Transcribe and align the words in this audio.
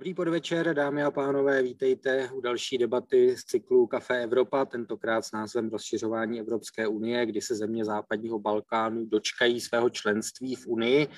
Dobrý 0.00 0.14
podvečer, 0.14 0.74
dámy 0.74 1.02
a 1.02 1.10
pánové, 1.10 1.62
vítejte 1.62 2.30
u 2.32 2.40
další 2.40 2.78
debaty 2.78 3.36
z 3.36 3.44
cyklu 3.44 3.86
Café 3.86 4.22
Evropa, 4.22 4.64
tentokrát 4.64 5.22
s 5.24 5.32
názvem 5.32 5.68
Rozšiřování 5.68 6.40
Evropské 6.40 6.86
unie, 6.88 7.26
kdy 7.26 7.40
se 7.40 7.54
země 7.54 7.84
západního 7.84 8.38
Balkánu 8.38 9.04
dočkají 9.04 9.60
svého 9.60 9.90
členství 9.90 10.54
v 10.56 10.66
Unii. 10.66 11.08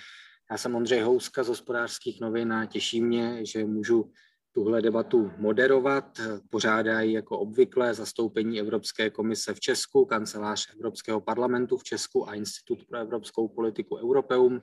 Já 0.51 0.59
jsem 0.59 0.75
Ondřej 0.75 1.01
Houska 1.01 1.43
z 1.43 1.49
hospodářských 1.49 2.21
novin 2.21 2.53
a 2.53 2.67
těší 2.67 3.01
mě, 3.01 3.47
že 3.47 3.65
můžu 3.65 4.11
tuhle 4.53 4.83
debatu 4.83 5.31
moderovat. 5.39 6.19
Pořádají 6.51 7.13
jako 7.13 7.39
obvykle 7.39 7.95
zastoupení 7.95 8.61
Evropské 8.61 9.11
komise 9.11 9.55
v 9.55 9.61
Česku, 9.61 10.05
kancelář 10.05 10.75
Evropského 10.75 11.21
parlamentu 11.21 11.77
v 11.77 11.85
Česku 11.85 12.29
a 12.29 12.35
Institut 12.35 12.85
pro 12.89 12.99
evropskou 12.99 13.49
politiku 13.49 13.97
Europeum. 13.97 14.61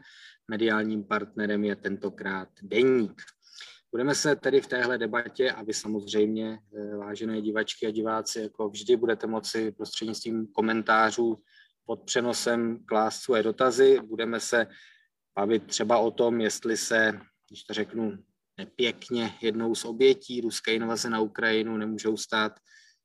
Mediálním 0.48 1.04
partnerem 1.04 1.64
je 1.64 1.76
tentokrát 1.76 2.50
Deník. 2.62 3.22
Budeme 3.92 4.16
se 4.16 4.36
tedy 4.36 4.62
v 4.62 4.68
téhle 4.68 4.98
debatě, 4.98 5.52
a 5.52 5.64
vy 5.64 5.74
samozřejmě, 5.74 6.60
eh, 6.76 6.96
vážené 6.96 7.42
divačky 7.42 7.88
a 7.88 7.92
diváci, 7.92 8.42
jako 8.42 8.70
vždy 8.70 8.96
budete 8.96 9.28
moci 9.28 9.72
prostřednictvím 9.72 10.48
komentářů 10.48 11.44
pod 11.86 12.04
přenosem 12.04 12.86
klást 12.86 13.22
svoje 13.22 13.44
dotazy. 13.44 14.00
Budeme 14.04 14.40
se 14.40 14.68
bavit 15.36 15.68
třeba 15.68 15.98
o 15.98 16.12
tom, 16.12 16.42
jestli 16.42 16.78
se, 16.78 17.20
když 17.50 17.64
to 17.64 17.74
řeknu 17.74 18.18
pěkně, 18.76 19.34
jednou 19.42 19.76
z 19.76 19.86
obětí 19.86 20.42
ruské 20.42 20.74
invaze 20.74 21.10
na 21.10 21.20
Ukrajinu 21.20 21.78
nemůžou 21.78 22.18
stát 22.18 22.60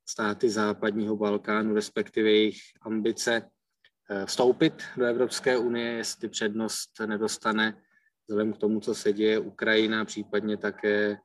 státy 0.08 0.50
západního 0.50 1.16
Balkánu, 1.16 1.74
respektive 1.74 2.30
jejich 2.30 2.58
ambice 2.82 3.42
eh, 4.10 4.26
vstoupit 4.26 4.82
do 4.96 5.04
Evropské 5.04 5.58
unie, 5.58 5.92
jestli 5.92 6.28
přednost 6.28 6.90
nedostane 7.06 7.82
vzhledem 8.28 8.52
k 8.52 8.58
tomu, 8.58 8.80
co 8.80 8.94
se 8.94 9.12
děje 9.12 9.38
Ukrajina, 9.38 10.04
případně 10.04 10.56
také 10.56 11.18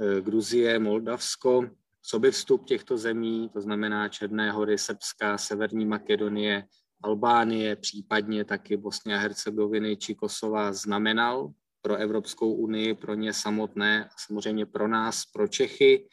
eh, 0.00 0.20
Gruzie, 0.20 0.78
Moldavsko. 0.78 1.70
Co 2.02 2.18
by 2.18 2.30
vstup 2.30 2.64
těchto 2.64 2.98
zemí, 2.98 3.50
to 3.52 3.60
znamená 3.60 4.08
Černé 4.08 4.52
hory, 4.52 4.78
Srbska, 4.78 5.38
Severní 5.38 5.86
Makedonie, 5.86 6.64
Albánie, 7.02 7.76
případně 7.76 8.44
taky 8.44 8.76
Bosně 8.76 9.14
a 9.14 9.18
Hercegoviny 9.18 9.96
či 9.96 10.14
Kosova 10.14 10.72
znamenal 10.72 11.52
pro 11.82 11.96
Evropskou 11.96 12.52
unii, 12.52 12.94
pro 12.94 13.14
ně 13.14 13.32
samotné 13.32 14.04
a 14.04 14.10
samozřejmě 14.26 14.66
pro 14.66 14.88
nás, 14.88 15.24
pro 15.24 15.48
Čechy, 15.48 16.08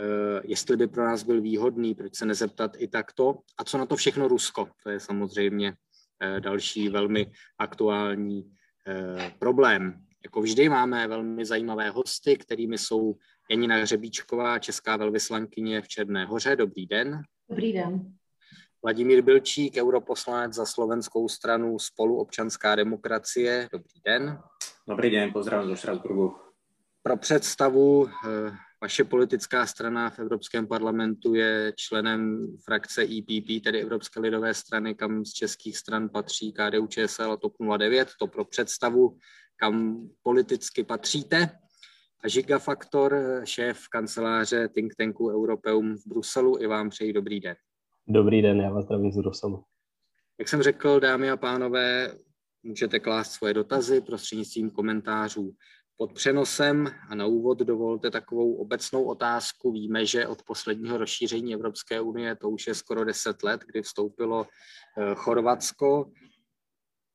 eh, 0.00 0.40
jestli 0.44 0.76
by 0.76 0.86
pro 0.86 1.04
nás 1.04 1.22
byl 1.22 1.40
výhodný, 1.40 1.94
proč 1.94 2.16
se 2.16 2.26
nezeptat 2.26 2.76
i 2.78 2.88
takto. 2.88 3.38
A 3.58 3.64
co 3.64 3.78
na 3.78 3.86
to 3.86 3.96
všechno 3.96 4.28
Rusko? 4.28 4.68
To 4.82 4.90
je 4.90 5.00
samozřejmě 5.00 5.74
eh, 6.22 6.40
další 6.40 6.88
velmi 6.88 7.32
aktuální 7.58 8.56
problém. 9.38 10.00
Jako 10.24 10.40
vždy 10.40 10.68
máme 10.68 11.08
velmi 11.08 11.44
zajímavé 11.44 11.90
hosty, 11.90 12.36
kterými 12.36 12.78
jsou 12.78 13.14
Janina 13.50 13.76
Hřebíčková, 13.76 14.58
česká 14.58 14.96
velvyslankyně 14.96 15.82
v 15.82 15.88
Černé 15.88 16.24
hoře. 16.24 16.56
Dobrý 16.56 16.86
den. 16.86 17.22
Dobrý 17.50 17.72
den. 17.72 18.12
Vladimír 18.82 19.22
Bilčík, 19.22 19.76
europoslanec 19.76 20.54
za 20.54 20.66
slovenskou 20.66 21.28
stranu 21.28 21.78
Spoluobčanská 21.78 22.74
demokracie. 22.74 23.68
Dobrý 23.72 24.00
den. 24.04 24.38
Dobrý 24.88 25.10
den, 25.10 25.32
pozdravím 25.32 25.68
do 25.68 25.76
Štrasburgu. 25.76 26.36
Pro 27.02 27.16
představu, 27.16 28.08
eh, 28.08 28.52
vaše 28.86 29.04
politická 29.04 29.66
strana 29.66 30.10
v 30.10 30.18
Evropském 30.18 30.66
parlamentu 30.66 31.34
je 31.34 31.72
členem 31.76 32.46
frakce 32.64 33.02
EPP, 33.02 33.64
tedy 33.64 33.82
Evropské 33.82 34.20
lidové 34.20 34.54
strany, 34.54 34.94
kam 34.94 35.24
z 35.24 35.32
českých 35.32 35.76
stran 35.78 36.08
patří 36.08 36.52
KDU, 36.52 36.86
ČSL 36.86 37.32
a 37.32 37.36
TOP 37.36 37.52
09. 37.78 38.08
To 38.20 38.26
pro 38.26 38.44
představu, 38.44 39.18
kam 39.56 40.06
politicky 40.22 40.84
patříte. 40.84 41.48
A 42.24 42.28
Gigafaktor, 42.28 43.40
šéf 43.44 43.78
kanceláře 43.90 44.68
think 44.68 44.94
tanku 44.94 45.30
Europeum 45.30 45.96
v 45.96 46.06
Bruselu, 46.06 46.58
i 46.60 46.66
vám 46.66 46.90
přeji 46.90 47.12
dobrý 47.12 47.40
den. 47.40 47.56
Dobrý 48.08 48.42
den, 48.42 48.60
já 48.60 48.70
vás 48.70 48.84
zdravím 48.84 49.12
z 49.12 49.16
Bruselu. 49.16 49.64
Jak 50.38 50.48
jsem 50.48 50.62
řekl, 50.62 51.00
dámy 51.00 51.30
a 51.30 51.36
pánové, 51.36 52.14
můžete 52.62 53.00
klást 53.00 53.32
svoje 53.32 53.54
dotazy 53.54 54.00
prostřednictvím 54.00 54.70
komentářů 54.70 55.54
pod 55.96 56.12
přenosem. 56.12 56.86
A 57.08 57.14
na 57.14 57.26
úvod 57.26 57.58
dovolte 57.58 58.10
takovou 58.10 58.54
obecnou 58.54 59.04
otázku. 59.04 59.72
Víme, 59.72 60.06
že 60.06 60.26
od 60.26 60.42
posledního 60.42 60.98
rozšíření 60.98 61.54
Evropské 61.54 62.00
unie, 62.00 62.36
to 62.36 62.50
už 62.50 62.66
je 62.66 62.74
skoro 62.74 63.04
10 63.04 63.42
let, 63.42 63.60
kdy 63.66 63.82
vstoupilo 63.82 64.46
eh, 64.98 65.14
Chorvatsko. 65.14 66.10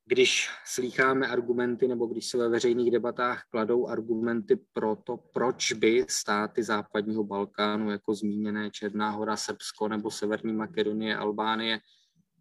Když 0.04 0.50
slýcháme 0.66 1.26
argumenty 1.26 1.88
nebo 1.88 2.06
když 2.06 2.26
se 2.26 2.38
ve 2.38 2.48
veřejných 2.48 2.90
debatách 2.90 3.42
kladou 3.50 3.86
argumenty 3.86 4.56
pro 4.72 4.96
to, 4.96 5.16
proč 5.16 5.72
by 5.72 6.04
státy 6.08 6.62
západního 6.62 7.24
Balkánu, 7.24 7.90
jako 7.90 8.14
zmíněné 8.14 8.70
Černá 8.70 9.10
hora, 9.10 9.36
Srbsko 9.36 9.88
nebo 9.88 10.10
Severní 10.10 10.52
Makedonie, 10.52 11.16
Albánie, 11.16 11.80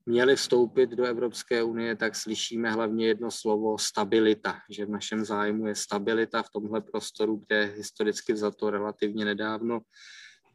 měli 0.05 0.35
vstoupit 0.35 0.89
do 0.89 1.05
Evropské 1.05 1.63
unie, 1.63 1.95
tak 1.95 2.15
slyšíme 2.15 2.71
hlavně 2.71 3.07
jedno 3.07 3.31
slovo 3.31 3.77
stabilita, 3.77 4.59
že 4.69 4.85
v 4.85 4.89
našem 4.89 5.25
zájmu 5.25 5.67
je 5.67 5.75
stabilita 5.75 6.43
v 6.43 6.49
tomhle 6.49 6.81
prostoru, 6.81 7.43
kde 7.47 7.63
historicky 7.63 8.37
za 8.37 8.51
to 8.51 8.69
relativně 8.69 9.25
nedávno 9.25 9.79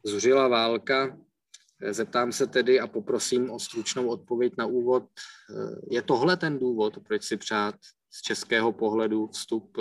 zuřila 0.05 0.47
válka. 0.47 1.17
Zeptám 1.89 2.31
se 2.31 2.47
tedy 2.47 2.79
a 2.79 2.87
poprosím 2.87 3.51
o 3.51 3.59
stručnou 3.59 4.07
odpověď 4.07 4.53
na 4.57 4.65
úvod. 4.65 5.03
Je 5.91 6.01
tohle 6.01 6.37
ten 6.37 6.59
důvod, 6.59 6.97
proč 7.07 7.23
si 7.23 7.37
přát 7.37 7.75
z 8.11 8.21
českého 8.21 8.71
pohledu 8.71 9.27
vstup 9.27 9.77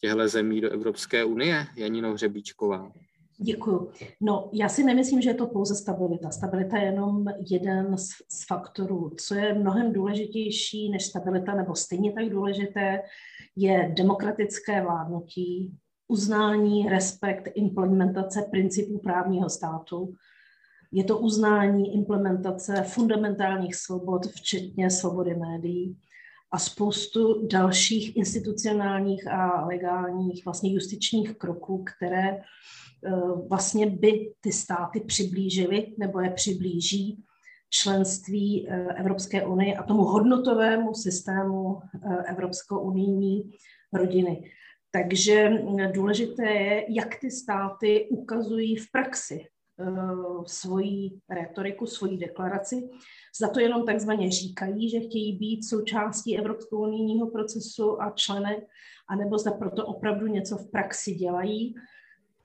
těchto 0.00 0.28
zemí 0.28 0.60
do 0.60 0.70
Evropské 0.70 1.24
unie? 1.24 1.66
Janino 1.76 2.12
Hřebíčková. 2.12 2.92
Děkuju. 3.42 3.90
No, 4.20 4.50
já 4.52 4.68
si 4.68 4.84
nemyslím, 4.84 5.22
že 5.22 5.30
je 5.30 5.34
to 5.34 5.46
pouze 5.46 5.74
stabilita. 5.74 6.30
Stabilita 6.30 6.78
je 6.78 6.84
jenom 6.84 7.24
jeden 7.50 7.98
z, 7.98 8.08
z 8.08 8.46
faktorů. 8.46 9.10
Co 9.20 9.34
je 9.34 9.54
mnohem 9.54 9.92
důležitější 9.92 10.90
než 10.90 11.06
stabilita, 11.06 11.54
nebo 11.54 11.74
stejně 11.74 12.12
tak 12.12 12.28
důležité, 12.28 13.02
je 13.56 13.92
demokratické 13.96 14.82
vládnutí, 14.82 15.72
uznání, 16.08 16.88
respekt, 16.88 17.48
implementace 17.54 18.42
principů 18.50 18.98
právního 18.98 19.50
státu. 19.50 20.14
Je 20.92 21.04
to 21.04 21.18
uznání, 21.18 21.94
implementace 21.94 22.82
fundamentálních 22.82 23.74
svobod, 23.74 24.26
včetně 24.26 24.90
svobody 24.90 25.34
médií 25.34 25.96
a 26.52 26.58
spoustu 26.58 27.46
dalších 27.46 28.16
institucionálních 28.16 29.26
a 29.26 29.66
legálních, 29.66 30.44
vlastně 30.44 30.72
justičních 30.72 31.38
kroků, 31.38 31.84
které 31.84 32.40
Eh, 33.06 33.48
vlastně 33.48 33.86
by 33.86 34.32
ty 34.40 34.52
státy 34.52 35.00
přiblížily 35.00 35.94
nebo 35.98 36.20
je 36.20 36.30
přiblíží 36.30 37.24
členství 37.70 38.68
eh, 38.68 38.86
Evropské 38.94 39.46
unie 39.46 39.76
a 39.76 39.82
tomu 39.82 40.02
hodnotovému 40.02 40.94
systému 40.94 41.78
eh, 41.78 42.30
Evropskou 42.30 42.78
unijní 42.78 43.50
rodiny. 43.92 44.50
Takže 44.92 45.50
důležité 45.92 46.50
je, 46.50 46.86
jak 46.88 47.20
ty 47.20 47.30
státy 47.30 48.08
ukazují 48.10 48.76
v 48.76 48.90
praxi 48.92 49.46
svoji 50.46 51.10
retoriku, 51.30 51.86
svoji 51.86 52.18
deklaraci. 52.18 52.90
Za 53.40 53.48
to 53.48 53.60
jenom 53.60 53.86
takzvaně 53.86 54.30
říkají, 54.30 54.90
že 54.90 55.00
chtějí 55.00 55.36
být 55.36 55.68
součástí 55.68 56.38
Evropského 56.38 56.82
unijního 56.82 57.26
procesu 57.26 58.02
a 58.02 58.10
členy, 58.10 58.66
anebo 59.08 59.38
zda 59.38 59.50
proto 59.50 59.86
opravdu 59.86 60.26
něco 60.26 60.56
v 60.56 60.70
praxi 60.70 61.14
dělají 61.14 61.74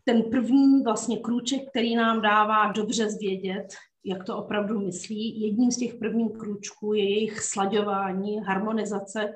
ten 0.05 0.23
první 0.23 0.83
vlastně 0.83 1.17
krůček, 1.17 1.69
který 1.69 1.95
nám 1.95 2.21
dává 2.21 2.71
dobře 2.71 3.09
zvědět, 3.09 3.67
jak 4.03 4.23
to 4.23 4.37
opravdu 4.37 4.79
myslí. 4.79 5.41
Jedním 5.41 5.71
z 5.71 5.77
těch 5.77 5.95
prvních 5.95 6.37
krůčků 6.37 6.93
je 6.93 7.09
jejich 7.09 7.39
slaďování, 7.39 8.39
harmonizace 8.39 9.33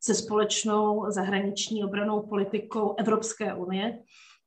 se 0.00 0.14
společnou 0.14 1.04
zahraniční 1.08 1.84
obranou 1.84 2.22
politikou 2.22 2.94
Evropské 2.98 3.54
unie. 3.54 3.98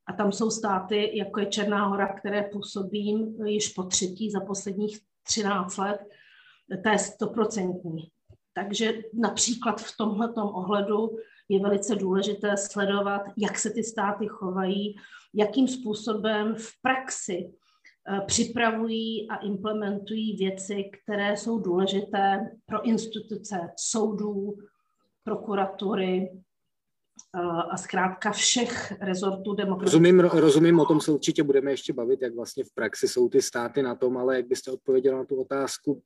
A 0.08 0.14
tam 0.14 0.32
jsou 0.32 0.50
státy, 0.50 1.18
jako 1.18 1.40
je 1.40 1.46
Černá 1.46 1.86
hora, 1.86 2.14
které 2.14 2.44
působí 2.44 3.36
již 3.46 3.70
po 3.70 3.84
třetí 3.84 4.32
za 4.32 4.40
posledních 4.40 5.00
13 5.24 5.78
let, 5.78 6.00
to 6.84 6.90
je 6.90 7.00
stoprocentní. 7.00 8.12
Takže 8.54 8.94
například 9.14 9.82
v 9.82 9.98
tomto 9.98 10.46
ohledu 10.46 11.18
je 11.50 11.60
velice 11.60 11.96
důležité 11.96 12.58
sledovat, 12.58 13.22
jak 13.38 13.60
se 13.60 13.70
ty 13.70 13.84
státy 13.84 14.28
chovají, 14.28 14.96
jakým 15.34 15.68
způsobem 15.68 16.56
v 16.56 16.72
praxi 16.82 17.50
eh, 17.50 18.22
připravují 18.26 19.30
a 19.30 19.36
implementují 19.36 20.36
věci, 20.36 20.90
které 21.04 21.38
jsou 21.38 21.60
důležité 21.60 22.52
pro 22.66 22.86
instituce 22.86 23.72
soudů, 23.78 24.58
prokuratury 25.24 26.32
a 27.72 27.78
zkrátka 27.78 28.32
všech 28.32 28.94
rezortů 29.02 29.54
demokracie. 29.54 29.86
Rozumím, 29.86 30.20
rozumím, 30.20 30.80
o 30.80 30.86
tom 30.86 31.02
se 31.02 31.12
určitě 31.12 31.44
budeme 31.44 31.72
ještě 31.72 31.94
bavit, 31.94 32.22
jak 32.22 32.36
vlastně 32.36 32.64
v 32.64 32.74
praxi 32.74 33.08
jsou 33.08 33.30
ty 33.30 33.42
státy 33.42 33.82
na 33.82 33.96
tom, 33.96 34.18
ale 34.18 34.36
jak 34.36 34.48
byste 34.48 34.72
odpověděla 34.72 35.18
na 35.18 35.26
tu 35.26 35.42
otázku, 35.42 36.02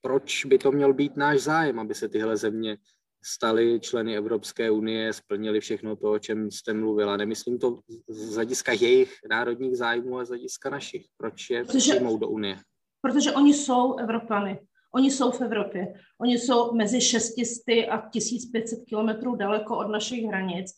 proč 0.00 0.44
by 0.44 0.58
to 0.58 0.72
měl 0.72 0.94
být 0.94 1.16
náš 1.16 1.40
zájem, 1.40 1.78
aby 1.78 1.94
se 1.94 2.08
tyhle 2.08 2.36
země 2.36 2.76
stali 3.24 3.80
členy 3.80 4.16
Evropské 4.16 4.70
unie, 4.70 5.12
splnili 5.12 5.60
všechno 5.60 5.96
to, 5.96 6.10
o 6.10 6.18
čem 6.18 6.50
jste 6.50 6.74
mluvila. 6.74 7.16
Nemyslím 7.16 7.58
to 7.58 7.78
z 8.08 8.34
hlediska 8.34 8.72
jejich 8.72 9.14
národních 9.30 9.76
zájmů, 9.76 10.14
ale 10.14 10.26
z 10.26 10.28
hlediska 10.28 10.70
našich. 10.70 11.06
Proč 11.16 11.50
je 11.50 11.64
přijmou 11.64 12.18
do 12.18 12.28
unie? 12.28 12.58
Protože 13.00 13.32
oni 13.32 13.54
jsou 13.54 13.96
Evropany. 13.96 14.60
Oni 14.94 15.10
jsou 15.10 15.30
v 15.30 15.40
Evropě. 15.40 15.94
Oni 16.20 16.38
jsou 16.38 16.72
mezi 16.74 17.00
600 17.00 17.44
a 17.90 18.08
1500 18.10 18.84
kilometrů 18.84 19.34
daleko 19.34 19.78
od 19.78 19.88
našich 19.88 20.24
hranic. 20.24 20.72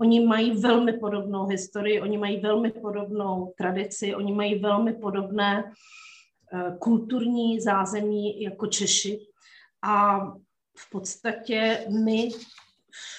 Oni 0.00 0.26
mají 0.26 0.60
velmi 0.60 0.92
podobnou 0.92 1.46
historii, 1.46 2.00
oni 2.00 2.18
mají 2.18 2.40
velmi 2.40 2.70
podobnou 2.70 3.54
tradici, 3.58 4.14
oni 4.14 4.32
mají 4.32 4.58
velmi 4.58 4.92
podobné 4.92 5.64
uh, 5.64 6.78
kulturní 6.78 7.60
zázemí 7.60 8.42
jako 8.42 8.66
Češi. 8.66 9.26
A 9.82 10.18
v 10.78 10.90
podstatě 10.90 11.86
my 12.02 12.28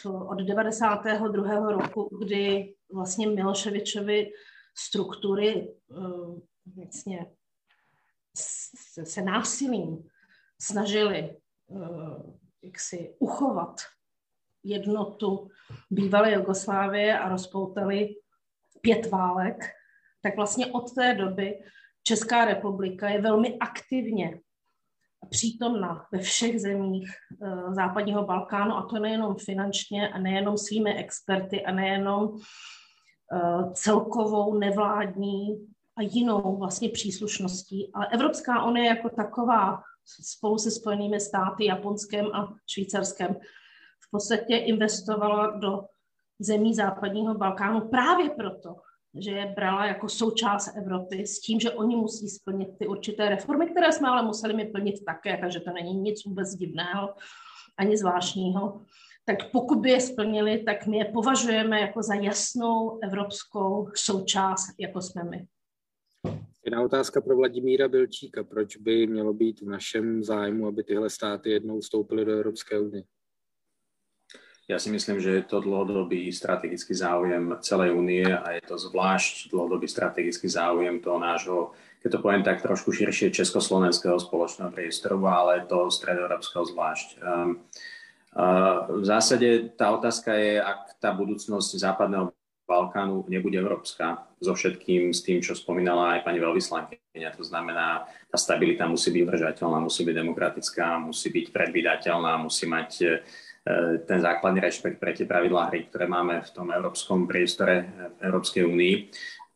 od 0.06 0.42
92. 0.42 1.72
roku, 1.72 2.18
kdy 2.22 2.74
vlastně 2.94 3.28
Miloševičovi 3.28 4.32
struktury 4.78 5.74
uh, 5.88 6.40
vlastně 6.76 7.26
se 9.04 9.22
násilím 9.22 10.10
snažili 10.62 11.38
uh, 11.68 12.40
jak 12.62 12.80
si 12.80 13.16
uchovat 13.20 13.82
jednotu 14.64 15.50
bývalé 15.90 16.34
Jugoslávie 16.34 17.20
a 17.20 17.30
rozpoutali 17.30 18.16
pět 18.82 19.10
válek, 19.10 19.66
tak 20.22 20.36
vlastně 20.36 20.68
od 20.68 20.94
té 20.96 21.16
doby 21.16 21.60
Česká 22.04 22.46
republika 22.46 23.10
je 23.10 23.22
velmi 23.22 23.58
aktivně 23.58 24.40
přítomna 25.30 26.08
ve 26.12 26.20
všech 26.20 26.62
zemích 26.62 27.10
uh, 27.42 27.74
západního 27.74 28.26
Balkánu 28.26 28.76
a 28.76 28.82
to 28.84 29.00
nejenom 29.00 29.36
finančně 29.36 30.10
a 30.10 30.18
nejenom 30.18 30.58
svými 30.58 30.94
experty 30.96 31.66
a 31.66 31.72
nejenom 31.72 32.30
uh, 32.30 33.74
celkovou 33.74 34.58
nevládní 34.58 35.68
a 35.98 36.02
jinou 36.02 36.58
vlastně 36.58 36.90
příslušností. 36.90 37.92
Ale 37.94 38.08
Evropská 38.08 38.66
unie 38.66 38.88
jako 38.88 39.10
taková 39.10 39.82
spolu 40.22 40.58
se 40.58 40.72
Spojenými 40.72 41.20
státy, 41.20 41.66
Japonskem 41.66 42.26
a 42.34 42.54
Švýcarskem 42.68 43.36
v 44.08 44.12
podstatě 44.12 44.56
investovala 44.56 45.58
do 45.60 45.82
zemí 46.40 46.74
západního 46.74 47.36
Balkánu 47.36 47.90
právě 47.90 48.30
proto, 48.30 48.76
že 49.20 49.32
je 49.32 49.54
brala 49.56 49.86
jako 49.86 50.10
součást 50.10 50.78
Evropy 50.78 51.28
s 51.28 51.42
tím, 51.42 51.60
že 51.60 51.72
oni 51.72 51.96
musí 51.96 52.30
splnit 52.30 52.70
ty 52.80 52.88
určité 52.88 53.30
reformy, 53.30 53.70
které 53.70 53.92
jsme 53.92 54.10
ale 54.10 54.24
museli 54.24 54.54
mi 54.54 54.66
plnit 54.66 55.06
také, 55.06 55.38
takže 55.38 55.60
to 55.60 55.72
není 55.72 55.94
nic 55.94 56.26
vůbec 56.26 56.50
divného 56.56 57.14
ani 57.78 57.98
zvláštního. 57.98 58.82
Tak 59.26 59.52
pokud 59.52 59.80
by 59.80 59.92
je 59.92 60.02
splnili, 60.02 60.64
tak 60.64 60.88
my 60.88 60.98
je 60.98 61.06
považujeme 61.06 61.80
jako 61.80 62.04
za 62.04 62.14
jasnou 62.14 63.00
evropskou 63.04 63.90
součást, 63.96 64.68
jako 64.80 65.02
jsme 65.02 65.24
my. 65.24 65.46
Jiná 66.70 66.82
otázka 66.82 67.22
pro 67.22 67.36
Vladimíra 67.36 67.88
Bilčíka. 67.88 68.44
Proč 68.44 68.78
by 68.78 69.08
mělo 69.08 69.34
být 69.34 69.62
v 69.62 69.70
našem 69.70 70.24
zájmu, 70.24 70.68
aby 70.68 70.84
tyhle 70.84 71.10
státy 71.10 71.50
jednou 71.50 71.80
vstoupily 71.80 72.26
do 72.26 72.32
Evropské 72.32 72.80
unie? 72.80 73.04
Ja 74.70 74.78
si 74.78 74.94
myslím, 74.94 75.18
že 75.18 75.42
je 75.42 75.50
to 75.50 75.66
dlhodobý 75.66 76.30
strategický 76.30 76.94
záujem 76.94 77.58
celej 77.66 77.90
únie 77.90 78.22
a 78.22 78.54
je 78.54 78.62
to 78.62 78.78
zvlášť 78.78 79.50
dlhodobý 79.50 79.90
strategický 79.90 80.46
záujem 80.46 81.02
toho 81.02 81.18
nášho, 81.18 81.74
keď 82.06 82.10
to 82.14 82.22
poviem 82.22 82.46
tak 82.46 82.62
trošku 82.62 82.94
širšie, 82.94 83.34
československého 83.34 84.22
spoločného 84.22 84.70
priestoru, 84.70 85.26
ale 85.26 85.66
to 85.66 85.90
stredoeurópskeho 85.90 86.70
zvlášť. 86.70 87.08
Uh, 87.18 87.58
v 89.02 89.06
zásade 89.10 89.74
tá 89.74 89.90
otázka 89.90 90.38
je, 90.38 90.62
ak 90.62 91.02
tá 91.02 91.18
budúcnosť 91.18 91.82
západného 91.82 92.30
Balkánu 92.70 93.26
nebude 93.26 93.58
európska, 93.58 94.30
so 94.38 94.54
všetkým 94.54 95.10
s 95.10 95.26
tým, 95.26 95.42
čo 95.42 95.58
spomínala 95.58 96.16
aj 96.16 96.30
pani 96.30 96.38
veľvyslankyňa. 96.38 97.34
To 97.34 97.44
znamená, 97.44 98.06
tá 98.30 98.38
stabilita 98.38 98.86
musí 98.86 99.10
byť 99.10 99.26
držateľná, 99.26 99.78
musí 99.82 100.06
byť 100.06 100.16
demokratická, 100.16 101.02
musí 101.02 101.28
byť 101.34 101.46
predvídateľná, 101.50 102.38
musí 102.38 102.70
mať 102.70 102.90
e, 103.02 103.08
ten 104.06 104.20
základný 104.22 104.62
rešpekt 104.62 105.02
pre 105.02 105.18
tie 105.18 105.26
pravidlá 105.26 105.74
hry, 105.74 105.90
ktoré 105.90 106.06
máme 106.06 106.46
v 106.46 106.50
tom 106.54 106.70
európskom 106.70 107.26
priestore 107.26 107.90
v 108.22 108.30
Európskej 108.30 108.64
únii. 108.64 108.96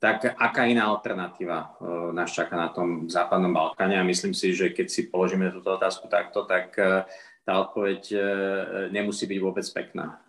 Tak 0.02 0.36
aká 0.36 0.68
iná 0.68 0.90
alternatíva 0.90 1.80
e, 1.80 1.88
nás 2.18 2.34
čaká 2.34 2.58
na 2.58 2.74
tom 2.74 3.06
západnom 3.08 3.54
Balkáne? 3.54 3.96
A 3.96 4.04
myslím 4.04 4.34
si, 4.34 4.58
že 4.58 4.74
keď 4.74 4.90
si 4.90 5.08
položíme 5.08 5.54
túto 5.54 5.78
otázku 5.78 6.10
takto, 6.10 6.50
tak 6.50 6.74
e, 6.82 7.06
tá 7.44 7.60
odpoveď 7.60 8.08
nemusí 8.88 9.28
byť 9.28 9.40
vôbec 9.44 9.68
pekná. 9.76 10.24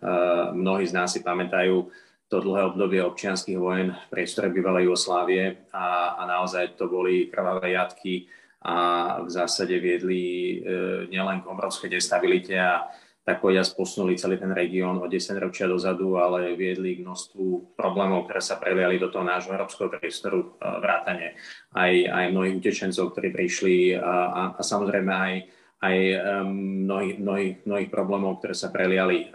Mnohí 0.51 0.83
z 0.83 0.99
nás 0.99 1.15
si 1.15 1.23
pamätajú 1.23 1.87
to 2.27 2.41
dlhé 2.41 2.73
obdobie 2.73 3.01
občianských 3.05 3.59
vojen 3.61 3.93
v 3.93 4.09
priestore 4.09 4.49
bývalej 4.49 4.89
Jugoslávie 4.89 5.69
a, 5.69 6.17
a 6.17 6.23
naozaj 6.25 6.73
to 6.73 6.89
boli 6.89 7.29
krvavé 7.29 7.77
jatky 7.77 8.25
a 8.65 8.75
v 9.21 9.29
zásade 9.29 9.77
viedli 9.77 10.21
e, 10.21 10.55
nielen 11.13 11.45
k 11.45 11.49
obrovskej 11.53 11.89
destabilite 11.93 12.57
a 12.57 12.89
tak 13.25 13.41
povediať 13.41 13.73
posunuli 13.73 14.17
celý 14.17 14.37
ten 14.37 14.53
región 14.53 15.01
o 15.01 15.09
10 15.09 15.37
ročia 15.41 15.65
dozadu, 15.65 16.17
ale 16.21 16.53
viedli 16.53 16.97
k 16.97 17.05
množstvu 17.05 17.73
problémov, 17.73 18.29
ktoré 18.29 18.41
sa 18.41 18.61
preliali 18.61 19.01
do 19.01 19.09
toho 19.09 19.25
nášho 19.25 19.53
európskeho 19.53 19.93
priestoru 19.93 20.39
e, 20.41 20.47
vrátane 20.81 21.37
aj, 21.77 21.93
aj 22.09 22.25
mnohých 22.33 22.57
utečencov, 22.57 23.13
ktorí 23.13 23.29
prišli 23.37 23.75
a, 24.01 24.01
a, 24.01 24.41
a 24.57 24.61
samozrejme 24.65 25.13
aj 25.13 25.33
aj 25.85 25.95
mnohých, 26.49 27.15
mnohých, 27.21 27.53
mnohých 27.65 27.89
problémov, 27.93 28.41
ktoré 28.41 28.55
sa 28.57 28.73
preliali 28.73 29.25
eh, 29.25 29.29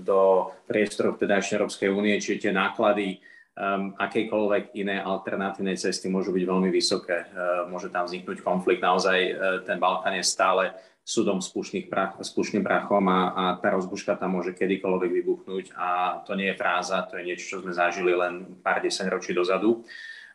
do 0.00 0.52
priestorov 0.68 1.16
vtedajšej 1.16 1.56
Európskej 1.56 1.88
únie, 1.88 2.20
čiže 2.20 2.48
tie 2.48 2.52
náklady 2.52 3.20
um, 3.60 3.92
akejkoľvek 3.98 4.76
iné 4.78 5.02
alternatívnej 5.02 5.76
cesty 5.76 6.08
môžu 6.08 6.32
byť 6.32 6.44
veľmi 6.46 6.70
vysoké. 6.72 7.28
Uh, 7.30 7.66
môže 7.68 7.92
tam 7.92 8.06
vzniknúť 8.06 8.40
konflikt. 8.40 8.80
Naozaj 8.80 9.18
uh, 9.18 9.32
ten 9.66 9.76
Balkán 9.82 10.16
je 10.16 10.24
stále 10.24 10.72
súdom 11.10 11.42
s 11.42 11.50
prach, 11.90 12.14
prachom 12.62 13.04
a, 13.10 13.20
a 13.34 13.44
tá 13.58 13.74
rozbuška 13.74 14.14
tam 14.14 14.38
môže 14.38 14.54
kedykoľvek 14.54 15.10
vybuchnúť 15.10 15.74
a 15.74 16.20
to 16.22 16.38
nie 16.38 16.54
je 16.54 16.60
fráza, 16.60 17.02
to 17.08 17.18
je 17.18 17.26
niečo, 17.26 17.44
čo 17.50 17.56
sme 17.66 17.74
zažili 17.74 18.14
len 18.14 18.62
pár 18.62 18.78
desať 18.78 19.10
ročí 19.10 19.34
dozadu. 19.34 19.82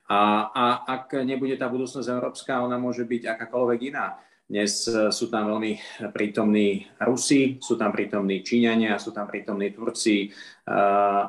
A, 0.05 0.51
a 0.51 0.63
ak 0.83 1.23
nebude 1.23 1.55
tá 1.55 1.71
budúcnosť 1.71 2.11
európska, 2.11 2.61
ona 2.61 2.75
môže 2.77 3.07
byť 3.07 3.23
akákoľvek 3.23 3.79
iná. 3.95 4.19
Dnes 4.45 4.85
e, 4.85 5.09
sú 5.09 5.33
tam 5.33 5.49
veľmi 5.49 5.73
prítomní 6.13 6.85
Rusi, 7.01 7.57
sú 7.57 7.81
tam 7.81 7.89
prítomní 7.89 8.45
Číňania, 8.45 9.01
sú 9.01 9.09
tam 9.09 9.25
prítomní 9.25 9.73
Turci 9.73 10.21
e, 10.21 10.27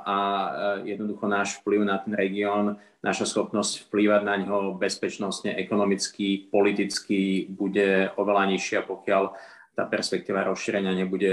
a 0.05 0.19
e, 0.21 0.49
jednoducho 0.93 1.25
náš 1.25 1.65
vplyv 1.65 1.81
na 1.89 1.97
ten 1.97 2.13
región, 2.13 2.77
naša 3.01 3.25
schopnosť 3.25 3.89
vplývať 3.89 4.21
na 4.21 4.37
ňo 4.45 4.77
bezpečnostne, 4.77 5.57
ekonomicky, 5.57 6.53
politicky 6.53 7.49
bude 7.49 8.13
oveľa 8.21 8.53
nižšia, 8.53 8.85
pokiaľ 8.85 9.33
tá 9.73 9.89
perspektíva 9.89 10.45
rozšírenia 10.45 10.93
nebude 10.93 11.33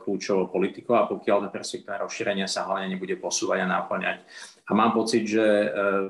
kľúčovou 0.00 0.48
politikou 0.48 0.96
a 0.96 1.08
pokiaľ 1.08 1.44
tá 1.44 1.50
perspektíva 1.52 2.00
rozšírenia 2.00 2.48
sa 2.48 2.64
hlavne 2.64 2.92
nebude 2.92 3.20
posúvať 3.20 3.64
a 3.64 3.68
náplňať. 3.68 4.16
A 4.64 4.72
mám 4.72 4.96
pocit, 4.96 5.28
že 5.28 5.44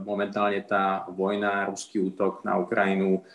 momentálne 0.06 0.62
tá 0.62 1.02
vojna, 1.11 1.66
ruský 1.66 1.99
útok 1.99 2.47
na 2.47 2.54
Ukrajinu 2.54 3.26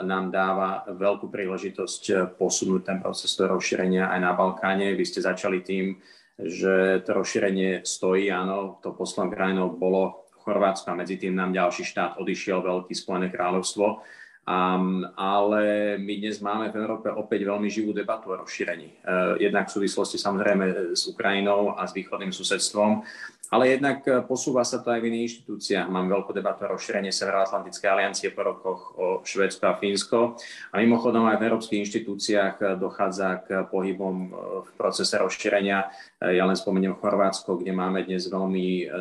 nám 0.00 0.32
dáva 0.32 0.88
veľkú 0.88 1.28
príležitosť 1.28 2.34
posunúť 2.40 2.82
ten 2.82 2.98
proces 2.98 3.36
rozšírenia 3.36 4.08
aj 4.08 4.20
na 4.24 4.32
Balkáne. 4.32 4.96
Vy 4.96 5.04
ste 5.04 5.20
začali 5.20 5.60
tým, 5.60 6.00
že 6.40 7.04
to 7.04 7.20
rozšírenie 7.20 7.84
stojí, 7.84 8.32
áno, 8.32 8.80
to 8.80 8.96
poslednou 8.96 9.28
krajinou 9.28 9.68
bolo 9.76 10.24
Chorvátsko 10.40 10.96
a 10.96 10.96
medzi 10.96 11.20
tým 11.20 11.36
nám 11.36 11.52
ďalší 11.52 11.84
štát 11.84 12.16
odišiel, 12.16 12.64
Veľký 12.64 12.96
Spojené 12.96 13.28
kráľovstvo. 13.28 14.00
Um, 14.50 15.06
ale 15.14 15.94
my 16.02 16.14
dnes 16.18 16.42
máme 16.42 16.74
v 16.74 16.82
Európe 16.82 17.06
opäť 17.06 17.46
veľmi 17.46 17.70
živú 17.70 17.94
debatu 17.94 18.34
o 18.34 18.38
rozšírení. 18.42 18.98
Uh, 19.06 19.38
jednak 19.38 19.70
v 19.70 19.78
súvislosti 19.78 20.18
samozrejme 20.18 20.90
s 20.90 21.06
Ukrajinou 21.06 21.78
a 21.78 21.86
s 21.86 21.94
východným 21.94 22.34
susedstvom, 22.34 23.06
ale 23.50 23.74
jednak 23.74 24.06
e, 24.06 24.22
posúva 24.22 24.62
sa 24.62 24.78
to 24.78 24.94
aj 24.94 25.02
v 25.02 25.10
iných 25.10 25.26
inštitúciách. 25.26 25.90
Mám 25.90 26.06
veľkú 26.06 26.30
debatu 26.30 26.70
o 26.70 26.78
rozšírenie 26.78 27.10
Severoatlantickej 27.10 27.88
aliancie 27.90 28.30
po 28.30 28.46
rokoch 28.46 28.94
o 28.94 29.06
Švedsko 29.26 29.66
a 29.66 29.74
Fínsko. 29.74 30.38
A 30.70 30.78
mimochodom 30.78 31.26
aj 31.26 31.42
v 31.42 31.46
európskych 31.50 31.82
inštitúciách 31.82 32.54
e, 32.62 32.64
dochádza 32.78 33.42
k 33.42 33.66
pohybom 33.66 34.30
v 34.62 34.70
procese 34.78 35.18
rozšírenia. 35.18 35.90
Ja 36.22 36.46
len 36.46 36.54
spomeniem 36.54 36.94
Chorvátsko, 36.94 37.58
kde 37.58 37.74
máme 37.74 38.06
dnes 38.06 38.28
veľmi 38.28 38.92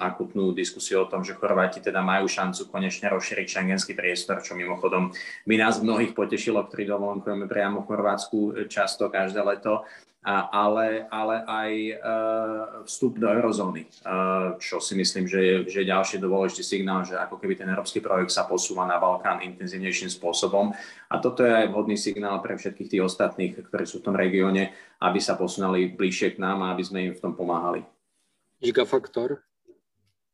akutnú 0.00 0.56
diskusiu 0.56 1.04
o 1.04 1.10
tom, 1.10 1.20
že 1.20 1.36
Chorváti 1.36 1.84
teda 1.84 2.00
majú 2.00 2.26
šancu 2.26 2.72
konečne 2.72 3.12
rozšíriť 3.12 3.46
šengenský 3.60 3.92
priestor, 3.92 4.40
čo 4.40 4.56
mimochodom 4.56 4.75
Mimochodom, 4.76 5.08
my 5.48 5.56
nás 5.56 5.80
mnohých 5.80 6.12
potešilo, 6.12 6.60
ktorí 6.68 6.84
dovolenkujeme 6.84 7.48
priamo 7.48 7.80
v 7.80 7.88
Chorvátsku 7.88 8.68
často 8.68 9.08
každé 9.08 9.40
leto, 9.40 9.88
ale, 10.26 11.08
ale 11.08 11.36
aj 11.48 11.70
e, 11.72 11.92
vstup 12.84 13.16
do 13.16 13.30
eurozóny, 13.30 13.86
e, 13.86 13.88
čo 14.60 14.84
si 14.84 14.98
myslím, 14.98 15.24
že 15.24 15.38
je, 15.40 15.54
že 15.70 15.78
je 15.80 15.88
ďalší 15.88 16.18
dôležitý 16.20 16.66
signál, 16.66 17.08
že 17.08 17.16
ako 17.16 17.40
keby 17.40 17.56
ten 17.56 17.70
európsky 17.72 18.04
projekt 18.04 18.36
sa 18.36 18.44
posúva 18.44 18.84
na 18.84 19.00
Balkán 19.00 19.40
intenzívnejším 19.40 20.12
spôsobom. 20.12 20.76
A 21.08 21.14
toto 21.24 21.40
je 21.40 21.54
aj 21.54 21.72
vhodný 21.72 21.96
signál 21.96 22.42
pre 22.44 22.58
všetkých 22.58 22.90
tých 22.98 23.06
ostatných, 23.06 23.54
ktorí 23.70 23.86
sú 23.88 24.04
v 24.04 24.12
tom 24.12 24.18
regióne, 24.18 24.76
aby 25.00 25.22
sa 25.22 25.38
posunali 25.38 25.94
bližšie 25.94 26.36
k 26.36 26.42
nám 26.42 26.68
a 26.68 26.74
aby 26.76 26.82
sme 26.84 26.98
im 27.06 27.14
v 27.16 27.22
tom 27.22 27.32
pomáhali. 27.32 27.86
Gigafaktor? 28.60 29.40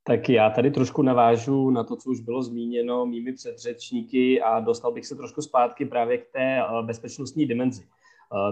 Tak 0.04 0.28
já 0.28 0.50
tady 0.50 0.70
trošku 0.70 1.02
navážu 1.02 1.70
na 1.70 1.84
to, 1.84 1.96
co 1.96 2.10
už 2.10 2.20
bylo 2.20 2.42
zmíněno 2.42 3.06
mými 3.06 3.32
předřečníky 3.32 4.42
a 4.42 4.60
dostal 4.60 4.92
bych 4.92 5.06
se 5.06 5.16
trošku 5.16 5.42
zpátky 5.42 5.84
právě 5.84 6.18
k 6.18 6.32
té 6.32 6.58
e, 6.58 6.82
bezpečnostní 6.82 7.46
dimenzi. 7.46 7.88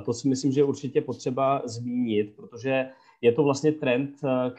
To 0.05 0.13
si 0.13 0.29
myslím, 0.29 0.53
že 0.53 0.61
je 0.61 0.65
určitě 0.65 1.01
potřeba 1.01 1.63
zmínit, 1.65 2.37
protože 2.37 2.91
je 3.21 3.33
to 3.33 3.43
vlastně 3.43 3.73
trend, 3.73 4.11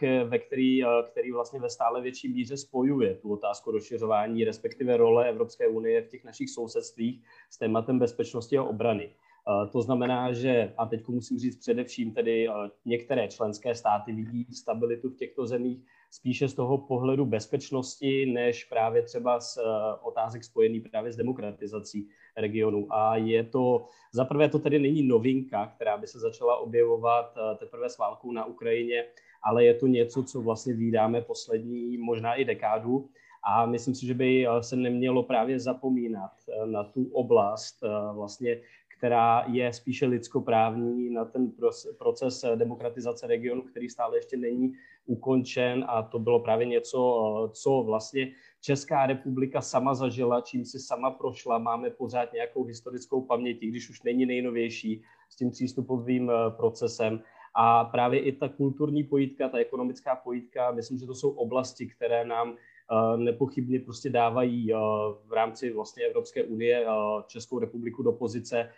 eh, 0.04 0.24
ve 0.24 0.40
který, 0.40 0.84
eh, 0.84 0.88
který 1.12 1.32
vlastně 1.32 1.60
ve 1.60 1.70
stále 1.70 2.02
větší 2.02 2.34
míře 2.34 2.58
spojuje 2.58 3.16
tu 3.16 3.34
otázku 3.34 3.72
rozšiřování, 3.72 4.44
respektive 4.44 4.98
role 4.98 5.30
Evropské 5.30 5.68
unie 5.68 6.02
v 6.02 6.08
těch 6.08 6.24
našich 6.24 6.50
sousedstvích 6.50 7.22
s 7.50 7.58
tématem 7.58 8.00
bezpečnosti 8.00 8.58
a 8.58 8.64
obrany. 8.64 9.10
Eh, 9.10 9.68
to 9.68 9.82
znamená, 9.82 10.34
že, 10.34 10.74
a 10.78 10.86
teď 10.86 11.08
musím 11.08 11.40
říct 11.40 11.58
především, 11.58 12.14
tedy 12.14 12.48
některé 12.86 13.28
členské 13.28 13.76
státy 13.76 14.12
vidí 14.12 14.46
stabilitu 14.54 15.10
v 15.10 15.16
těchto 15.16 15.46
zemích 15.48 15.80
spíše 16.12 16.48
z 16.48 16.54
toho 16.54 16.78
pohledu 16.78 17.26
bezpečnosti, 17.26 18.26
než 18.26 18.64
právě 18.64 19.02
třeba 19.02 19.40
z 19.40 19.60
otázek 20.02 20.44
spojený 20.44 20.80
právě 20.80 21.12
s 21.12 21.16
demokratizací 21.16 22.08
regionu. 22.38 22.88
A 22.90 23.16
je 23.16 23.44
to, 23.44 23.86
zaprvé 24.12 24.50
to 24.50 24.60
tedy 24.60 24.80
není 24.80 25.04
novinka, 25.04 25.72
která 25.76 25.98
by 25.98 26.08
se 26.08 26.20
začala 26.20 26.58
objevovat 26.58 27.38
eh, 27.38 27.56
teprve 27.56 27.90
s 27.90 27.98
válkou 27.98 28.32
na 28.32 28.46
Ukrajině, 28.46 29.06
ale 29.44 29.66
je 29.66 29.74
to 29.74 29.88
něco, 29.88 30.24
co 30.24 30.42
vlastně 30.42 30.74
vydáme 30.74 31.22
poslední 31.22 31.98
možná 31.98 32.36
i 32.36 32.46
dekádu. 32.46 33.10
A 33.44 33.66
myslím 33.66 33.96
si, 33.96 34.06
že 34.06 34.14
by 34.14 34.48
eh, 34.48 34.64
se 34.64 34.76
nemělo 34.76 35.24
právě 35.24 35.60
zapomínat 35.60 36.32
eh, 36.50 36.66
na 36.66 36.84
tu 36.84 37.10
oblast 37.14 37.84
vlastně 38.14 38.62
která 39.02 39.46
je 39.48 39.74
spíše 39.74 40.06
lidskoprávní 40.06 41.10
na 41.10 41.26
ten 41.26 41.52
proces 41.98 42.46
demokratizace 42.56 43.28
regionu, 43.28 43.62
který 43.62 43.90
stále 43.90 44.18
ještě 44.18 44.38
není 44.38 44.74
ukončen 45.06 45.86
a 45.88 46.04
to 46.04 46.20
bylo 46.20 46.40
právě 46.40 46.66
něco, 46.66 47.50
co 47.54 47.84
vlastně 47.84 48.32
Česká 48.62 49.06
republika 49.06 49.62
sama 49.62 49.94
zažila, 49.94 50.42
čím 50.42 50.66
si 50.66 50.80
sama 50.80 51.12
prošla, 51.12 51.58
máme 51.58 51.90
pořád 51.90 52.34
nějakou 52.34 52.64
historickou 52.64 53.22
paměť, 53.22 53.58
když 53.60 53.90
už 53.90 54.04
není 54.04 54.26
nejnovější 54.26 55.02
s 55.30 55.36
tím 55.36 55.52
přístupovým 55.52 56.30
eh, 56.30 56.52
procesem. 56.52 57.22
A 57.56 57.86
právě 57.86 58.20
i 58.20 58.32
ta 58.32 58.50
kulturní 58.50 59.04
pojítka, 59.04 59.50
ta 59.50 59.58
ekonomická 59.58 60.16
pojítka, 60.16 60.72
myslím, 60.72 60.98
že 60.98 61.06
to 61.06 61.16
jsou 61.16 61.30
oblasti, 61.30 61.88
které 61.88 62.26
nám 62.26 62.54
eh, 62.54 63.18
nepochybně 63.18 63.80
prostě 63.80 64.10
dávají 64.10 64.74
eh, 64.74 64.78
v 65.26 65.34
rámci 65.34 65.74
vlastně 65.74 66.04
Evropské 66.04 66.44
unie 66.44 66.86
Českou 67.28 67.60
republiku 67.60 68.04
do 68.04 68.12
pozice, 68.12 68.70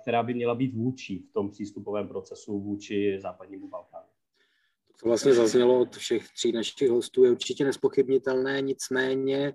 která 0.00 0.22
by 0.22 0.34
měla 0.34 0.54
být 0.54 0.74
vůči 0.74 1.18
v 1.18 1.32
tom 1.32 1.50
přístupovém 1.50 2.08
procesu 2.08 2.60
vůči 2.60 3.18
západnímu 3.20 3.68
Balkánu 3.68 4.10
co 5.00 5.08
vlastně 5.08 5.34
zaznělo 5.34 5.80
od 5.80 5.96
všech 5.96 6.28
tří 6.32 6.52
našich 6.52 6.90
hostů, 6.90 7.24
je 7.24 7.30
určitě 7.30 7.64
nespochybnitelné, 7.64 8.60
nicméně 8.60 9.54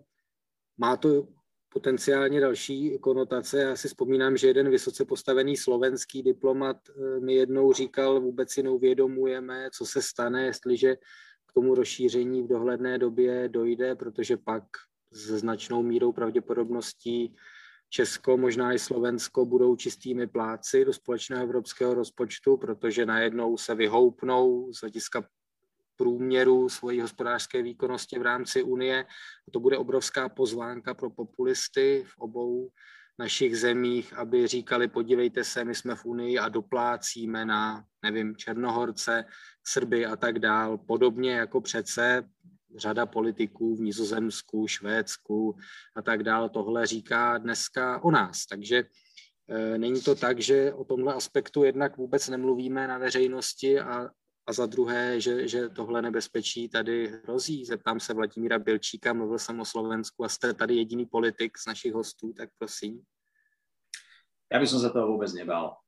má 0.77 0.97
to 0.97 1.27
potenciálně 1.69 2.41
další 2.41 2.99
konotace. 2.99 3.61
Já 3.61 3.75
si 3.75 3.87
vzpomínám, 3.87 4.37
že 4.37 4.47
jeden 4.47 4.69
vysoce 4.69 5.05
postavený 5.05 5.57
slovenský 5.57 6.23
diplomat 6.23 6.77
eh, 6.89 7.19
mi 7.19 7.33
jednou 7.33 7.73
říkal, 7.73 8.21
vůbec 8.21 8.51
si 8.51 8.63
neuvědomujeme, 8.63 9.69
co 9.73 9.85
se 9.85 10.01
stane, 10.01 10.45
jestliže 10.45 10.95
k 11.45 11.53
tomu 11.53 11.75
rozšíření 11.75 12.43
v 12.43 12.47
dohledné 12.47 12.97
době 12.97 13.49
dojde, 13.49 13.95
protože 13.95 14.37
pak 14.37 14.63
s 15.11 15.39
značnou 15.39 15.83
mírou 15.83 16.11
pravděpodobností 16.11 17.35
Česko, 17.95 18.37
možná 18.37 18.73
i 18.73 18.79
Slovensko 18.79 19.45
budou 19.45 19.75
čistými 19.75 20.27
pláci 20.27 20.85
do 20.85 20.93
společného 20.93 21.43
evropského 21.43 21.93
rozpočtu, 21.93 22.57
protože 22.57 23.05
najednou 23.05 23.57
se 23.57 23.75
vyhoupnou 23.75 24.73
z 24.73 24.81
hlediska 24.81 25.23
průměru 25.95 26.69
svojí 26.69 27.01
hospodářské 27.01 27.61
výkonnosti 27.61 28.19
v 28.19 28.21
rámci 28.21 28.63
Unie. 28.63 29.03
A 29.47 29.51
to 29.51 29.59
bude 29.59 29.77
obrovská 29.77 30.29
pozvánka 30.29 30.93
pro 30.93 31.09
populisty 31.09 32.03
v 32.07 32.17
obou 32.17 32.69
našich 33.19 33.57
zemích, 33.57 34.13
aby 34.13 34.47
říkali, 34.47 34.87
podívejte 34.87 35.43
se, 35.43 35.63
my 35.63 35.75
jsme 35.75 35.95
v 35.95 36.05
Unii 36.05 36.39
a 36.39 36.49
doplácíme 36.49 37.45
na, 37.45 37.83
nevím, 38.03 38.35
Černohorce, 38.35 39.25
Srby 39.63 40.05
a 40.05 40.15
tak 40.15 40.39
dál. 40.39 40.77
Podobně 40.77 41.33
jako 41.33 41.61
přece 41.61 42.29
řada 42.77 43.05
politiků 43.05 43.75
v 43.75 43.81
Nizozemsku, 43.81 44.67
Švédsku 44.67 45.55
a 45.95 46.01
tak 46.01 46.23
dále 46.23 46.49
tohle 46.49 46.85
říká 46.85 47.37
dneska 47.37 48.03
o 48.03 48.11
nás. 48.11 48.45
Takže 48.45 48.83
e, 49.49 49.77
není 49.77 50.01
to 50.01 50.15
tak, 50.15 50.39
že 50.39 50.73
o 50.73 50.83
tomhle 50.83 51.13
aspektu 51.13 51.63
jednak 51.63 51.97
vůbec 51.97 52.29
nemluvíme 52.29 52.87
na 52.87 52.97
veřejnosti 52.97 53.79
a, 53.79 54.09
a 54.47 54.53
za 54.53 54.65
druhé, 54.65 55.21
že, 55.21 55.47
že 55.47 55.69
tohle 55.69 56.01
nebezpečí 56.01 56.69
tady 56.69 57.07
hrozí. 57.07 57.65
Zeptám 57.65 57.99
se 57.99 58.13
Vladimíra 58.13 58.59
Bilčíka, 58.59 59.13
mluvil 59.13 59.39
jsem 59.39 59.59
o 59.59 59.65
Slovensku 59.65 60.23
a 60.23 60.29
jste 60.29 60.53
tady 60.53 60.75
jediný 60.75 61.05
politik 61.05 61.57
z 61.57 61.65
našich 61.65 61.93
hostů, 61.93 62.33
tak 62.33 62.49
prosím. 62.57 63.01
Ja 64.45 64.61
by 64.61 64.67
som 64.69 64.77
sa 64.77 64.93
toho 64.93 65.09
vôbec 65.09 65.33
nebal. 65.33 65.81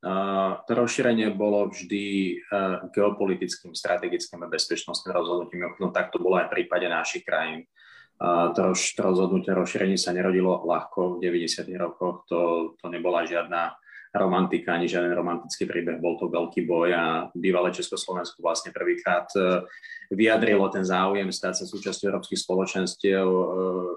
To 0.66 0.72
rozšírenie 0.74 1.30
bolo 1.38 1.70
vždy 1.70 2.38
uh, 2.50 2.90
geopolitickým, 2.90 3.78
strategickým 3.78 4.42
a 4.42 4.50
bezpečnostným 4.50 5.14
rozhodnutím. 5.14 5.78
No 5.78 5.94
tak 5.94 6.10
to 6.10 6.18
bolo 6.18 6.42
aj 6.42 6.50
v 6.50 6.54
prípade 6.62 6.90
našich 6.90 7.22
krajín. 7.22 7.70
To, 8.18 8.74
roz, 8.74 8.98
rozhodnutie 8.98 9.54
rozšírenie 9.54 9.94
sa 9.94 10.10
nerodilo 10.10 10.66
ľahko 10.66 11.22
v 11.22 11.30
90. 11.30 11.70
rokoch. 11.78 12.26
To, 12.34 12.74
to 12.82 12.86
nebola 12.90 13.30
žiadna 13.30 13.78
romantika, 14.18 14.74
ani 14.74 14.90
žiaden 14.90 15.14
romantický 15.14 15.70
príbeh, 15.70 16.02
bol 16.02 16.18
to 16.18 16.28
veľký 16.28 16.66
boj 16.66 16.90
a 16.94 17.06
bývalé 17.32 17.70
Československo 17.72 18.42
vlastne 18.42 18.74
prvýkrát 18.74 19.30
e, 19.38 19.64
vyjadrilo 20.12 20.68
ten 20.74 20.82
záujem 20.82 21.30
stať 21.30 21.62
sa 21.62 21.66
súčasťou 21.70 22.10
európskych 22.12 22.42
spoločenstiev 22.42 23.26
e, 23.26 23.44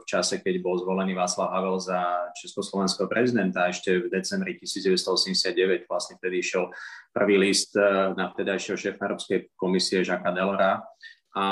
v 0.00 0.04
čase, 0.04 0.44
keď 0.44 0.54
bol 0.60 0.76
zvolený 0.78 1.16
Václav 1.16 1.50
Havel 1.50 1.80
za 1.80 2.30
československého 2.38 3.08
prezidenta. 3.08 3.66
Ešte 3.72 4.04
v 4.04 4.12
decembri 4.12 4.60
1989, 4.60 5.88
vlastne 5.88 6.20
vtedy 6.20 6.44
išiel 6.44 6.68
prvý 7.10 7.40
list 7.40 7.74
e, 7.74 7.82
na 8.14 8.30
vtedajšieho 8.30 8.76
šéfa 8.76 9.02
Európskej 9.08 9.56
komisie 9.56 10.04
Žaka 10.04 10.30
Delora, 10.36 10.84
a 11.30 11.46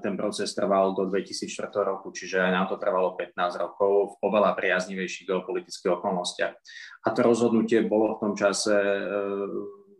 ten 0.00 0.16
proces 0.16 0.56
trval 0.56 0.96
do 0.96 1.04
2004 1.04 1.68
roku, 1.84 2.08
čiže 2.16 2.40
nám 2.40 2.72
to 2.72 2.80
trvalo 2.80 3.12
15 3.12 3.36
rokov 3.60 4.16
v 4.16 4.24
oveľa 4.24 4.56
priaznivejších 4.56 5.28
geopolitických 5.28 6.00
okolnostiach. 6.00 6.54
A 7.04 7.08
to 7.12 7.20
rozhodnutie 7.20 7.84
bolo 7.84 8.16
v 8.16 8.20
tom 8.24 8.32
čase 8.32 8.72
e, 8.72 9.00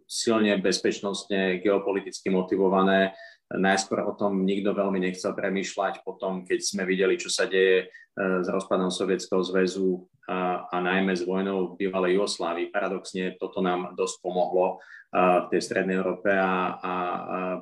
silne 0.09 0.57
bezpečnostne 0.65 1.61
geopoliticky 1.61 2.33
motivované. 2.33 3.13
Najskôr 3.53 4.01
o 4.01 4.17
tom 4.17 4.49
nikto 4.49 4.73
veľmi 4.73 4.99
nechcel 4.99 5.37
premýšľať, 5.37 6.01
potom 6.01 6.49
keď 6.49 6.59
sme 6.65 6.89
videli, 6.89 7.21
čo 7.21 7.29
sa 7.29 7.45
deje 7.45 7.93
s 8.17 8.47
rozpadom 8.49 8.89
Sovietskeho 8.89 9.45
zväzu 9.45 10.09
a, 10.25 10.65
a 10.73 10.77
najmä 10.81 11.13
s 11.13 11.23
vojnou 11.29 11.77
v 11.77 11.87
bývalej 11.87 12.17
Jugoslávii. 12.17 12.73
Paradoxne 12.73 13.37
toto 13.37 13.61
nám 13.61 13.93
dosť 13.93 14.17
pomohlo 14.25 14.81
v 15.17 15.47
tej 15.49 15.61
strednej 15.63 15.97
Európe 15.97 16.29
a, 16.29 16.43
a, 16.43 16.53
a 16.77 16.95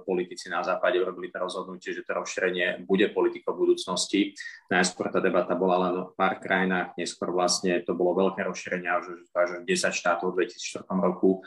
politici 0.01 0.49
na 0.49 0.65
západe 0.65 0.97
urobili 0.97 1.29
to 1.29 1.39
rozhodnutie, 1.39 1.93
že 1.93 2.03
to 2.03 2.17
rozšírenie 2.17 2.83
bude 2.89 3.13
politikou 3.13 3.53
budúcnosti. 3.55 4.33
Najskôr 4.73 5.13
tá 5.13 5.21
debata 5.21 5.53
bola 5.55 5.77
len 5.87 5.95
v 6.03 6.13
pár 6.17 6.41
krajinách, 6.41 6.97
neskôr 6.97 7.31
vlastne 7.31 7.79
to 7.85 7.93
bolo 7.95 8.17
veľké 8.27 8.49
rozšírenie 8.49 8.89
až, 8.89 9.29
až 9.37 9.63
10 9.63 9.71
štátov 9.71 10.35
v 10.35 10.51
2004 10.51 10.89
roku. 10.99 11.45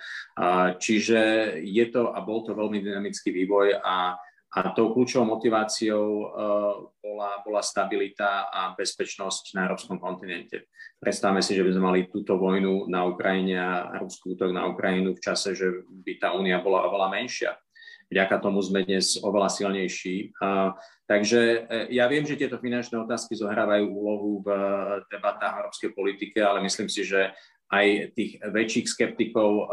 Čiže 0.79 1.19
je 1.65 1.85
to 1.89 2.13
a 2.13 2.19
bol 2.21 2.45
to 2.45 2.53
veľmi 2.53 2.79
dynamický 2.79 3.33
vývoj 3.33 3.81
a 3.81 4.15
a 4.57 4.73
tou 4.73 4.89
kľúčovou 4.89 5.37
motiváciou 5.37 6.05
uh, 6.09 6.25
bola, 6.97 7.31
bola 7.45 7.61
stabilita 7.61 8.49
a 8.49 8.73
bezpečnosť 8.73 9.53
na 9.53 9.69
európskom 9.69 10.01
kontinente. 10.01 10.65
Predstavme 10.97 11.45
si, 11.45 11.53
že 11.53 11.61
by 11.61 11.77
sme 11.77 11.83
mali 11.85 11.99
túto 12.09 12.41
vojnu 12.41 12.89
na 12.89 13.05
Ukrajine 13.05 13.53
a 13.61 14.01
ruský 14.01 14.33
útok 14.33 14.49
na 14.49 14.65
Ukrajinu 14.65 15.13
v 15.13 15.21
čase, 15.21 15.53
že 15.53 15.85
by 15.85 16.17
tá 16.17 16.33
únia 16.33 16.57
bola 16.57 16.89
oveľa 16.89 17.13
menšia. 17.13 17.51
Vďaka 18.09 18.41
tomu 18.41 18.63
sme 18.65 18.81
dnes 18.81 19.21
oveľa 19.21 19.53
silnejší. 19.53 20.33
Takže 21.05 21.41
uh, 21.69 21.85
ja 21.93 22.09
viem, 22.09 22.25
že 22.25 22.39
tieto 22.41 22.57
finančné 22.57 22.97
otázky 22.97 23.37
zohrávajú 23.37 23.85
úlohu 23.93 24.41
v 24.41 24.47
debatách 25.13 25.53
európskej 25.53 25.91
politike, 25.93 26.41
ale 26.41 26.65
myslím 26.65 26.89
si, 26.89 27.05
že 27.05 27.29
aj 27.67 28.15
tých 28.15 28.39
väčších 28.39 28.87
skeptikov 28.87 29.51
uh, 29.51 29.67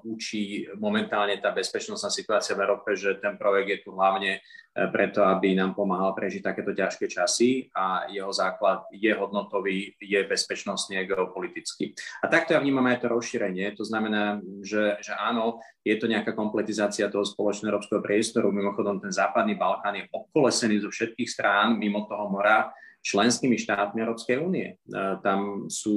učí 0.00 0.64
momentálne 0.80 1.36
tá 1.44 1.52
bezpečnostná 1.52 2.08
situácia 2.08 2.56
v 2.56 2.64
Európe, 2.64 2.96
že 2.96 3.20
ten 3.20 3.36
projekt 3.36 3.68
je 3.68 3.78
tu 3.84 3.90
hlavne 3.92 4.40
uh, 4.40 4.88
preto, 4.88 5.20
aby 5.20 5.52
nám 5.52 5.76
pomáhal 5.76 6.16
prežiť 6.16 6.40
takéto 6.40 6.72
ťažké 6.72 7.04
časy 7.04 7.68
a 7.76 8.08
jeho 8.08 8.32
základ 8.32 8.88
je 8.96 9.12
hodnotový, 9.12 9.92
je 10.00 10.20
bezpečnostný 10.24 10.96
a 10.96 11.04
geopolitický. 11.04 11.92
A 12.24 12.32
takto 12.32 12.56
ja 12.56 12.64
vnímam 12.64 12.88
aj 12.88 13.04
to 13.04 13.12
rozšírenie. 13.12 13.76
To 13.76 13.84
znamená, 13.84 14.40
že, 14.64 14.96
že 15.04 15.12
áno, 15.12 15.60
je 15.84 16.00
to 16.00 16.08
nejaká 16.08 16.32
kompletizácia 16.32 17.12
toho 17.12 17.28
spoločného 17.28 17.76
európskeho 17.76 18.00
priestoru. 18.00 18.48
Mimochodom, 18.48 19.04
ten 19.04 19.12
západný 19.12 19.60
Balkán 19.60 20.00
je 20.00 20.08
obkolesený 20.08 20.80
zo 20.80 20.88
všetkých 20.88 21.28
strán 21.28 21.76
mimo 21.76 22.08
toho 22.08 22.24
mora 22.32 22.72
členskými 23.04 23.60
štátmi 23.60 24.00
Európskej 24.00 24.40
únie. 24.40 24.68
E, 24.72 24.76
tam 25.20 25.68
sú 25.68 25.96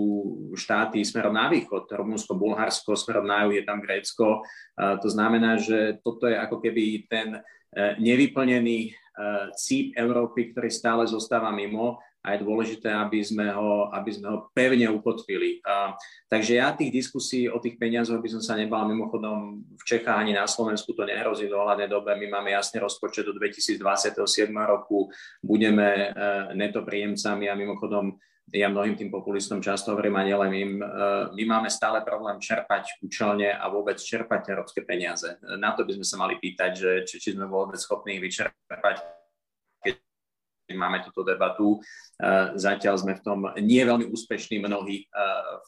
štáty 0.60 1.00
smerom 1.08 1.32
na 1.32 1.48
východ, 1.48 1.88
Rumunsko, 1.88 2.36
Bulharsko, 2.36 3.00
smerom 3.00 3.24
na 3.24 3.48
juh 3.48 3.56
je 3.56 3.64
tam 3.64 3.80
Grécko. 3.80 4.44
E, 4.76 5.00
to 5.00 5.08
znamená, 5.08 5.56
že 5.56 6.04
toto 6.04 6.28
je 6.28 6.36
ako 6.36 6.60
keby 6.60 7.08
ten 7.08 7.40
e, 7.40 7.40
nevyplnený 8.04 8.92
cíp 9.58 9.98
Európy, 9.98 10.54
ktorý 10.54 10.70
stále 10.70 11.10
zostáva 11.10 11.50
mimo 11.50 11.98
a 12.28 12.36
je 12.36 12.44
dôležité, 12.44 12.92
aby 12.92 13.24
sme 13.24 13.48
ho, 13.56 13.88
aby 13.96 14.12
sme 14.12 14.28
ho 14.28 14.52
pevne 14.52 14.92
ukotvili. 14.92 15.64
A, 15.64 15.96
takže 16.28 16.60
ja 16.60 16.76
tých 16.76 16.92
diskusí 16.92 17.48
o 17.48 17.56
tých 17.64 17.80
peniazoch 17.80 18.20
by 18.20 18.28
som 18.28 18.44
sa 18.44 18.60
nebal. 18.60 18.84
Mimochodom, 18.84 19.64
v 19.64 19.84
Čechách 19.88 20.20
ani 20.20 20.36
na 20.36 20.44
Slovensku 20.44 20.92
to 20.92 21.08
nehrozí 21.08 21.48
v 21.48 21.56
dohľadnej 21.56 21.88
dobe. 21.88 22.20
My 22.20 22.28
máme 22.28 22.52
jasný 22.52 22.84
rozpočet 22.84 23.24
do 23.24 23.32
2027 23.32 23.80
roku, 24.68 25.08
budeme 25.40 26.12
uh, 26.12 26.52
neto 26.52 26.84
príjemcami 26.84 27.48
a 27.48 27.56
mimochodom 27.56 28.20
ja 28.48 28.72
mnohým 28.72 28.96
tým 28.96 29.12
populistom 29.12 29.60
často 29.60 29.92
hovorím 29.92 30.16
a 30.16 30.24
nielen 30.24 30.52
im, 30.56 30.72
e, 30.80 30.86
my 31.36 31.44
máme 31.44 31.68
stále 31.68 32.00
problém 32.00 32.40
čerpať 32.40 33.04
účelne 33.04 33.52
a 33.52 33.68
vôbec 33.68 34.00
čerpať 34.00 34.56
európske 34.56 34.88
peniaze. 34.88 35.36
Na 35.60 35.76
to 35.76 35.84
by 35.84 36.00
sme 36.00 36.08
sa 36.08 36.16
mali 36.16 36.40
pýtať, 36.40 36.72
že 36.72 36.92
či, 37.04 37.20
či 37.20 37.30
sme 37.36 37.44
vôbec 37.44 37.76
schopní 37.76 38.24
vyčerpať 38.24 39.17
máme 40.76 41.00
túto 41.06 41.24
debatu. 41.24 41.78
E, 41.78 42.58
zatiaľ 42.60 43.00
sme 43.00 43.14
v 43.16 43.24
tom 43.24 43.40
nie 43.64 43.80
veľmi 43.86 44.12
úspešní 44.12 44.60
mnohí 44.60 45.06
e, 45.06 45.06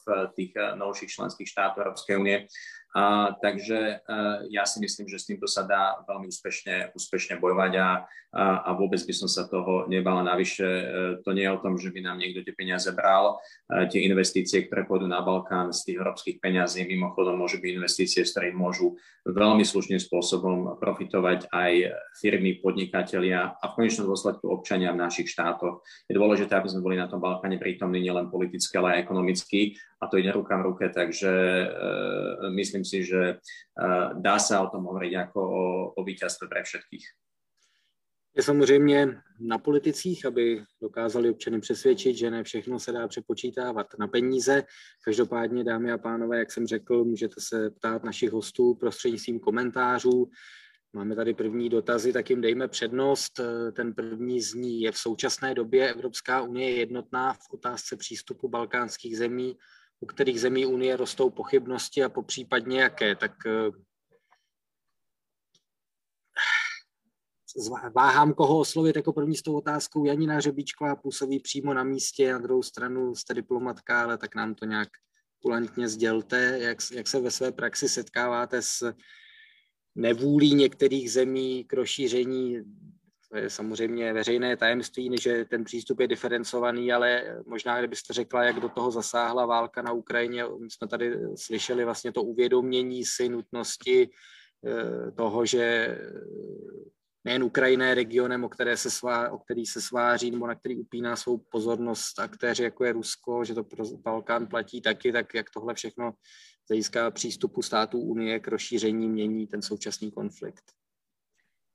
v 0.04 0.06
tých 0.36 0.52
e, 0.58 0.76
novších 0.76 1.14
členských 1.16 1.48
štátoch 1.48 1.80
Európskej 1.86 2.20
únie. 2.20 2.44
A, 2.90 3.34
takže 3.38 4.02
a, 4.02 4.42
ja 4.50 4.66
si 4.66 4.82
myslím, 4.82 5.06
že 5.06 5.22
s 5.22 5.26
týmto 5.30 5.46
sa 5.46 5.62
dá 5.62 6.02
veľmi 6.04 6.26
úspešne, 6.26 6.90
úspešne 6.92 7.38
bojovať 7.38 7.72
a, 7.78 7.88
a, 8.34 8.44
a 8.66 8.70
vôbec 8.74 8.98
by 9.02 9.14
som 9.14 9.30
sa 9.30 9.46
toho 9.46 9.86
nebal. 9.86 10.18
Navyše 10.22 10.68
to 11.22 11.30
nie 11.30 11.46
je 11.46 11.54
o 11.54 11.62
tom, 11.62 11.78
že 11.78 11.94
by 11.94 12.02
nám 12.02 12.18
niekto 12.18 12.42
tie 12.42 12.54
peniaze 12.54 12.90
bral. 12.90 13.38
A, 13.70 13.86
tie 13.86 14.02
investície, 14.02 14.66
ktoré 14.66 14.86
pôjdu 14.86 15.06
na 15.06 15.22
Balkán 15.22 15.70
z 15.70 15.90
tých 15.90 15.96
európskych 16.02 16.42
peňazí, 16.42 16.82
mimochodom 16.82 17.38
môžu 17.38 17.62
byť 17.62 17.70
investície, 17.78 18.26
z 18.26 18.30
ktorých 18.34 18.56
môžu 18.58 18.98
veľmi 19.28 19.62
slušným 19.62 20.00
spôsobom 20.00 20.80
profitovať 20.80 21.52
aj 21.52 21.72
firmy, 22.16 22.56
podnikatelia 22.58 23.54
a 23.60 23.64
v 23.68 23.76
konečnom 23.76 24.08
dôsledku 24.08 24.48
občania 24.48 24.96
v 24.96 25.02
našich 25.04 25.28
štátoch. 25.28 25.84
Je 26.08 26.16
dôležité, 26.16 26.56
aby 26.56 26.72
sme 26.72 26.84
boli 26.84 26.96
na 26.96 27.06
tom 27.06 27.20
Balkáne 27.20 27.60
prítomní 27.60 28.00
nielen 28.00 28.32
politicky, 28.32 28.72
ale 28.80 28.96
aj 28.96 29.02
ekonomicky 29.04 29.76
a 30.00 30.08
to 30.08 30.16
ide 30.16 30.32
ruka 30.32 30.56
v 30.56 30.64
ruke, 30.72 30.88
takže 30.88 31.28
uh, 31.68 32.48
myslím 32.56 32.79
si, 32.84 33.04
že 33.04 33.36
uh, 33.36 34.14
dá 34.20 34.38
sa 34.38 34.60
o 34.64 34.70
tom 34.70 34.84
hovoriť 34.84 35.12
ako 35.16 35.40
o, 35.40 35.64
o 35.96 36.00
víťazstve 36.04 36.48
pre 36.48 36.62
všetkých. 36.62 37.06
Je 38.36 38.42
samozřejmě 38.42 39.22
na 39.40 39.58
politicích, 39.58 40.26
aby 40.26 40.62
dokázali 40.82 41.30
občany 41.30 41.60
přesvědčit, 41.60 42.16
že 42.16 42.30
ne 42.30 42.44
všechno 42.44 42.78
se 42.78 42.92
dá 42.92 43.08
přepočítávat 43.08 43.86
na 43.98 44.06
peníze. 44.08 44.62
Každopádně, 45.04 45.64
dámy 45.64 45.92
a 45.92 45.98
pánové, 45.98 46.38
jak 46.38 46.52
jsem 46.52 46.66
řekl, 46.66 47.04
můžete 47.04 47.34
se 47.38 47.70
ptát 47.70 48.04
našich 48.04 48.30
hostů 48.30 48.74
prostřednictvím 48.74 49.40
komentářů. 49.40 50.30
Máme 50.92 51.16
tady 51.16 51.34
první 51.34 51.68
dotazy, 51.68 52.12
tak 52.12 52.30
jim 52.30 52.40
dejme 52.40 52.68
přednost. 52.68 53.40
Ten 53.72 53.94
první 53.94 54.40
zní, 54.40 54.80
je 54.80 54.92
v 54.92 54.98
současné 54.98 55.54
době 55.54 55.90
Evropská 55.90 56.42
unie 56.42 56.70
jednotná 56.70 57.32
v 57.32 57.50
otázce 57.50 57.96
přístupu 57.96 58.48
balkánských 58.48 59.18
zemí 59.18 59.56
u 60.00 60.06
kterých 60.06 60.40
zemí 60.40 60.66
Unie 60.66 60.96
rostou 60.96 61.30
pochybnosti 61.30 62.04
a 62.04 62.08
popřípadně 62.08 62.80
jaké, 62.80 63.16
tak 63.16 63.32
eh, 63.46 63.70
váhám, 67.94 68.34
koho 68.34 68.58
oslovit 68.58 68.96
jako 68.96 69.12
první 69.12 69.36
s 69.36 69.42
tou 69.42 69.56
otázkou. 69.56 70.04
Janina 70.04 70.40
Řebíčková 70.40 70.96
působí 70.96 71.40
přímo 71.40 71.74
na 71.74 71.84
místě, 71.84 72.32
na 72.32 72.38
druhou 72.38 72.62
stranu 72.62 73.14
jste 73.14 73.34
diplomatka, 73.34 74.02
ale 74.02 74.18
tak 74.18 74.34
nám 74.34 74.54
to 74.54 74.64
nějak 74.64 74.88
kulantně 75.42 75.88
sdělte, 75.88 76.58
jak, 76.60 76.78
jak 76.92 77.08
se 77.08 77.20
ve 77.20 77.30
své 77.30 77.52
praxi 77.52 77.88
setkáváte 77.88 78.62
s 78.62 78.94
nevůlí 79.94 80.54
některých 80.54 81.12
zemí 81.12 81.64
k 81.64 81.72
rozšíření 81.72 82.58
je 83.36 83.50
samozřejmě 83.50 84.12
veřejné 84.12 84.56
tajemství, 84.56 85.16
že 85.20 85.44
ten 85.44 85.64
přístup 85.64 86.00
je 86.00 86.08
diferencovaný, 86.08 86.92
ale 86.92 87.36
možná, 87.46 87.78
kdybyste 87.78 88.12
řekla, 88.12 88.44
jak 88.44 88.60
do 88.60 88.68
toho 88.68 88.90
zasáhla 88.90 89.46
válka 89.46 89.82
na 89.82 89.92
Ukrajině, 89.92 90.44
my 90.44 90.70
jsme 90.70 90.88
tady 90.88 91.18
slyšeli 91.36 91.84
vlastně 91.84 92.12
to 92.12 92.22
uvědomění 92.22 93.04
si 93.04 93.28
nutnosti 93.28 94.10
eh, 94.66 95.10
toho, 95.10 95.46
že 95.46 95.96
nejen 97.24 97.42
Ukrajina 97.42 97.86
je 97.86 97.94
regionem, 97.94 98.44
o, 98.44 98.48
které 98.48 98.76
se 98.76 98.90
svá, 98.90 99.30
o 99.30 99.38
který 99.38 99.66
se 99.66 99.80
sváří 99.80 100.30
nebo 100.30 100.46
na 100.46 100.54
který 100.54 100.76
upíná 100.76 101.16
svou 101.16 101.38
pozornost 101.38 102.18
aktéři, 102.18 102.62
jako 102.62 102.84
je 102.84 102.92
Rusko, 102.92 103.44
že 103.44 103.54
to 103.54 103.64
pro 103.64 103.84
Balkán 103.84 104.46
platí 104.46 104.80
taky, 104.80 105.12
tak 105.12 105.34
jak 105.34 105.50
tohle 105.50 105.74
všechno 105.74 106.12
získá 106.72 107.10
přístupu 107.10 107.62
států 107.62 108.00
Unie 108.00 108.40
k 108.40 108.48
rozšíření 108.48 109.08
mění 109.08 109.46
ten 109.46 109.62
současný 109.62 110.10
konflikt. 110.10 110.79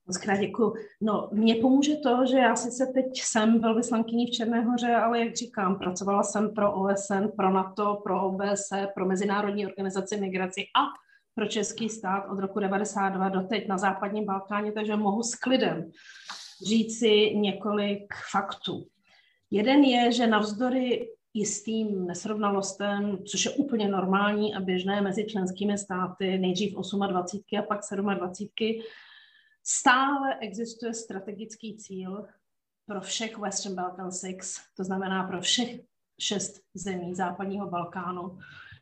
Moc 0.08 0.18
krát 0.18 0.38
děkuji. 0.38 0.74
No, 1.02 1.30
mně 1.32 1.56
pomůže 1.56 1.96
to, 1.96 2.26
že 2.26 2.38
já 2.38 2.56
sice 2.56 2.92
teď 2.94 3.06
jsem 3.22 3.60
velvyslankyní 3.60 4.28
v 4.28 4.32
Černé 4.32 4.62
hoře, 4.62 4.96
ale 4.96 5.20
jak 5.20 5.36
říkám, 5.36 5.80
pracovala 5.80 6.24
jsem 6.24 6.54
pro 6.54 6.74
OSN, 6.74 7.28
pro 7.38 7.50
NATO, 7.50 8.02
pro 8.04 8.28
OBSE, 8.28 8.88
pro 8.94 9.06
Mezinárodní 9.06 9.68
organizaci 9.68 10.18
migraci 10.18 10.62
a 10.62 10.82
pro 11.36 11.46
český 11.46 11.90
stát 11.90 12.24
od 12.32 12.40
roku 12.40 12.60
92 12.60 13.30
do 13.30 13.42
teď 13.42 13.68
na 13.68 13.78
západním 13.78 14.26
Balkáně, 14.26 14.72
takže 14.72 14.96
mohu 14.96 15.24
s 15.24 15.36
klidem 15.36 15.92
říci 16.68 17.36
několik 17.36 18.14
faktů. 18.32 18.86
Jeden 19.52 19.84
je, 19.84 20.12
že 20.12 20.28
navzdory 20.28 21.10
jistým 21.34 22.08
nesrovnalostem, 22.08 23.18
což 23.26 23.46
je 23.46 23.52
úplně 23.52 23.88
normální 23.88 24.56
a 24.56 24.60
běžné 24.60 25.02
mezi 25.02 25.26
členskými 25.26 25.78
státy, 25.78 26.38
nejdřív 26.38 26.76
28 27.08 27.58
a 27.60 27.62
pak 27.62 27.80
27, 28.18 28.82
Stále 29.68 30.38
existuje 30.40 30.94
strategický 30.94 31.78
cíl 31.78 32.26
pro 32.86 33.02
všech 33.02 33.38
Western 33.38 33.76
Balkan 33.76 34.12
Six, 34.12 34.62
to 34.78 34.84
znamená 34.84 35.24
pro 35.24 35.42
všech 35.42 35.80
šest 36.20 36.62
zemí 36.74 37.16
západního 37.16 37.70
Balkánu, 37.70 38.38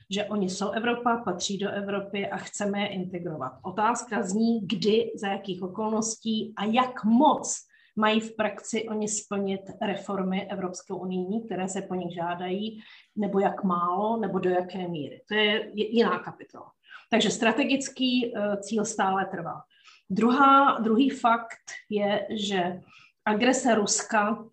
že 0.10 0.26
oni 0.26 0.50
jsou 0.50 0.72
Evropa, 0.72 1.18
patří 1.18 1.58
do 1.58 1.70
Evropy 1.70 2.30
a 2.30 2.38
chceme 2.38 2.82
je 2.82 2.88
integrovat. 2.88 3.54
Otázka 3.62 4.24
zní, 4.24 4.68
kdy, 4.68 5.12
za 5.16 5.28
jakých 5.28 5.64
okolností 5.64 6.54
a 6.58 6.66
jak 6.66 7.04
moc 7.04 7.58
mají 7.96 8.20
v 8.20 8.36
praxi 8.36 8.90
oni 8.90 9.08
splnit 9.08 9.62
reformy 9.82 10.48
Evropské 10.52 10.94
unijní, 10.94 11.46
které 11.46 11.70
se 11.70 11.82
po 11.82 11.96
nich 11.96 12.16
žádají, 12.16 12.80
nebo 13.16 13.40
jak 13.40 13.64
málo, 13.64 14.18
nebo 14.18 14.40
do 14.40 14.50
jaké 14.50 14.88
míry. 14.88 15.22
To 15.28 15.34
je 15.34 15.72
jiná 15.74 16.20
kapitola. 16.20 16.72
Takže 17.10 17.32
strategický 17.32 18.34
eh, 18.36 18.58
cíl 18.58 18.86
stále 18.86 19.26
trvá. 19.26 19.62
Druhá, 20.14 20.80
druhý 20.80 21.10
fakt 21.10 21.66
je, 21.90 22.28
že 22.30 22.82
agrese 23.26 23.76
Ruska 23.76 24.46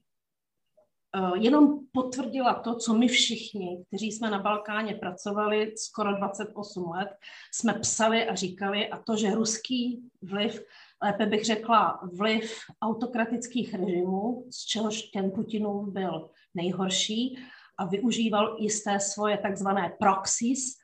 eh, 1.17 1.39
jenom 1.39 1.79
potvrdila 1.93 2.55
to, 2.55 2.77
co 2.77 2.95
my 2.95 3.09
všichni, 3.09 3.85
kteří 3.89 4.13
jsme 4.13 4.31
na 4.31 4.39
Balkáně 4.39 4.95
pracovali 4.95 5.73
skoro 5.77 6.17
28 6.17 6.91
let, 6.91 7.09
jsme 7.55 7.75
psali 7.75 8.29
a 8.29 8.35
říkali, 8.35 8.89
a 8.89 8.99
to, 8.99 9.17
že 9.17 9.35
ruský 9.35 10.11
vliv, 10.23 10.63
lépe 11.03 11.27
bych 11.27 11.45
řekla 11.45 12.01
vliv 12.13 12.59
autokratických 12.83 13.75
režimů, 13.75 14.47
z 14.51 14.65
čehož 14.65 15.03
ten 15.03 15.31
Putinův 15.31 15.93
byl 15.93 16.31
nejhorší, 16.55 17.39
a 17.79 17.85
využíval 17.85 18.57
jisté 18.59 19.01
svoje 19.01 19.39
takzvané 19.39 19.97
proxies, 19.99 20.80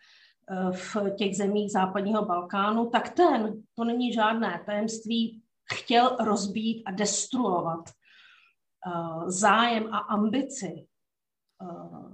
v 0.72 0.96
těch 1.16 1.36
zemích 1.36 1.72
západního 1.72 2.24
Balkánu, 2.24 2.90
tak 2.90 3.08
ten, 3.10 3.62
to 3.74 3.84
není 3.84 4.12
žádné 4.12 4.62
tajemství, 4.66 5.42
chtěl 5.74 6.16
rozbít 6.20 6.82
a 6.86 6.90
destruovat 6.90 7.90
uh, 8.86 9.28
zájem 9.28 9.94
a 9.94 9.98
ambici 9.98 10.86
uh, 11.62 12.12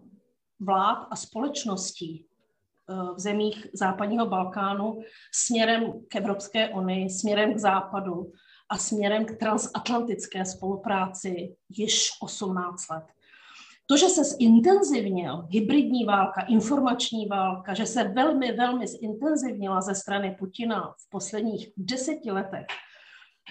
vlád 0.61 1.09
a 1.11 1.17
společností 1.17 2.27
uh, 2.89 3.15
v 3.15 3.19
zemích 3.19 3.67
západního 3.75 4.27
Balkánu 4.27 5.01
směrem 5.35 5.93
k 6.09 6.17
Evropské 6.17 6.69
unii, 6.69 7.11
směrem 7.11 7.55
k 7.55 7.59
západu 7.59 8.33
a 8.71 8.79
směrem 8.79 9.25
k 9.25 9.39
transatlantické 9.39 10.45
spolupráci 10.45 11.57
již 11.69 12.11
18 12.21 12.89
let. 12.89 13.05
To, 13.93 13.97
že 13.97 14.09
se 14.09 14.25
zintenzivnil 14.25 15.47
hybridní 15.51 16.05
válka, 16.05 16.41
informační 16.41 17.27
válka, 17.27 17.75
že 17.75 17.87
se 17.87 18.05
velmi, 18.05 18.53
velmi 18.53 18.87
zintenzivnila 18.87 19.81
ze 19.81 19.95
strany 19.95 20.37
Putina 20.39 20.95
v 20.99 21.11
posledních 21.11 21.69
deseti 21.77 22.31
letech 22.31 22.67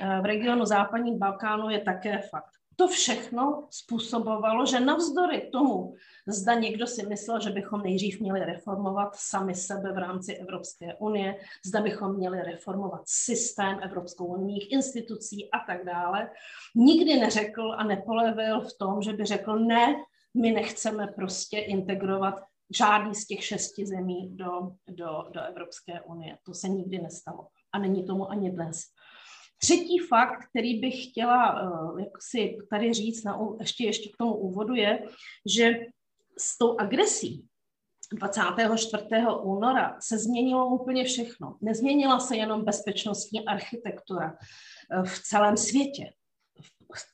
eh, 0.01 0.21
v 0.21 0.25
regionu 0.25 0.65
západních 0.65 1.17
Balkánu 1.17 1.69
je 1.69 1.79
také 1.79 2.21
fakt. 2.29 2.51
To 2.75 2.87
všechno 2.87 3.67
způsobovalo, 3.69 4.65
že 4.65 4.79
navzdory 4.79 5.49
tomu, 5.51 5.95
zda 6.27 6.53
někdo 6.53 6.87
si 6.87 7.05
myslel, 7.05 7.39
že 7.39 7.49
bychom 7.49 7.81
nejdřív 7.81 8.21
měli 8.21 8.39
reformovat 8.39 9.15
sami 9.15 9.55
sebe 9.55 9.93
v 9.93 9.97
rámci 9.97 10.33
Evropské 10.33 10.95
unie, 10.95 11.35
zda 11.65 11.81
bychom 11.81 12.15
měli 12.15 12.41
reformovat 12.41 13.01
systém 13.05 13.79
Evropskou 13.81 14.25
unijních 14.25 14.71
institucí 14.71 15.51
a 15.51 15.59
tak 15.67 15.85
dále, 15.85 16.29
nikdy 16.75 17.19
neřekl 17.19 17.73
a 17.77 17.83
nepolevil 17.83 18.61
v 18.61 18.77
tom, 18.77 19.01
že 19.01 19.13
by 19.13 19.25
řekl 19.25 19.59
ne, 19.59 19.95
my 20.33 20.51
nechceme 20.51 21.07
prostě 21.07 21.59
integrovat 21.59 22.35
žádný 22.77 23.15
z 23.15 23.27
těch 23.27 23.45
šesti 23.45 23.85
zemí 23.85 24.35
do, 24.35 24.51
do, 24.89 25.23
do 25.33 25.41
Evropské 25.41 26.01
unie. 26.01 26.37
To 26.45 26.53
se 26.53 26.69
nikdy 26.69 26.99
nestalo. 26.99 27.47
A 27.73 27.79
není 27.79 28.05
tomu 28.05 28.31
ani 28.31 28.51
dnes. 28.51 28.81
Třetí 29.57 29.99
fakt, 29.99 30.49
který 30.49 30.79
bych 30.79 31.09
chtěla 31.09 31.71
uh, 31.71 31.99
jak 31.99 32.21
si 32.21 32.57
tady 32.69 32.93
říct 32.93 33.23
na, 33.23 33.39
ještě, 33.59 33.85
ještě 33.85 34.09
k 34.09 34.17
tomu 34.17 34.33
úvodu, 34.33 34.73
je, 34.73 35.03
že 35.45 35.79
s 36.39 36.57
tou 36.57 36.79
agresí 36.79 37.47
24. 38.13 39.03
února 39.43 39.97
se 40.01 40.17
změnilo 40.17 40.67
úplně 40.67 41.03
všechno. 41.03 41.57
Nezměnila 41.61 42.19
se 42.19 42.35
jenom 42.35 42.65
bezpečnostní 42.65 43.45
architektura 43.45 44.37
eh, 44.91 45.03
v 45.03 45.19
celém 45.23 45.57
světě 45.57 46.03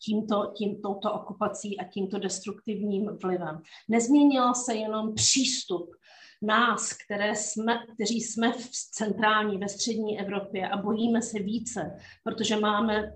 tímto, 0.05 0.53
tím, 0.57 0.81
touto 0.81 1.13
okupací 1.13 1.79
a 1.79 1.83
tímto 1.83 2.19
destruktivním 2.19 3.17
vlivem. 3.23 3.61
Nezměnila 3.89 4.53
se 4.53 4.75
jenom 4.75 5.13
přístup 5.13 5.95
nás, 6.41 6.93
které 6.93 7.35
jsme, 7.35 7.85
kteří 7.93 8.21
jsme 8.21 8.51
v 8.51 8.69
centrální, 8.71 9.57
ve 9.57 9.69
střední 9.69 10.19
Evropě 10.19 10.69
a 10.69 10.77
bojíme 10.77 11.21
se 11.21 11.39
více, 11.39 11.97
protože 12.23 12.59
máme 12.59 13.13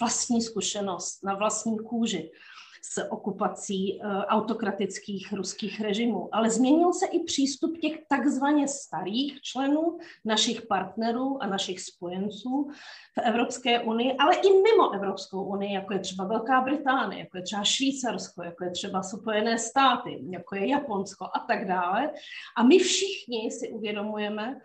vlastní 0.00 0.42
zkušenost 0.42 1.24
na 1.24 1.34
vlastní 1.34 1.78
kůži 1.78 2.30
s 2.92 3.10
okupací 3.10 4.00
eh, 4.00 4.06
autokratických 4.26 5.32
ruských 5.32 5.80
režimů. 5.80 6.28
Ale 6.32 6.50
změnil 6.50 6.92
se 6.92 7.06
i 7.06 7.24
přístup 7.24 7.78
těch 7.78 7.98
takzvaně 8.08 8.68
starých 8.68 9.40
členů, 9.40 9.98
našich 10.24 10.66
partnerů 10.66 11.42
a 11.42 11.46
našich 11.46 11.80
spojenců 11.80 12.70
v 13.14 13.18
Evropské 13.22 13.80
unii, 13.80 14.16
ale 14.18 14.34
i 14.34 14.48
mimo 14.48 14.94
Evropskou 14.94 15.44
unii, 15.44 15.74
jako 15.74 15.92
je 15.92 15.98
třeba 15.98 16.24
Velká 16.24 16.60
Británie, 16.60 17.20
jako 17.20 17.36
je 17.36 17.42
třeba 17.42 17.64
Švýcarsko, 17.64 18.42
jako 18.42 18.64
je 18.64 18.70
třeba 18.70 19.02
Spojené 19.02 19.58
státy, 19.58 20.18
jako 20.30 20.54
je 20.54 20.68
Japonsko 20.68 21.24
a 21.24 21.38
tak 21.48 21.68
dále. 21.68 22.10
A 22.56 22.62
my 22.62 22.78
všichni 22.78 23.50
si 23.50 23.68
uvědomujeme, 23.68 24.60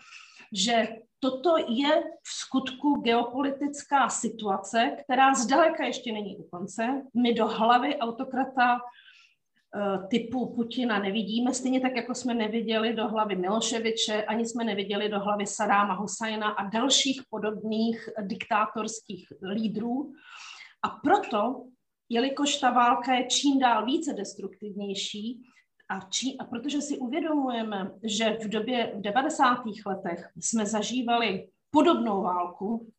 že 0.54 0.88
toto 1.22 1.58
je 1.58 2.04
v 2.24 2.30
skutku 2.30 3.02
geopolitická 3.02 4.10
situace, 4.10 4.98
která 5.04 5.34
zdaleka 5.34 5.86
ještě 5.86 6.12
není 6.12 6.38
u 6.38 6.44
konce. 6.44 7.02
My 7.14 7.34
do 7.34 7.48
hlavy 7.48 7.98
autokrata 7.98 8.78
eh, 8.78 10.08
typu 10.08 10.56
Putina 10.56 11.00
nevidíme, 11.00 11.54
stejně 11.54 11.82
tak, 11.82 11.96
jako 11.96 12.16
jsme 12.16 12.34
neviděli 12.34 12.94
do 12.94 13.08
hlavy 13.08 13.36
Miloševiče, 13.36 14.24
ani 14.26 14.46
jsme 14.46 14.64
neviděli 14.64 15.10
do 15.10 15.20
hlavy 15.20 15.48
Sadáma 15.48 15.94
Husajna 15.94 16.50
a 16.50 16.70
dalších 16.70 17.22
podobných 17.30 18.10
diktátorských 18.22 19.28
lídrů. 19.54 20.14
A 20.84 20.90
proto, 20.90 21.64
jelikož 22.10 22.58
ta 22.58 22.72
válka 22.72 23.14
je 23.14 23.28
čím 23.28 23.60
dál 23.60 23.86
více 23.86 24.14
destruktivnější, 24.14 25.42
a, 25.92 26.00
či, 26.10 26.36
a 26.40 26.46
protože 26.46 26.82
si 26.82 26.98
uvědomujeme, 26.98 27.92
že 28.04 28.38
v 28.44 28.50
době 28.50 28.94
v 28.96 29.02
90. 29.02 29.58
letech 29.86 30.30
jsme 30.36 30.66
zažívali 30.66 31.50
podobnou 31.72 32.24
válku, 32.24 32.94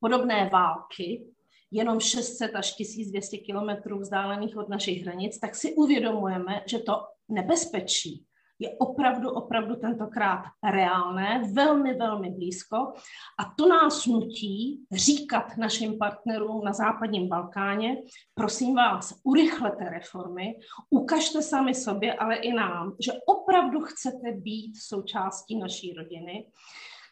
podobné 0.00 0.50
války, 0.52 1.26
jenom 1.70 2.00
600 2.00 2.54
až 2.54 2.74
1200 2.74 3.38
kilometrů 3.38 3.98
vzdálených 3.98 4.56
od 4.56 4.68
našich 4.68 5.02
hranic, 5.02 5.38
tak 5.38 5.54
si 5.54 5.74
uvědomujeme, 5.74 6.62
že 6.66 6.78
to 6.78 7.06
nebezpečí, 7.28 8.26
je 8.58 8.70
opravdu, 8.78 9.30
opravdu 9.30 9.76
tentokrát 9.76 10.44
reálné, 10.70 11.42
velmi, 11.52 11.94
velmi 11.94 12.30
blízko 12.30 12.76
a 13.38 13.54
to 13.58 13.68
nás 13.68 14.06
nutí 14.06 14.80
říkat 14.92 15.56
našim 15.56 15.98
partnerům 15.98 16.64
na 16.64 16.72
západním 16.72 17.28
Balkáně, 17.28 17.96
prosím 18.34 18.74
vás, 18.74 19.20
urychlete 19.24 19.84
reformy, 19.84 20.54
ukažte 20.90 21.42
sami 21.42 21.74
sobě, 21.74 22.14
ale 22.14 22.36
i 22.36 22.52
nám, 22.52 22.96
že 23.04 23.12
opravdu 23.26 23.80
chcete 23.80 24.32
být 24.32 24.72
součástí 24.76 25.58
naší 25.58 25.92
rodiny. 25.92 26.46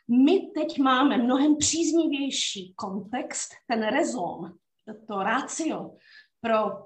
My 0.09 0.51
teď 0.55 0.79
máme 0.79 1.19
mnohem 1.19 1.57
příznivější 1.57 2.75
kontext, 2.77 3.51
ten 3.67 3.83
rezon, 3.87 4.53
to 5.09 5.23
rácio 5.23 5.95
pro 6.41 6.86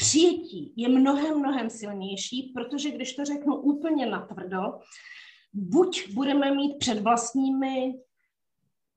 přijetí 0.00 0.72
je 0.76 0.88
mnohem, 0.88 1.38
mnohem 1.38 1.70
silnější, 1.70 2.52
protože 2.54 2.90
když 2.90 3.14
to 3.14 3.24
řeknu 3.24 3.56
úplně 3.56 4.06
natvrdo, 4.06 4.60
buď 5.52 6.12
budeme 6.14 6.54
mít 6.54 6.78
před 6.78 7.00
vlastními 7.00 7.94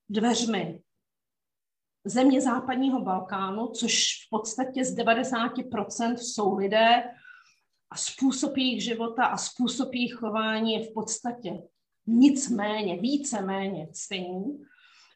dveřmi 0.09 0.81
země 2.05 2.41
západního 2.41 3.01
Balkánu, 3.01 3.67
což 3.67 4.25
v 4.25 4.29
podstatě 4.29 4.85
z 4.85 4.95
90% 4.95 6.15
jsou 6.15 6.57
lidé 6.57 7.03
a 7.89 7.97
způsob 7.97 8.57
jejich 8.57 8.83
života 8.83 9.25
a 9.25 9.37
způsob 9.37 9.93
jejich 9.93 10.13
chování 10.13 10.73
je 10.73 10.83
v 10.83 10.93
podstatě 10.93 11.63
nicméně, 12.07 12.97
víceméně 13.01 13.87
stejný, 13.93 14.65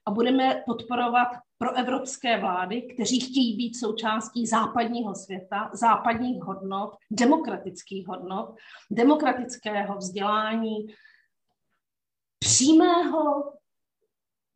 a 0.08 0.12
budeme 0.12 0.64
podporovat 0.66 1.28
pro 1.58 1.74
evropské 1.78 2.40
vlády, 2.40 2.82
kteří 2.82 3.20
chtějí 3.20 3.58
být 3.58 3.76
součástí 3.76 4.46
západního 4.46 5.16
světa, 5.16 5.70
západních 5.74 6.44
hodnot, 6.44 6.96
demokratických 7.12 8.08
hodnot, 8.08 8.56
demokratického 8.92 9.98
vzdělání, 9.98 10.88
přímého, 12.40 13.54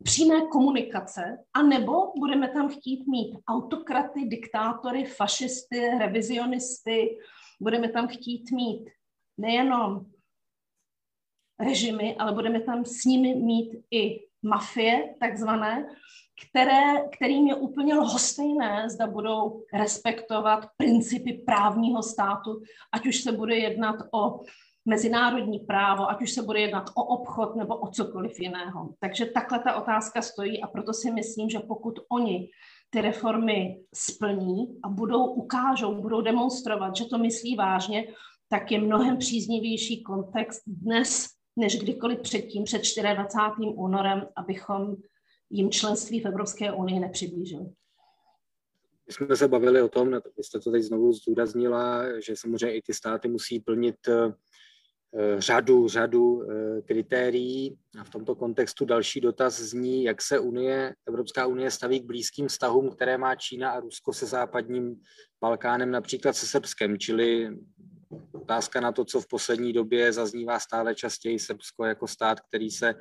přímé 0.03 0.41
komunikace, 0.41 1.37
anebo 1.53 2.13
budeme 2.19 2.49
tam 2.49 2.69
chtít 2.69 3.07
mít 3.07 3.37
autokraty, 3.47 4.25
diktátory, 4.25 5.05
fašisty, 5.05 5.79
revizionisty, 5.99 7.17
budeme 7.61 7.89
tam 7.89 8.07
chtít 8.07 8.51
mít 8.51 8.89
nejenom 9.37 10.05
režimy, 11.59 12.15
ale 12.15 12.33
budeme 12.33 12.61
tam 12.61 12.85
s 12.85 13.05
nimi 13.05 13.35
mít 13.35 13.85
i 13.91 14.19
mafie 14.43 15.15
takzvané, 15.19 15.87
které, 16.49 17.09
kterým 17.11 17.47
je 17.47 17.55
úplně 17.55 17.95
lhostejné, 17.95 18.89
zda 18.89 19.07
budou 19.07 19.63
respektovat 19.73 20.67
principy 20.77 21.33
právního 21.33 22.03
státu, 22.03 22.61
ať 22.93 23.07
už 23.07 23.21
se 23.21 23.31
bude 23.31 23.55
jednat 23.55 23.95
o 24.13 24.39
mezinárodní 24.85 25.59
právo, 25.59 26.09
ať 26.09 26.21
už 26.21 26.31
se 26.31 26.41
bude 26.41 26.59
jednat 26.59 26.89
o 26.95 27.03
obchod 27.03 27.55
nebo 27.55 27.75
o 27.75 27.87
cokoliv 27.87 28.39
jiného. 28.39 28.89
Takže 28.99 29.25
takhle 29.25 29.59
ta 29.59 29.75
otázka 29.75 30.21
stojí 30.21 30.61
a 30.61 30.67
proto 30.67 30.93
si 30.93 31.11
myslím, 31.11 31.49
že 31.49 31.59
pokud 31.59 31.99
oni 32.09 32.49
ty 32.89 33.01
reformy 33.01 33.81
splní 33.95 34.79
a 34.83 34.89
budou 34.89 35.25
ukážou, 35.25 36.01
budou 36.01 36.21
demonstrovat, 36.21 36.95
že 36.95 37.05
to 37.05 37.17
myslí 37.17 37.55
vážně, 37.55 38.07
tak 38.49 38.71
je 38.71 38.81
mnohem 38.81 39.17
příznivější 39.17 40.03
kontext 40.03 40.61
dnes 40.67 41.27
než 41.55 41.79
kdykoliv 41.79 42.19
předtím, 42.19 42.63
před 42.63 42.81
24. 43.13 43.69
únorem, 43.75 44.27
abychom 44.35 44.95
jim 45.51 45.71
členství 45.71 46.19
v 46.19 46.25
Evropské 46.25 46.71
unii 46.71 46.99
nepřiblížili. 46.99 47.65
My 49.07 49.13
jsme 49.13 49.35
se 49.35 49.47
bavili 49.47 49.81
o 49.81 49.89
tom, 49.89 50.11
vy 50.11 50.43
jste 50.43 50.59
to 50.59 50.71
teď 50.71 50.83
znovu 50.83 51.13
zdůraznila, 51.13 52.19
že 52.19 52.35
samozřejmě 52.35 52.77
i 52.77 52.81
ty 52.81 52.93
státy 52.93 53.27
musí 53.27 53.59
plnit 53.59 54.07
eh, 54.07 54.33
řadu, 55.37 55.87
řadu 55.87 56.43
eh, 56.43 56.81
kritérií. 56.81 57.77
A 57.99 58.03
v 58.03 58.09
tomto 58.09 58.35
kontextu 58.35 58.85
další 58.85 59.21
dotaz 59.21 59.59
zní, 59.59 60.03
jak 60.03 60.21
se 60.21 60.39
Unie, 60.39 60.95
Evropská 61.07 61.45
unie 61.45 61.71
staví 61.71 61.99
k 61.99 62.05
blízkým 62.05 62.47
vztahům, 62.47 62.89
které 62.89 63.17
má 63.17 63.35
Čína 63.35 63.71
a 63.71 63.79
Rusko 63.79 64.13
se 64.13 64.25
západním 64.25 65.01
Balkánem, 65.41 65.91
například 65.91 66.33
se 66.33 66.47
Srbskem, 66.47 66.97
čili 66.97 67.57
otázka 68.51 68.81
na 68.81 68.91
to, 68.91 69.05
co 69.05 69.21
v 69.21 69.27
poslední 69.27 69.73
době 69.73 70.13
zaznívá 70.13 70.59
stále 70.59 70.95
častěji 70.95 71.39
Srbsko 71.39 71.85
jako 71.85 72.07
stát, 72.07 72.39
který 72.39 72.71
se 72.71 72.95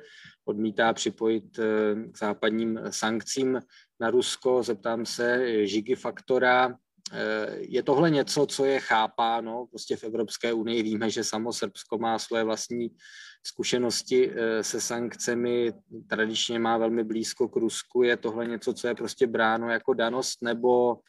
odmítá 0.45 0.93
připojit 0.93 1.59
eh, 1.59 1.63
k 2.11 2.17
západním 2.17 2.79
sankcím 2.89 3.59
na 3.99 4.11
Rusko. 4.11 4.63
Zeptám 4.63 5.05
se 5.05 5.67
Žigy 5.67 5.95
Faktora, 5.95 6.75
eh, 7.11 7.57
je 7.59 7.83
tohle 7.83 8.09
něco, 8.09 8.45
co 8.45 8.65
je 8.65 8.79
chápáno 8.79 9.65
prostě 9.69 9.95
v 9.95 10.03
Evropské 10.03 10.53
unii? 10.53 10.83
Víme, 10.83 11.09
že 11.09 11.23
samo 11.23 11.53
Srbsko 11.53 11.97
má 11.97 12.19
svoje 12.19 12.43
vlastní 12.43 12.89
zkušenosti 13.43 14.31
eh, 14.31 14.63
se 14.63 14.81
sankcemi, 14.81 15.73
tradičně 16.07 16.59
má 16.59 16.77
velmi 16.77 17.03
blízko 17.03 17.47
k 17.47 17.55
Rusku. 17.55 18.03
Je 18.03 18.17
tohle 18.17 18.47
něco, 18.47 18.73
co 18.73 18.87
je 18.87 18.95
prostě 18.95 19.27
bráno 19.27 19.69
jako 19.69 19.93
danost, 19.93 20.41
nebo 20.41 20.99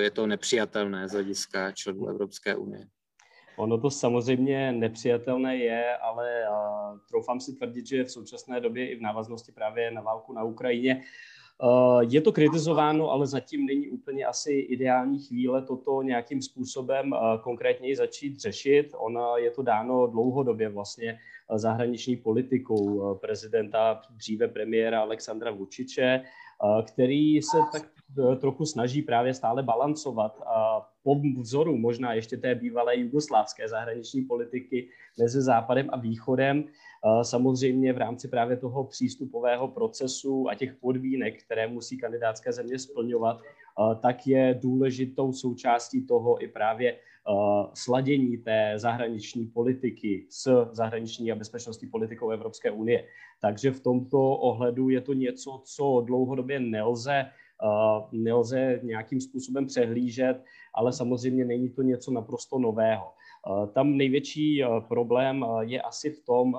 je 0.00 0.10
to 0.10 0.26
nepřijatelné 0.26 1.08
z 1.08 1.12
hlediska 1.12 1.72
členů 1.72 2.08
Evropské 2.08 2.56
unie. 2.56 2.86
Ono 3.60 3.78
to 3.78 3.90
samozřejmě 3.90 4.72
nepřijatelné 4.72 5.56
je, 5.56 5.96
ale 5.96 6.44
uh, 6.50 6.98
troufám 7.08 7.40
si 7.40 7.56
tvrdit, 7.56 7.86
že 7.86 8.04
v 8.04 8.10
současné 8.10 8.60
době 8.60 8.88
i 8.88 8.96
v 8.96 9.00
návaznosti 9.00 9.52
právě 9.52 9.90
na 9.90 10.00
válku 10.00 10.32
na 10.32 10.44
Ukrajině 10.44 11.02
uh, 11.62 12.00
je 12.00 12.20
to 12.20 12.32
kritizováno, 12.32 13.10
ale 13.10 13.26
zatím 13.26 13.66
není 13.66 13.88
úplně 13.88 14.24
asi 14.24 14.52
ideální 14.52 15.18
chvíle 15.18 15.62
toto 15.62 16.02
nějakým 16.02 16.42
způsobem 16.42 17.12
uh, 17.12 17.18
konkrétněji 17.42 17.96
začít 17.96 18.40
řešit. 18.40 18.88
Ona 18.98 19.36
je 19.36 19.50
to 19.50 19.62
dáno 19.62 20.06
dlouhodobě 20.06 20.68
vlastně 20.68 21.18
zahraniční 21.54 22.16
politikou 22.16 23.14
prezidenta, 23.14 24.00
dříve 24.10 24.48
premiéra 24.48 25.00
Alexandra 25.00 25.50
Vučiče, 25.50 26.22
který 26.86 27.42
se 27.42 27.58
tak 27.72 27.82
trochu 28.40 28.66
snaží 28.66 29.02
právě 29.02 29.34
stále 29.34 29.62
balancovat 29.62 30.42
po 31.02 31.20
vzoru 31.40 31.76
možná 31.76 32.14
ještě 32.14 32.36
té 32.36 32.54
bývalé 32.54 32.96
jugoslávské 32.96 33.68
zahraniční 33.68 34.22
politiky 34.22 34.88
mezi 35.18 35.42
Západem 35.42 35.88
a 35.92 35.96
Východem. 35.96 36.64
Samozřejmě 37.22 37.92
v 37.92 37.98
rámci 37.98 38.28
právě 38.28 38.56
toho 38.56 38.84
přístupového 38.84 39.68
procesu 39.68 40.48
a 40.48 40.54
těch 40.54 40.74
podmínek, 40.74 41.42
které 41.44 41.68
musí 41.68 41.98
kandidátské 41.98 42.52
země 42.52 42.78
splňovat, 42.78 43.40
tak 44.02 44.26
je 44.26 44.58
důležitou 44.62 45.32
součástí 45.32 46.06
toho 46.06 46.42
i 46.42 46.48
právě 46.48 46.96
sladění 47.74 48.38
té 48.38 48.72
zahraniční 48.76 49.46
politiky 49.46 50.26
s 50.30 50.68
zahraniční 50.72 51.32
a 51.32 51.34
bezpečnostní 51.34 51.88
politikou 51.88 52.30
Evropské 52.30 52.70
unie. 52.70 53.06
Takže 53.40 53.70
v 53.70 53.80
tomto 53.80 54.18
ohledu 54.30 54.88
je 54.88 55.00
to 55.00 55.12
něco, 55.12 55.62
co 55.64 56.02
dlouhodobě 56.06 56.60
nelze 56.60 57.26
nelze 58.12 58.80
nějakým 58.82 59.20
způsobem 59.20 59.66
přehlížet, 59.66 60.44
ale 60.74 60.92
samozřejmě 60.92 61.44
není 61.44 61.70
to 61.70 61.82
něco 61.82 62.10
naprosto 62.10 62.58
nového. 62.58 63.06
Tam 63.72 63.96
největší 63.96 64.62
problém 64.88 65.44
je 65.60 65.82
asi 65.82 66.10
v 66.10 66.24
tom, 66.24 66.54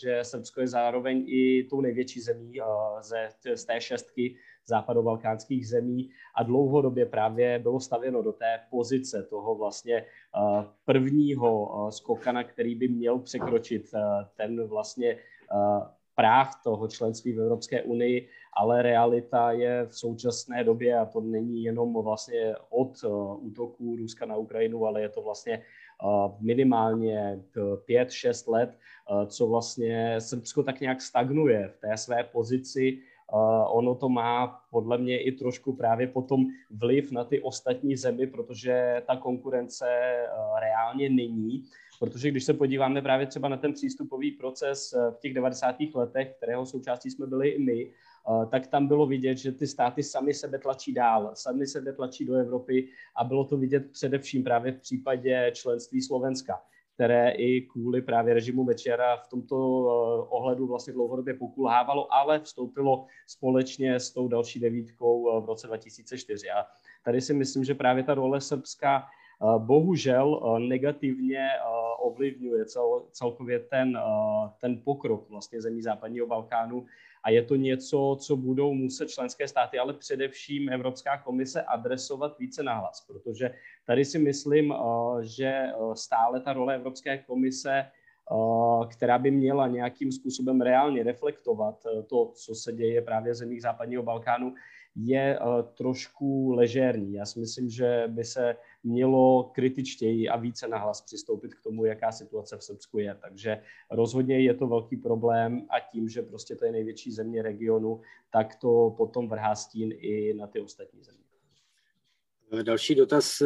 že 0.00 0.18
Srbsko 0.22 0.60
je 0.60 0.68
zároveň 0.68 1.24
i 1.26 1.66
tou 1.70 1.80
největší 1.80 2.20
zemí 2.20 2.58
ze, 3.00 3.28
z 3.54 3.64
té 3.64 3.80
šestky 3.80 4.36
západobalkánských 4.66 5.68
zemí 5.68 6.10
a 6.36 6.42
dlouhodobě 6.42 7.06
právě 7.06 7.58
bylo 7.58 7.80
stavěno 7.80 8.22
do 8.22 8.32
té 8.32 8.60
pozice 8.70 9.22
toho 9.22 9.54
vlastně 9.54 10.04
prvního 10.84 11.70
skokana, 11.90 12.44
který 12.44 12.74
by 12.74 12.88
měl 12.88 13.18
překročit 13.18 13.90
ten 14.36 14.68
vlastně 14.68 15.18
práh 16.22 16.62
toho 16.62 16.88
členství 16.88 17.32
v 17.32 17.40
Evropské 17.40 17.82
unii, 17.82 18.28
ale 18.54 18.82
realita 18.82 19.52
je 19.52 19.86
v 19.86 19.94
současné 19.94 20.64
době, 20.64 20.98
a 20.98 21.04
to 21.04 21.20
není 21.20 21.64
jenom 21.64 21.94
vlastně 22.02 22.54
od 22.70 22.94
uh, 23.04 23.46
útoků 23.46 23.96
Ruska 23.96 24.26
na 24.26 24.36
Ukrajinu, 24.36 24.86
ale 24.86 25.02
je 25.02 25.08
to 25.08 25.22
vlastně 25.22 25.62
uh, 26.04 26.30
minimálně 26.40 27.42
5-6 27.88 28.52
let, 28.52 28.78
uh, 29.10 29.26
co 29.26 29.46
vlastně 29.46 30.20
Srbsko 30.20 30.62
tak 30.62 30.80
nějak 30.80 31.02
stagnuje 31.02 31.68
v 31.68 31.76
té 31.76 31.96
své 31.96 32.24
pozici. 32.24 32.98
Ono 33.72 33.94
to 33.94 34.08
má 34.08 34.60
podle 34.70 34.98
mě 34.98 35.22
i 35.22 35.32
trošku 35.32 35.72
právě 35.72 36.06
potom 36.06 36.46
vliv 36.70 37.12
na 37.12 37.24
ty 37.24 37.40
ostatní 37.40 37.96
zemi, 37.96 38.26
protože 38.26 39.02
ta 39.06 39.16
konkurence 39.16 39.88
reálně 40.60 41.10
není 41.10 41.64
Protože 42.02 42.30
když 42.30 42.44
se 42.44 42.54
podíváme 42.54 43.02
právě 43.02 43.26
třeba 43.26 43.48
na 43.48 43.56
ten 43.56 43.72
přístupový 43.72 44.30
proces 44.30 44.92
eh, 44.92 45.10
v 45.10 45.18
těch 45.18 45.34
90. 45.34 45.76
letech, 45.94 46.34
kterého 46.36 46.66
součástí 46.66 47.10
jsme 47.10 47.26
byli 47.26 47.48
i 47.48 47.58
my, 47.58 47.90
eh, 47.90 48.46
tak 48.46 48.66
tam 48.66 48.86
bylo 48.86 49.06
vidět, 49.06 49.38
že 49.38 49.52
ty 49.52 49.66
státy 49.66 50.02
sami 50.02 50.34
sebe 50.34 50.58
tlačí 50.58 50.94
dál, 50.94 51.30
sami 51.34 51.66
sebe 51.66 51.92
tlačí 51.92 52.24
do 52.24 52.34
Evropy 52.34 52.88
a 53.16 53.24
bylo 53.24 53.44
to 53.44 53.56
vidět 53.56 53.90
především 53.90 54.44
právě 54.44 54.72
v 54.72 54.80
případě 54.80 55.50
členství 55.54 56.02
Slovenska 56.02 56.60
které 56.94 57.30
i 57.30 57.60
kvůli 57.60 58.02
právě 58.02 58.34
režimu 58.34 58.64
Večera 58.64 59.16
v 59.16 59.28
tomto 59.28 59.56
eh, 59.56 60.26
ohledu 60.28 60.66
vlastně 60.66 60.92
dlouhodobě 60.92 61.34
pokulhávalo, 61.34 62.14
ale 62.14 62.40
vstoupilo 62.40 63.06
společně 63.26 63.94
s 63.94 64.10
tou 64.10 64.28
další 64.28 64.60
devítkou 64.60 65.42
v 65.42 65.46
roce 65.46 65.66
2004. 65.66 66.50
A 66.50 66.66
tady 67.04 67.20
si 67.20 67.34
myslím, 67.34 67.64
že 67.64 67.74
právě 67.74 68.02
ta 68.02 68.14
role 68.14 68.40
Srbska 68.40 69.02
bohužel 69.58 70.40
negativně 70.68 71.48
ovlivňuje 71.98 72.64
cel, 72.64 73.02
celkově 73.10 73.58
ten, 73.58 73.98
ten 74.60 74.80
pokrok 74.84 75.30
vlastně 75.30 75.60
zemí 75.60 75.82
západního 75.82 76.26
Balkánu 76.26 76.86
a 77.24 77.30
je 77.30 77.42
to 77.42 77.56
něco, 77.56 78.16
co 78.20 78.36
budou 78.36 78.74
muset 78.74 79.08
členské 79.08 79.48
státy, 79.48 79.78
ale 79.78 79.92
především 79.92 80.68
Evropská 80.68 81.18
komise 81.18 81.62
adresovat 81.62 82.38
více 82.38 82.62
nahlas, 82.62 83.06
protože 83.06 83.54
tady 83.86 84.04
si 84.04 84.18
myslím, 84.18 84.74
že 85.20 85.66
stále 85.94 86.40
ta 86.40 86.52
role 86.52 86.74
Evropské 86.74 87.18
komise 87.18 87.84
která 88.90 89.18
by 89.18 89.30
měla 89.30 89.66
nějakým 89.66 90.12
způsobem 90.12 90.60
reálně 90.60 91.02
reflektovat 91.02 91.86
to, 92.06 92.32
co 92.34 92.54
se 92.54 92.72
děje 92.72 93.02
právě 93.02 93.32
v 93.32 93.36
zemích 93.36 93.62
západního 93.62 94.02
Balkánu, 94.02 94.54
je 94.96 95.38
trošku 95.74 96.52
ležérní. 96.52 97.14
Já 97.14 97.26
si 97.26 97.40
myslím, 97.40 97.68
že 97.68 98.04
by 98.06 98.24
se 98.24 98.56
mělo 98.84 99.50
kritičtěji 99.54 100.28
a 100.28 100.36
více 100.36 100.68
nahlas 100.68 101.00
přistoupit 101.00 101.54
k 101.54 101.62
tomu, 101.62 101.84
jaká 101.84 102.12
situace 102.12 102.56
v 102.56 102.64
Srbsku 102.64 102.98
je. 102.98 103.18
Takže 103.20 103.62
rozhodně 103.90 104.40
je 104.40 104.54
to 104.54 104.66
velký 104.66 104.96
problém 104.96 105.66
a 105.70 105.80
tím, 105.80 106.08
že 106.08 106.22
prostě 106.22 106.56
to 106.56 106.64
je 106.64 106.72
největší 106.72 107.12
země 107.12 107.42
regionu, 107.42 108.00
tak 108.32 108.56
to 108.56 108.94
potom 108.96 109.28
vrhá 109.28 109.54
stín 109.54 109.92
i 109.92 110.34
na 110.34 110.46
ty 110.46 110.60
ostatní 110.60 111.02
země. 111.02 111.22
Další 112.62 112.94
dotaz 112.94 113.42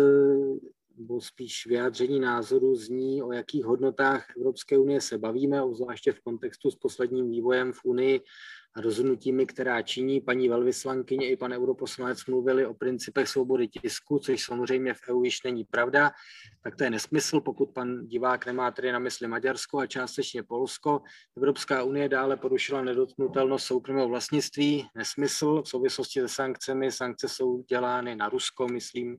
nebo 0.96 1.20
spíš 1.20 1.66
vyjádření 1.66 2.20
názoru 2.20 2.75
zní, 2.75 3.22
o 3.22 3.33
jakých 3.33 3.64
hodnotách 3.64 4.37
Evropské 4.37 4.79
unie 4.79 5.01
se 5.01 5.18
bavíme, 5.18 5.61
zvláště 5.72 6.12
v 6.12 6.20
kontextu 6.20 6.70
s 6.70 6.77
posledním 6.77 7.31
vývojem 7.31 7.72
v 7.72 7.85
Unii 7.85 8.20
rozhodnutími, 8.77 9.47
která 9.47 9.83
činí. 9.83 10.21
Paní 10.21 10.49
velvyslankyně 10.49 11.31
i 11.31 11.37
pan 11.37 11.53
europoslanec 11.53 12.27
mluvili 12.27 12.67
o 12.67 12.75
principech 12.75 13.29
svobody 13.29 13.69
tisku, 13.69 14.19
což 14.19 14.45
samozřejmě 14.45 14.95
v 14.95 15.01
EU 15.09 15.25
již 15.25 15.43
není 15.43 15.65
pravda, 15.65 16.11
tak 16.62 16.77
to 16.77 16.85
je 16.85 16.91
nesmysl, 16.91 17.41
pokud 17.41 17.67
pan 17.67 18.07
divák 18.07 18.47
nemá 18.47 18.71
tedy 18.71 18.93
na 18.93 18.99
mysli 18.99 19.29
Maďarsko 19.29 19.79
a 19.79 19.87
částečně 19.87 20.43
Polsko. 20.43 21.03
Evropská 21.37 21.83
unie 21.83 22.09
dále 22.09 22.37
porušila 22.37 22.83
nedotknutelnost 22.83 23.67
soukromého 23.67 24.09
vlastnictví, 24.09 24.89
nesmysl 24.95 25.62
v 25.62 25.69
souvislosti 25.69 26.21
se 26.21 26.29
sankcemi. 26.29 26.93
Sankce 26.93 27.29
jsou 27.29 27.62
dělány 27.62 28.17
na 28.17 28.29
Rusko, 28.29 28.69
myslím, 28.69 29.17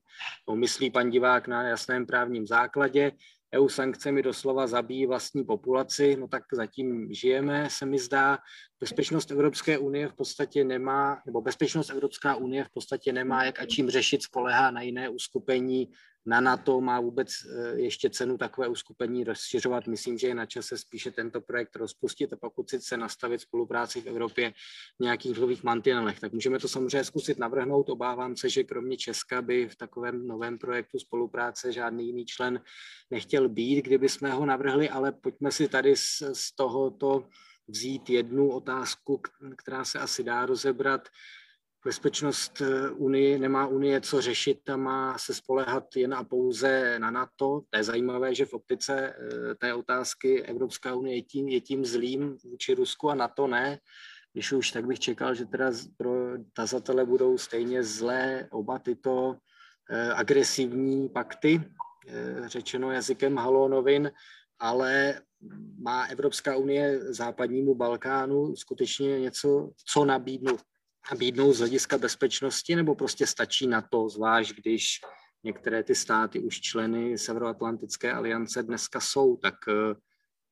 no, 0.50 0.56
myslí 0.56 0.92
pan 0.92 1.10
divák 1.10 1.48
na 1.48 1.64
jasném 1.64 2.06
právním 2.06 2.48
základě. 2.48 3.12
EU 3.56 3.70
sankcemi 3.70 4.22
doslova 4.22 4.68
zabíjí 4.68 5.06
vlastní 5.06 5.44
populaci, 5.44 6.16
no 6.16 6.28
tak 6.28 6.44
zatím 6.54 7.14
žijeme, 7.14 7.70
se 7.70 7.86
mi 7.86 8.00
zdá. 8.00 8.38
Bezpečnost 8.80 9.32
Evropské 9.32 9.78
unie 9.78 10.08
v 10.08 10.14
podstatě 10.14 10.64
nemá, 10.64 11.22
nebo 11.26 11.42
bezpečnost 11.42 11.90
Evropská 11.90 12.36
unie 12.36 12.64
v 12.64 12.70
podstatě 12.70 13.14
nemá 13.14 13.44
jak 13.44 13.60
a 13.60 13.66
čím 13.66 13.90
řešit, 13.90 14.24
spolehá 14.24 14.72
na 14.72 14.82
jiné 14.82 15.10
uskupení 15.10 15.90
na 16.28 16.42
NATO 16.42 16.82
má 16.82 17.00
vůbec 17.00 17.30
eh, 17.30 17.80
ještě 17.80 18.10
cenu 18.10 18.38
takové 18.38 18.68
uskupení 18.68 19.24
rozšiřovat. 19.24 19.88
Myslím, 19.88 20.18
že 20.18 20.28
je 20.28 20.36
na 20.36 20.46
čase 20.46 20.78
spíše 20.78 21.12
tento 21.12 21.42
projekt 21.42 21.76
rozpustit 21.76 22.34
a 22.34 22.36
pokud 22.36 22.70
si 22.70 22.82
se 22.82 22.98
nastavit 22.98 23.42
spolupráci 23.42 24.02
v 24.02 24.08
Evropě 24.08 24.54
v 25.00 25.04
nějakých 25.04 25.40
nových 25.40 25.64
mantinelech. 25.64 26.20
Tak 26.20 26.34
můžeme 26.34 26.60
to 26.60 26.68
samozřejmě 26.68 27.04
zkusit 27.04 27.38
navrhnout. 27.38 27.90
Obávám 27.90 28.36
se, 28.36 28.50
že 28.50 28.64
kromě 28.64 28.98
Česka 28.98 29.42
by 29.42 29.70
v 29.70 29.76
takovém 29.76 30.28
novém 30.28 30.58
projektu 30.58 31.00
spolupráce 31.00 31.72
žádný 31.72 32.08
jiný 32.08 32.26
člen 32.26 32.62
nechtěl 33.12 33.50
být, 33.50 33.82
kdyby 33.82 34.10
jsme 34.10 34.32
ho 34.32 34.46
navrhli, 34.46 34.90
ale 34.90 35.12
pojďme 35.12 35.52
si 35.52 35.68
tady 35.68 35.96
z, 35.96 36.24
z 36.34 36.56
tohoto 36.56 37.28
vzít 37.68 38.10
jednu 38.10 38.52
otázku, 38.52 39.22
která 39.56 39.86
se 39.86 40.00
asi 40.00 40.24
dá 40.24 40.46
rozebrat 40.46 41.08
bezpečnost 41.88 42.62
eh, 42.62 42.90
Unie, 42.90 43.40
nemá 43.40 43.68
Unie 43.68 44.02
co 44.02 44.22
řešit 44.22 44.70
a 44.70 44.78
má 44.78 45.18
se 45.18 45.34
spolehat 45.34 45.96
jen 45.96 46.14
a 46.14 46.24
pouze 46.24 47.00
na 47.00 47.12
NATO. 47.12 47.62
To 47.70 47.78
je 47.78 47.84
zajímavé, 47.84 48.36
že 48.36 48.46
v 48.46 48.54
optice 48.54 49.14
eh, 49.16 49.56
té 49.56 49.74
otázky 49.74 50.44
Evropská 50.44 50.96
unie 50.96 51.16
je 51.16 51.22
tím, 51.22 51.48
je 51.48 51.62
tím 51.62 51.86
zlým 51.86 52.38
vůči 52.44 52.76
Rusku 52.76 53.10
a 53.10 53.16
NATO 53.16 53.48
ne. 53.48 53.80
Když 54.34 54.52
už, 54.52 54.72
tak 54.72 54.88
bych 54.88 55.00
čekal, 55.00 55.36
že 55.36 55.46
teda 55.46 55.72
pro 55.98 56.12
tazatele 56.54 57.06
budou 57.06 57.38
stejně 57.38 57.84
zlé 57.84 58.48
oba 58.52 58.80
tyto 58.80 59.36
eh, 59.90 60.12
agresivní 60.14 61.10
pakty, 61.10 61.64
řečeno 62.46 62.92
jazykem 62.92 63.36
Halonovin, 63.36 64.12
ale 64.60 65.22
má 65.80 66.06
Evropská 66.06 66.56
unie 66.56 67.14
západnímu 67.14 67.76
Balkánu 67.76 68.56
skutečně 68.56 69.20
něco, 69.20 69.72
co 69.86 70.06
nabídnout 70.06 70.62
nabídnout 71.12 71.54
z 71.54 71.60
hlediska 71.60 71.98
bezpečnosti, 71.98 72.76
nebo 72.76 72.96
prostě 72.96 73.28
stačí 73.28 73.68
na 73.68 73.82
to, 73.82 74.10
zvlášť 74.10 74.56
když 74.56 75.02
některé 75.44 75.84
ty 75.84 75.96
státy 75.96 76.40
už 76.40 76.62
členy 76.62 77.18
Severoatlantické 77.18 78.14
aliance 78.14 78.64
dneska 78.64 79.00
jsou, 79.00 79.38
tak 79.38 79.56
eh, 79.68 79.96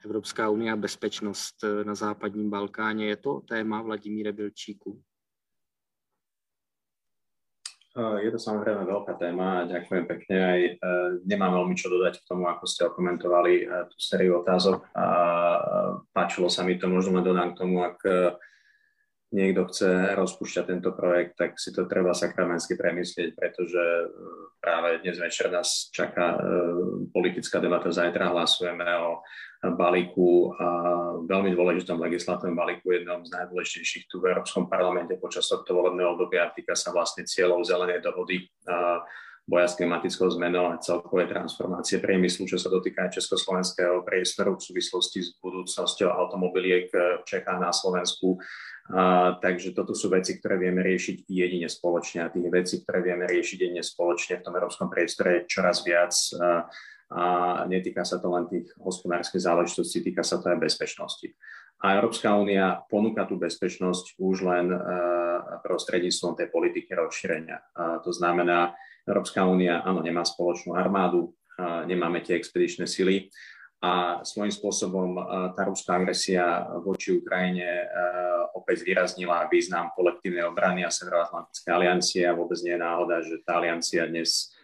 Evropská 0.05 0.49
unie 0.49 0.71
a 0.71 0.75
bezpečnost 0.75 1.63
eh, 1.63 1.83
na 1.83 1.95
západním 1.95 2.49
Balkáně 2.49 3.07
je 3.07 3.15
to 3.15 3.39
téma 3.39 3.81
Vladimíre 3.81 4.31
Bilčíku. 4.31 5.01
Je 7.95 8.27
to 8.27 8.35
samozrejme 8.35 8.83
veľká 8.83 9.15
téma 9.15 9.63
a. 9.71 10.35
Aj 10.35 10.59
nemám 11.23 11.55
veľmi 11.55 11.79
čo 11.79 11.87
dodať 11.87 12.19
k 12.19 12.27
tomu, 12.27 12.43
ako 12.51 12.67
ste 12.67 12.91
okomentovali 12.91 13.71
tú 13.87 13.95
sériu 13.95 14.43
otázok. 14.43 14.83
A 14.91 15.05
páčilo 16.11 16.51
sa 16.51 16.67
mi 16.67 16.75
to, 16.75 16.91
možno 16.91 17.15
len 17.15 17.23
dodám 17.23 17.55
k 17.55 17.59
tomu, 17.63 17.87
ak 17.87 18.03
niekto 19.35 19.67
chce 19.67 20.15
rozpúšťať 20.15 20.63
tento 20.71 20.95
projekt, 20.95 21.35
tak 21.35 21.59
si 21.59 21.75
to 21.75 21.83
treba 21.83 22.15
sakramensky 22.15 22.79
premyslieť, 22.79 23.35
pretože 23.35 23.83
práve 24.63 25.03
dnes 25.03 25.19
večer 25.19 25.51
nás 25.51 25.91
čaká 25.91 26.39
politická 27.11 27.59
debata. 27.59 27.91
Zajtra 27.91 28.31
hlasujeme 28.31 28.87
o 29.03 29.19
balíku, 29.75 30.55
a 30.55 30.65
veľmi 31.27 31.51
dôležitom 31.51 31.99
legislatívnom 31.99 32.55
balíku, 32.55 32.95
jednom 32.95 33.27
z 33.27 33.35
najdôležitejších 33.35 34.07
tu 34.07 34.23
v 34.23 34.31
Európskom 34.31 34.71
parlamente 34.71 35.19
počas 35.19 35.51
tohto 35.51 35.75
volebného 35.75 36.15
obdobia. 36.15 36.55
Týka 36.55 36.77
sa 36.77 36.95
vlastne 36.95 37.27
cieľov 37.27 37.67
zelenej 37.67 37.99
dohody 37.99 38.47
boja 39.45 39.69
s 39.69 39.77
klimatickou 39.77 40.25
zmenou 40.33 40.73
a 40.73 40.81
celkovej 40.81 41.29
transformácie 41.29 42.01
priemyslu, 42.01 42.49
čo 42.49 42.57
sa 42.57 42.73
dotýka 42.73 43.05
aj 43.05 43.21
československého 43.21 44.01
priestoru 44.01 44.57
v 44.57 44.65
súvislosti 44.65 45.21
s 45.21 45.37
budúcnosťou 45.37 46.09
automobiliek 46.09 46.89
v 46.89 47.23
Čechách 47.29 47.61
na 47.61 47.69
Slovensku. 47.69 48.41
A, 48.89 49.37
takže 49.37 49.77
toto 49.77 49.93
sú 49.93 50.09
veci, 50.09 50.37
ktoré 50.41 50.57
vieme 50.57 50.81
riešiť 50.81 51.29
jedine 51.29 51.69
spoločne 51.69 52.25
a 52.25 52.33
tých 52.33 52.49
vecí, 52.49 52.75
ktoré 52.81 53.05
vieme 53.05 53.29
riešiť 53.29 53.57
jedine 53.69 53.85
spoločne 53.85 54.41
v 54.41 54.45
tom 54.45 54.53
európskom 54.57 54.89
priestore 54.89 55.41
je 55.41 55.49
čoraz 55.49 55.85
viac. 55.85 56.13
A, 56.41 56.65
a 57.13 57.23
netýka 57.69 58.01
sa 58.01 58.17
to 58.17 58.33
len 58.33 58.49
tých 58.49 58.73
hospodárskych 58.81 59.45
záležitostí, 59.45 60.01
týka 60.01 60.25
sa 60.25 60.41
to 60.41 60.49
aj 60.49 60.57
bezpečnosti. 60.57 61.37
A 61.85 62.01
Európska 62.01 62.33
únia 62.33 62.81
ponúka 62.89 63.29
tú 63.29 63.37
bezpečnosť 63.37 64.17
už 64.17 64.35
len 64.41 64.73
uh, 64.73 65.61
prostredníctvom 65.61 66.33
tej 66.33 66.47
politiky 66.49 66.97
rozšírenia. 66.97 67.61
Uh, 67.77 68.01
to 68.01 68.09
znamená, 68.09 68.73
Európska 69.05 69.45
únia, 69.45 69.85
áno, 69.85 70.01
nemá 70.01 70.25
spoločnú 70.25 70.73
armádu, 70.73 71.33
nemáme 71.85 72.19
tie 72.25 72.35
expedičné 72.35 72.89
sily 72.89 73.29
a 73.79 74.19
svojím 74.25 74.51
spôsobom 74.51 75.15
tá 75.53 75.63
ruská 75.69 76.01
agresia 76.01 76.65
voči 76.81 77.21
Ukrajine 77.21 77.85
opäť 78.57 78.81
zvýraznila 78.81 79.45
význam 79.51 79.93
kolektívnej 79.93 80.47
obrany 80.47 80.81
a 80.81 80.89
Severoatlantickej 80.89 81.71
aliancie 81.71 82.23
a 82.25 82.33
vôbec 82.33 82.57
nie 82.65 82.73
je 82.73 82.81
náhoda, 82.81 83.21
že 83.21 83.43
tá 83.45 83.61
aliancia 83.61 84.09
dnes 84.09 84.55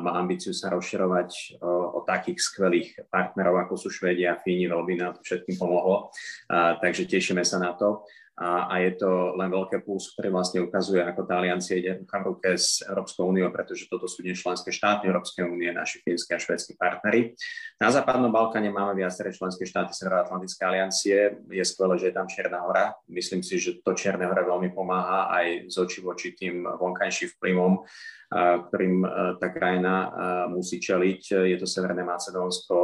má 0.00 0.16
ambíciu 0.16 0.56
sa 0.56 0.72
rozširovať 0.72 1.60
o, 1.60 2.00
o 2.00 2.08
takých 2.08 2.40
skvelých 2.40 2.88
partnerov, 3.12 3.68
ako 3.68 3.76
sú 3.76 3.88
Švedia 3.92 4.32
a 4.32 4.40
Fíni, 4.40 4.64
veľmi 4.64 4.96
nám 4.96 5.20
to 5.20 5.20
všetkým 5.20 5.60
pomohlo. 5.60 6.08
A, 6.48 6.80
takže 6.80 7.04
tešíme 7.04 7.44
sa 7.44 7.60
na 7.60 7.76
to. 7.76 8.08
A, 8.38 8.70
a 8.70 8.74
je 8.86 8.94
to 8.94 9.34
len 9.34 9.50
veľké 9.50 9.82
plus, 9.82 10.14
ktorý 10.14 10.30
vlastne 10.30 10.62
ukazuje, 10.62 11.02
ako 11.02 11.26
tá 11.26 11.42
aliancia 11.42 11.74
ide 11.74 11.98
ruka 11.98 12.22
v 12.22 12.26
ruke 12.30 12.50
s 12.54 12.86
Európskou 12.86 13.26
úniou, 13.26 13.50
pretože 13.50 13.90
toto 13.90 14.06
sú 14.06 14.22
dnes 14.22 14.38
členské 14.38 14.70
štáty 14.70 15.10
Európskej 15.10 15.42
únie, 15.42 15.74
naši 15.74 15.98
fínske 16.06 16.38
a 16.38 16.38
švedskí 16.38 16.78
partnery. 16.78 17.34
Na 17.82 17.90
Západnom 17.90 18.30
Balkáne 18.30 18.70
máme 18.70 18.94
viaceré 18.94 19.34
členské 19.34 19.66
štáty 19.66 19.90
Severoatlantické 19.90 20.62
aliancie. 20.62 21.42
Je 21.50 21.64
skvelé, 21.66 21.98
že 21.98 22.08
je 22.10 22.14
tam 22.14 22.30
Čierna 22.30 22.62
hora. 22.62 22.94
Myslím 23.10 23.42
si, 23.42 23.58
že 23.58 23.82
to 23.82 23.98
Čierne 23.98 24.30
hora 24.30 24.46
veľmi 24.46 24.70
pomáha 24.70 25.34
aj 25.34 25.66
z 25.66 25.74
oči 25.74 25.98
voči 26.06 26.38
tým 26.38 26.62
vonkajším 26.62 27.34
vplyvom 27.38 27.82
ktorým 28.28 28.96
e, 29.04 29.08
tá 29.40 29.48
krajina 29.48 29.94
e, 30.04 30.08
musí 30.52 30.76
čeliť. 30.76 31.48
Je 31.48 31.56
to 31.56 31.64
Severné 31.64 32.04
Macedónsko 32.04 32.76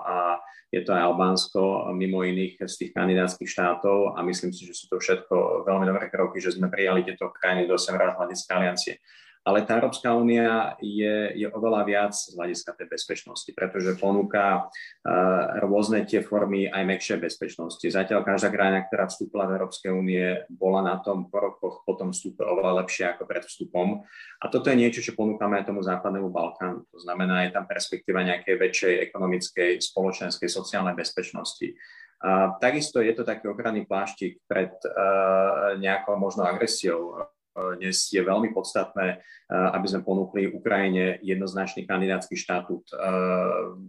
a 0.00 0.40
je 0.68 0.80
to 0.84 0.92
aj 0.92 1.02
Albánsko, 1.12 1.88
mimo 1.96 2.20
iných 2.20 2.60
z 2.68 2.74
tých 2.76 2.90
kandidátskych 2.92 3.48
štátov 3.48 4.16
a 4.16 4.20
myslím 4.20 4.52
si, 4.52 4.68
že 4.68 4.76
sú 4.76 4.92
to 4.92 5.00
všetko 5.00 5.64
veľmi 5.64 5.88
dobré 5.88 6.12
kroky, 6.12 6.44
že 6.44 6.52
sme 6.52 6.68
prijali 6.68 7.08
tieto 7.08 7.32
krajiny 7.32 7.64
do 7.64 7.80
Severoatlantickej 7.80 8.52
aliancie 8.52 8.94
ale 9.48 9.64
tá 9.64 9.80
Európska 9.80 10.12
únia 10.12 10.76
je, 10.84 11.32
je 11.32 11.48
oveľa 11.48 11.88
viac 11.88 12.12
z 12.12 12.36
hľadiska 12.36 12.76
tej 12.76 12.86
bezpečnosti, 12.92 13.48
pretože 13.56 13.96
ponúka 13.96 14.68
uh, 14.68 15.64
rôzne 15.64 16.04
tie 16.04 16.20
formy 16.20 16.68
aj 16.68 16.84
mekšej 16.84 17.16
bezpečnosti. 17.16 17.88
Zatiaľ 17.88 18.28
každá 18.28 18.52
krajina, 18.52 18.84
ktorá 18.84 19.08
vstúpila 19.08 19.48
do 19.48 19.56
Európskej 19.56 19.88
únie, 19.88 20.44
bola 20.52 20.84
na 20.84 21.00
tom 21.00 21.32
po 21.32 21.40
rokoch 21.40 21.80
po 21.88 21.96
tom 21.96 22.12
vstupe 22.12 22.44
oveľa 22.44 22.84
lepšie 22.84 23.16
ako 23.16 23.24
pred 23.24 23.48
vstupom. 23.48 24.04
A 24.44 24.44
toto 24.52 24.68
je 24.68 24.76
niečo, 24.76 25.00
čo 25.00 25.16
ponúkame 25.16 25.56
aj 25.56 25.72
tomu 25.72 25.80
západnému 25.80 26.28
Balkánu. 26.28 26.84
To 26.84 26.98
znamená, 27.00 27.48
je 27.48 27.56
tam 27.56 27.64
perspektíva 27.64 28.20
nejakej 28.20 28.52
väčšej 28.52 28.94
ekonomickej, 29.08 29.80
spoločenskej, 29.80 30.48
sociálnej 30.52 30.92
bezpečnosti. 30.92 31.72
A 32.20 32.58
takisto 32.60 33.00
je 33.00 33.16
to 33.16 33.24
taký 33.24 33.48
ochranný 33.48 33.88
pláštik 33.88 34.44
pred 34.44 34.76
uh, 34.84 35.78
nejakou 35.80 36.20
možno 36.20 36.44
agresiou 36.44 37.30
dnes 37.78 38.10
je 38.10 38.22
veľmi 38.22 38.54
podstatné, 38.54 39.06
eh, 39.18 39.70
aby 39.74 39.86
sme 39.88 40.06
ponúkli 40.06 40.50
Ukrajine 40.50 41.18
jednoznačný 41.22 41.86
kandidátsky 41.86 42.38
štatút, 42.38 42.90
eh, 42.90 42.96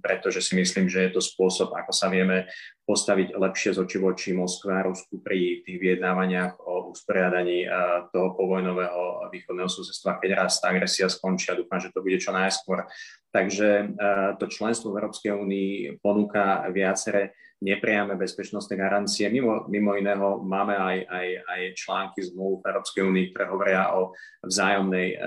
pretože 0.02 0.42
si 0.42 0.58
myslím, 0.58 0.90
že 0.90 1.10
je 1.10 1.12
to 1.18 1.22
spôsob, 1.22 1.76
ako 1.76 1.92
sa 1.94 2.10
vieme 2.10 2.50
postaviť 2.90 3.38
lepšie 3.38 3.78
z 3.78 3.86
oči 3.86 3.98
voči 4.02 4.30
Moskve 4.34 4.74
a 4.74 4.82
Rusku 4.82 5.22
pri 5.22 5.62
tých 5.62 5.78
vyjednávaniach 5.78 6.58
o 6.66 6.90
usporiadaní 6.90 7.70
eh, 7.70 7.72
toho 8.10 8.34
povojnového 8.34 9.30
východného 9.30 9.70
susedstva, 9.70 10.18
keď 10.18 10.30
raz 10.42 10.58
tá 10.58 10.74
agresia 10.74 11.06
skončí 11.06 11.54
a 11.54 11.60
dúfam, 11.62 11.78
že 11.78 11.94
to 11.94 12.02
bude 12.02 12.18
čo 12.18 12.34
najskôr. 12.34 12.90
Takže 13.30 13.94
to 14.42 14.50
členstvo 14.50 14.90
v 14.90 15.06
Európskej 15.06 15.38
únii 15.38 16.02
ponúka 16.02 16.66
viaceré 16.74 17.38
nepriame 17.60 18.16
bezpečnostné 18.16 18.80
garancie. 18.80 19.28
Mimo, 19.28 19.68
mimo 19.68 19.92
iného 20.00 20.40
máme 20.40 20.80
aj, 20.80 20.98
aj, 21.12 21.28
aj 21.44 21.62
články 21.76 22.20
zmluv 22.24 22.64
v 22.64 22.68
Európskej 22.72 23.04
únii, 23.04 23.26
ktoré 23.36 23.46
hovoria 23.52 23.84
o 24.00 24.16
vzájomnej 24.48 25.08
e, 25.12 25.18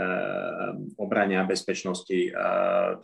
obrane 0.97 1.37
a 1.37 1.45
bezpečnosti, 1.45 2.17
e, 2.17 2.31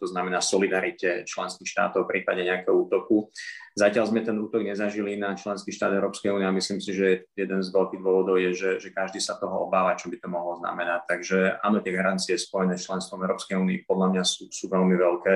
to 0.00 0.04
znamená 0.08 0.40
solidarite 0.40 1.28
členských 1.28 1.68
štátov 1.68 2.08
v 2.08 2.10
prípade 2.16 2.40
nejakého 2.40 2.72
útoku. 2.72 3.28
Zatiaľ 3.76 4.08
sme 4.08 4.24
ten 4.24 4.40
útok 4.48 4.64
nezažili 4.64 5.20
na 5.20 5.36
členský 5.36 5.68
štát 5.68 5.92
Európskej 5.92 6.32
únie 6.32 6.48
a 6.48 6.56
myslím 6.56 6.80
si, 6.80 6.96
že 6.96 7.28
jeden 7.36 7.60
z 7.60 7.68
veľkých 7.68 8.00
dôvodov 8.00 8.40
je, 8.40 8.56
že, 8.56 8.70
že 8.80 8.88
každý 8.90 9.20
sa 9.20 9.36
toho 9.36 9.68
obáva, 9.68 9.94
čo 10.00 10.08
by 10.08 10.16
to 10.16 10.32
mohlo 10.32 10.56
znamenať. 10.56 11.04
Takže 11.04 11.60
áno, 11.60 11.84
tie 11.84 11.92
garancie 11.92 12.40
spojené 12.40 12.80
s 12.80 12.88
členstvom 12.88 13.20
Európskej 13.22 13.60
únie 13.60 13.84
podľa 13.84 14.16
mňa 14.16 14.24
sú, 14.24 14.48
sú 14.48 14.72
veľmi 14.72 14.96
veľké 14.96 15.34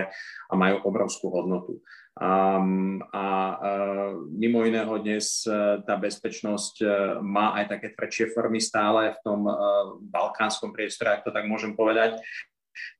a 0.48 0.55
majú 0.57 0.81
obrovskú 0.88 1.29
hodnotu. 1.29 1.85
A 2.12 2.61
uh, 2.61 4.12
mimo 4.37 4.68
iného 4.68 4.92
dnes 5.01 5.48
uh, 5.48 5.81
tá 5.81 5.96
bezpečnosť 5.96 6.75
uh, 6.85 6.90
má 7.25 7.57
aj 7.57 7.72
také 7.72 7.96
tvrdšie 7.96 8.37
formy 8.37 8.61
stále 8.61 9.16
v 9.16 9.18
tom 9.25 9.48
uh, 9.48 9.96
balkánskom 10.12 10.77
priestore, 10.77 11.16
ak 11.16 11.25
to 11.25 11.33
tak 11.33 11.48
môžem 11.48 11.72
povedať, 11.72 12.20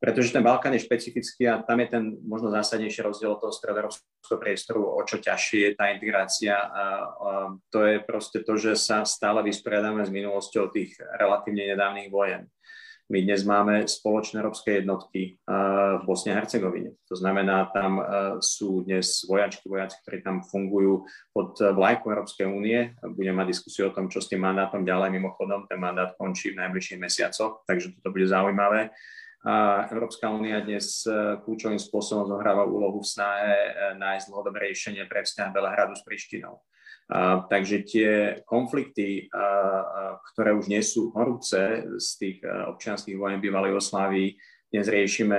pretože 0.00 0.32
ten 0.32 0.44
Balkán 0.44 0.72
je 0.76 0.85
špecifický 0.85 1.48
a 1.48 1.62
tam 1.62 1.80
je 1.80 1.88
ten 1.92 2.04
možno 2.24 2.52
zásadnejší 2.52 3.02
rozdiel 3.02 3.37
toho 3.40 3.52
stredoeurópskeho 3.52 4.38
priestoru, 4.40 4.82
o 4.85 5.00
čo 5.04 5.20
ťažšie 5.20 5.58
je 5.68 5.72
tá 5.78 5.92
integrácia. 5.92 6.54
A, 6.56 6.85
a 7.08 7.30
to 7.72 7.85
je 7.85 8.00
proste 8.04 8.44
to, 8.44 8.54
že 8.56 8.76
sa 8.76 9.02
stále 9.02 9.40
vysporiadame 9.44 10.06
s 10.06 10.11
minulosťou 10.12 10.70
tých 10.72 10.96
relatívne 11.16 11.72
nedávnych 11.72 12.12
vojen. 12.12 12.48
My 13.11 13.20
dnes 13.20 13.44
máme 13.44 13.85
spoločné 13.85 14.40
európske 14.40 14.80
jednotky 14.80 15.37
v 15.44 16.02
Bosne 16.08 16.32
a 16.32 16.40
Hercegovine. 16.40 16.96
To 17.12 17.18
znamená, 17.18 17.68
tam 17.68 18.00
sú 18.40 18.88
dnes 18.88 19.28
vojačky, 19.28 19.68
vojaci, 19.68 20.00
ktorí 20.00 20.24
tam 20.24 20.40
fungujú 20.40 21.04
pod 21.28 21.61
vlajkou 21.61 22.08
Európskej 22.08 22.48
únie. 22.48 22.96
Budeme 23.04 23.44
mať 23.44 23.52
diskusiu 23.52 23.92
o 23.92 23.94
tom, 23.94 24.08
čo 24.08 24.24
s 24.24 24.32
tým 24.32 24.40
mandátom 24.40 24.80
ďalej. 24.80 25.12
Mimochodom, 25.12 25.68
ten 25.68 25.76
mandát 25.76 26.16
končí 26.16 26.56
v 26.56 26.64
najbližších 26.64 27.02
mesiacoch, 27.02 27.61
takže 27.68 27.92
toto 28.00 28.16
bude 28.16 28.24
zaujímavé. 28.24 28.88
A 29.42 29.90
Európska 29.90 30.31
únia 30.31 30.62
dnes 30.62 31.02
kľúčovým 31.42 31.83
spôsobom 31.83 32.31
zohráva 32.31 32.62
úlohu 32.62 33.02
v 33.02 33.11
snahe 33.11 33.50
e, 33.50 33.70
nájsť 33.98 34.31
dlhodobé 34.31 34.70
riešenie 34.70 35.02
pre 35.11 35.26
vzťah 35.26 35.50
Belehradu 35.50 35.98
s 35.98 36.07
Prištinou. 36.07 36.62
A, 37.11 37.42
takže 37.50 37.83
tie 37.83 38.11
konflikty, 38.46 39.26
a, 39.35 40.14
ktoré 40.31 40.55
už 40.55 40.70
nie 40.70 40.78
sú 40.87 41.11
horúce 41.11 41.59
z 41.98 42.09
tých 42.22 42.38
občianských 42.46 43.18
vojen 43.18 43.42
bývalej 43.42 43.74
Jugoslávii, 43.74 44.28
dnes 44.72 44.88
riešime 44.88 45.37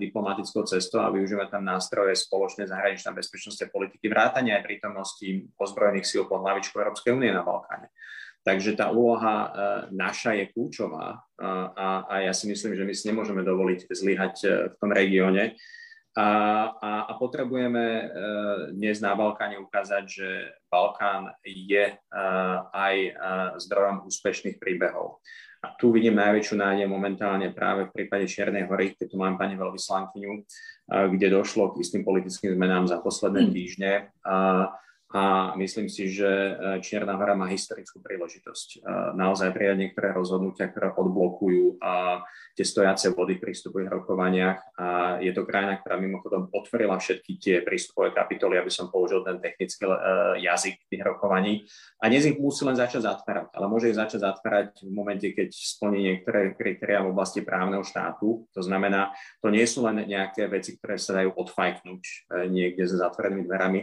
diplomatickou 0.00 0.64
cestou 0.64 1.04
a 1.04 1.12
využívame 1.12 1.52
tam 1.52 1.68
nástroje 1.68 2.16
spoločnej 2.16 2.64
zahraničnej 2.64 3.12
bezpečnosti 3.12 3.66
politiky, 3.68 4.08
vrátania 4.08 4.56
aj 4.56 4.64
prítomnosti 4.64 5.28
ozbrojených 5.60 6.08
síl 6.08 6.24
pod 6.24 6.40
hlavičkou 6.40 6.80
Európskej 6.80 7.12
únie 7.12 7.28
na 7.28 7.44
Balkáne. 7.44 7.92
Takže 8.40 8.72
tá 8.72 8.88
úloha 8.88 9.36
e, 9.36 9.48
naša 9.92 10.32
je 10.32 10.48
kľúčová 10.48 11.20
a, 11.36 12.08
a 12.08 12.14
ja 12.24 12.32
si 12.32 12.48
myslím, 12.48 12.72
že 12.72 12.84
my 12.88 12.94
si 12.96 13.04
nemôžeme 13.12 13.44
dovoliť 13.44 13.84
zlyhať 13.92 14.34
e, 14.44 14.48
v 14.72 14.74
tom 14.80 14.90
regióne. 14.96 15.60
A, 16.16 16.28
a, 16.74 16.90
a 17.06 17.12
potrebujeme 17.22 17.86
uh, 17.86 18.10
dnes 18.74 18.98
na 18.98 19.14
Balkáne 19.14 19.62
ukázať, 19.62 20.04
že 20.10 20.28
Balkán 20.66 21.30
je 21.46 21.94
aj 22.74 22.96
zdrojom 23.62 24.10
úspešných 24.10 24.58
príbehov. 24.58 25.22
A 25.62 25.70
tu 25.78 25.94
vidím 25.94 26.18
najväčšiu 26.18 26.58
nádej 26.58 26.90
momentálne 26.90 27.54
práve 27.54 27.86
v 27.86 27.94
prípade 27.94 28.26
Čiernej 28.26 28.66
hory, 28.66 28.98
keď 28.98 29.06
tu 29.06 29.16
mám 29.22 29.38
pani 29.38 29.54
veľvyslankyňu, 29.54 30.32
kde 31.14 31.26
došlo 31.30 31.78
k 31.78 31.86
istým 31.86 32.02
politickým 32.02 32.58
zmenám 32.58 32.90
za 32.90 32.98
posledné 32.98 33.46
mm. 33.46 33.50
týždne. 33.54 33.92
A, 34.26 34.66
a 35.10 35.54
myslím 35.58 35.90
si, 35.90 36.06
že 36.06 36.30
e, 36.30 36.52
Čierna 36.86 37.18
hora 37.18 37.34
má 37.34 37.50
historickú 37.50 37.98
príležitosť 37.98 38.68
e, 38.78 38.78
naozaj 39.18 39.50
prijať 39.50 39.82
niektoré 39.82 40.14
rozhodnutia, 40.14 40.70
ktoré 40.70 40.94
odblokujú 40.94 41.82
tie 42.54 42.66
stojace 42.66 43.10
vody 43.10 43.34
v 43.34 43.42
prístupových 43.42 43.90
rokovaniach. 43.90 44.58
A 44.78 44.86
je 45.18 45.34
to 45.34 45.42
krajina, 45.42 45.82
ktorá 45.82 45.98
mimochodom 45.98 46.46
otvorila 46.54 46.94
všetky 46.94 47.42
tie 47.42 47.56
prístupové 47.66 48.14
kapitoly, 48.14 48.62
aby 48.62 48.70
som 48.70 48.86
použil 48.86 49.26
ten 49.26 49.42
technický 49.42 49.90
e, 49.90 49.98
jazyk 50.46 50.78
tých 50.86 51.02
rokovaní. 51.02 51.66
A 51.98 52.06
dnes 52.06 52.30
ich 52.30 52.38
musí 52.38 52.62
len 52.62 52.78
začať 52.78 53.02
zatvárať, 53.02 53.50
ale 53.50 53.66
môže 53.66 53.90
ich 53.90 53.98
začať 53.98 54.22
zatvárať 54.22 54.86
v 54.86 54.92
momente, 54.94 55.26
keď 55.34 55.50
splní 55.50 56.06
niektoré 56.06 56.54
kritéria 56.54 57.02
v 57.02 57.10
oblasti 57.10 57.42
právneho 57.42 57.82
štátu. 57.82 58.46
To 58.54 58.62
znamená, 58.62 59.10
to 59.42 59.50
nie 59.50 59.66
sú 59.66 59.82
len 59.82 60.06
nejaké 60.06 60.46
veci, 60.46 60.78
ktoré 60.78 61.02
sa 61.02 61.18
dajú 61.18 61.34
odfajknúť 61.34 62.30
niekde 62.46 62.86
za 62.86 63.10
zatvorenými 63.10 63.42
dverami, 63.50 63.80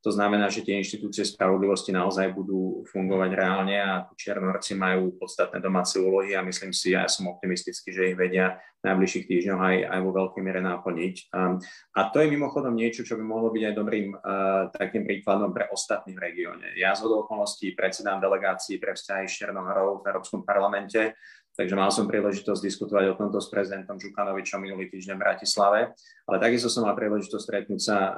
to 0.00 0.08
znamená, 0.08 0.48
že 0.48 0.64
tie 0.64 0.80
inštitúcie 0.80 1.28
spravodlivosti 1.28 1.92
naozaj 1.92 2.32
budú 2.32 2.88
fungovať 2.88 3.30
reálne 3.36 3.76
a 3.76 4.08
tu 4.08 4.16
Čiernorci 4.16 4.72
majú 4.72 5.12
podstatné 5.20 5.60
domáce 5.60 6.00
úlohy 6.00 6.32
a 6.32 6.40
myslím 6.40 6.72
si, 6.72 6.96
ja 6.96 7.04
som 7.04 7.28
optimistický, 7.28 7.92
že 7.92 8.08
ich 8.12 8.16
vedia 8.16 8.56
v 8.80 8.88
najbližších 8.88 9.28
týždňoch 9.28 9.60
aj, 9.60 9.76
aj 9.92 10.00
vo 10.00 10.12
veľkej 10.16 10.40
miere 10.40 10.64
naplniť. 10.64 11.14
Um, 11.36 11.60
a 11.92 12.00
to 12.08 12.24
je 12.24 12.32
mimochodom 12.32 12.72
niečo, 12.72 13.04
čo 13.04 13.20
by 13.20 13.24
mohlo 13.28 13.52
byť 13.52 13.62
aj 13.68 13.74
dobrým 13.76 14.06
uh, 14.16 14.72
takým 14.72 15.04
príkladom 15.04 15.52
pre 15.52 15.68
ostatných 15.68 16.16
v 16.16 16.24
regióne. 16.24 16.72
Ja 16.80 16.96
z 16.96 17.04
okolností 17.04 17.76
predsedám 17.76 18.24
delegácii 18.24 18.80
pre 18.80 18.96
vzťahy 18.96 19.28
s 19.28 19.36
Černohorou 19.36 20.00
v 20.00 20.08
Európskom 20.08 20.48
parlamente 20.48 21.12
Takže 21.60 21.76
mal 21.76 21.92
som 21.92 22.08
príležitosť 22.08 22.56
diskutovať 22.56 23.12
o 23.12 23.18
tomto 23.20 23.36
s 23.36 23.52
prezidentom 23.52 24.00
Žukanovičom 24.00 24.64
minulý 24.64 24.88
týždeň 24.88 25.12
v 25.12 25.24
Bratislave, 25.28 25.80
ale 26.24 26.36
takisto 26.40 26.72
som 26.72 26.88
mal 26.88 26.96
príležitosť 26.96 27.44
stretnúť 27.44 27.80
sa 27.84 27.98
uh, 28.00 28.12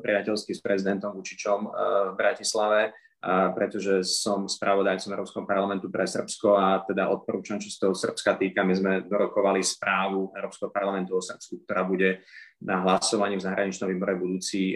priateľsky 0.00 0.56
s 0.56 0.64
prezidentom 0.64 1.12
Vučičom 1.12 1.68
uh, 1.68 1.72
v 2.08 2.14
Bratislave, 2.16 2.96
uh, 2.96 3.52
pretože 3.52 4.08
som 4.08 4.48
spravodajcom 4.48 5.12
Európskom 5.12 5.44
parlamentu 5.44 5.92
pre 5.92 6.08
Srbsko 6.08 6.48
a 6.56 6.80
teda 6.80 7.12
odporúčam, 7.12 7.60
čo 7.60 7.68
z 7.68 7.76
toho 7.76 7.92
Srbska 7.92 8.40
týka. 8.40 8.64
My 8.64 8.72
sme 8.72 8.92
dorokovali 9.04 9.60
správu 9.60 10.32
Európskeho 10.32 10.72
parlamentu 10.72 11.12
o 11.12 11.20
Srbsku, 11.20 11.68
ktorá 11.68 11.84
bude 11.84 12.24
na 12.58 12.82
hlasovaní 12.82 13.38
v 13.38 13.46
zahraničnom 13.46 13.86
výbore 13.86 14.18
budúci 14.18 14.74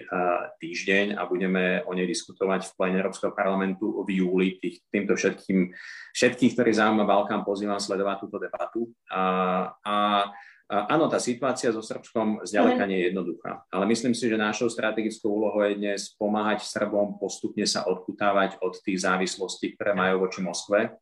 týždeň 0.62 1.18
a 1.18 1.26
budeme 1.26 1.82
o 1.82 1.92
nej 1.92 2.06
diskutovať 2.06 2.70
v 2.70 2.74
plene 2.78 2.96
Európskeho 3.02 3.34
parlamentu 3.34 4.06
v 4.06 4.22
júli. 4.22 4.62
Tých, 4.62 4.86
týmto 4.86 5.18
všetkým, 5.18 5.74
všetkých, 6.14 6.52
ktorí 6.54 6.70
zaujíma 6.78 7.02
Balkán, 7.02 7.42
pozývam 7.42 7.82
sledovať 7.82 8.16
túto 8.22 8.38
debatu. 8.38 8.86
A, 9.10 9.22
a 9.82 9.94
Áno, 10.72 11.04
tá 11.04 11.20
situácia 11.20 11.68
so 11.68 11.84
Srbskom 11.84 12.48
zďaleka 12.48 12.88
nie 12.88 13.04
je 13.04 13.12
jednoduchá, 13.12 13.60
ale 13.68 13.84
myslím 13.92 14.16
si, 14.16 14.24
že 14.24 14.40
našou 14.40 14.72
strategickou 14.72 15.28
úlohou 15.28 15.68
je 15.68 15.76
dnes 15.76 16.16
pomáhať 16.16 16.64
Srbom 16.64 17.20
postupne 17.20 17.68
sa 17.68 17.84
odkutávať 17.84 18.56
od 18.64 18.80
tých 18.80 19.04
závislostí, 19.04 19.76
ktoré 19.76 19.92
majú 19.92 20.24
voči 20.24 20.40
Moskve 20.40 20.96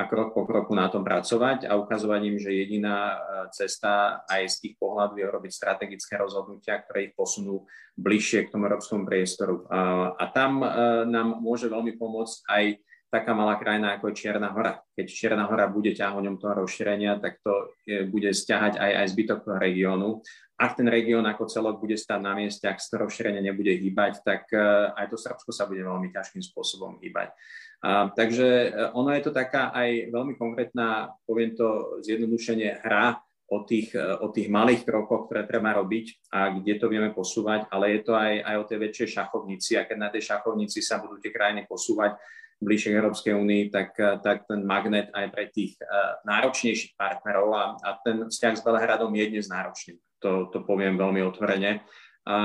a 0.00 0.08
krok 0.08 0.32
po 0.32 0.48
kroku 0.48 0.72
na 0.72 0.88
tom 0.88 1.04
pracovať 1.04 1.68
a 1.68 1.76
ukazovať 1.76 2.20
im, 2.24 2.36
že 2.40 2.56
jediná 2.56 2.96
e, 3.12 3.16
cesta 3.52 4.24
aj 4.24 4.48
z 4.48 4.56
tých 4.64 4.74
pohľadov 4.80 5.20
je 5.20 5.28
robiť 5.28 5.52
strategické 5.52 6.16
rozhodnutia, 6.16 6.80
ktoré 6.80 7.12
ich 7.12 7.14
posunú 7.14 7.68
bližšie 8.00 8.48
k 8.48 8.52
tomu 8.56 8.64
európskom 8.64 9.04
priestoru. 9.04 9.68
A, 9.68 10.24
tam 10.32 10.64
e, 10.64 10.68
nám 11.04 11.44
môže 11.44 11.68
veľmi 11.68 12.00
pomôcť 12.00 12.48
aj 12.48 12.64
taká 13.12 13.36
malá 13.36 13.60
krajina 13.60 14.00
ako 14.00 14.08
je 14.08 14.24
Čierna 14.24 14.48
hora. 14.56 14.80
Keď 14.96 15.06
Čierna 15.10 15.44
hora 15.44 15.68
bude 15.68 15.92
ťahoňom 15.92 16.40
toho 16.40 16.64
rozšírenia, 16.64 17.20
tak 17.20 17.44
to 17.44 17.76
je, 17.84 18.08
bude 18.08 18.32
stiahať 18.32 18.80
aj, 18.80 18.92
aj 19.04 19.06
zbytok 19.12 19.38
toho 19.44 19.58
regiónu. 19.60 20.24
Ak 20.56 20.80
ten 20.80 20.88
región 20.88 21.28
ako 21.28 21.44
celok 21.44 21.76
bude 21.76 22.00
stať 22.00 22.20
na 22.24 22.32
mieste, 22.32 22.64
ak 22.64 22.80
sa 22.80 22.96
to 22.96 23.04
rozšírenie 23.04 23.42
nebude 23.44 23.72
hýbať, 23.72 24.20
tak 24.20 24.52
aj 24.92 25.08
to 25.08 25.16
Srbsko 25.16 25.50
sa 25.56 25.64
bude 25.64 25.80
veľmi 25.80 26.12
ťažkým 26.12 26.44
spôsobom 26.44 27.00
hýbať. 27.00 27.32
A, 27.80 28.12
takže 28.12 28.68
e, 28.68 28.68
ono 28.92 29.08
je 29.16 29.22
to 29.24 29.32
taká 29.32 29.72
aj 29.72 30.12
veľmi 30.12 30.36
konkrétna, 30.36 31.16
poviem 31.24 31.56
to 31.56 32.00
zjednodušenie, 32.04 32.84
hra 32.84 33.16
o 33.48 33.64
tých, 33.64 33.96
e, 33.96 34.04
o 34.20 34.28
tých 34.28 34.52
malých 34.52 34.84
krokoch, 34.84 35.26
ktoré 35.26 35.48
treba 35.48 35.72
robiť 35.72 36.28
a 36.28 36.52
kde 36.52 36.76
to 36.76 36.92
vieme 36.92 37.10
posúvať, 37.16 37.72
ale 37.72 37.96
je 37.96 38.00
to 38.04 38.12
aj, 38.12 38.32
aj 38.44 38.56
o 38.60 38.68
tej 38.68 38.78
väčšej 38.84 39.08
šachovnici 39.16 39.80
a 39.80 39.88
keď 39.88 39.96
na 39.96 40.12
tej 40.12 40.22
šachovnici 40.28 40.84
sa 40.84 41.00
budú 41.00 41.16
tie 41.16 41.32
krajiny 41.32 41.64
posúvať 41.64 42.20
bližšie 42.60 42.92
k 42.92 42.98
Európskej 43.00 43.32
únii, 43.32 43.62
tak, 43.72 43.96
e, 43.96 44.20
tak 44.20 44.44
ten 44.44 44.60
magnet 44.60 45.08
aj 45.16 45.26
pre 45.32 45.48
tých 45.48 45.80
uh, 45.80 46.20
náročnejších 46.28 46.92
partnerov 47.00 47.48
a, 47.56 47.64
a 47.80 47.96
ten 48.04 48.28
vzťah 48.28 48.54
s 48.60 48.62
Belehradom 48.62 49.08
je 49.16 49.24
dnes 49.32 49.48
náročný. 49.48 49.96
To, 50.20 50.52
to 50.52 50.60
poviem 50.68 51.00
veľmi 51.00 51.24
otvorene 51.24 51.80
a 52.28 52.36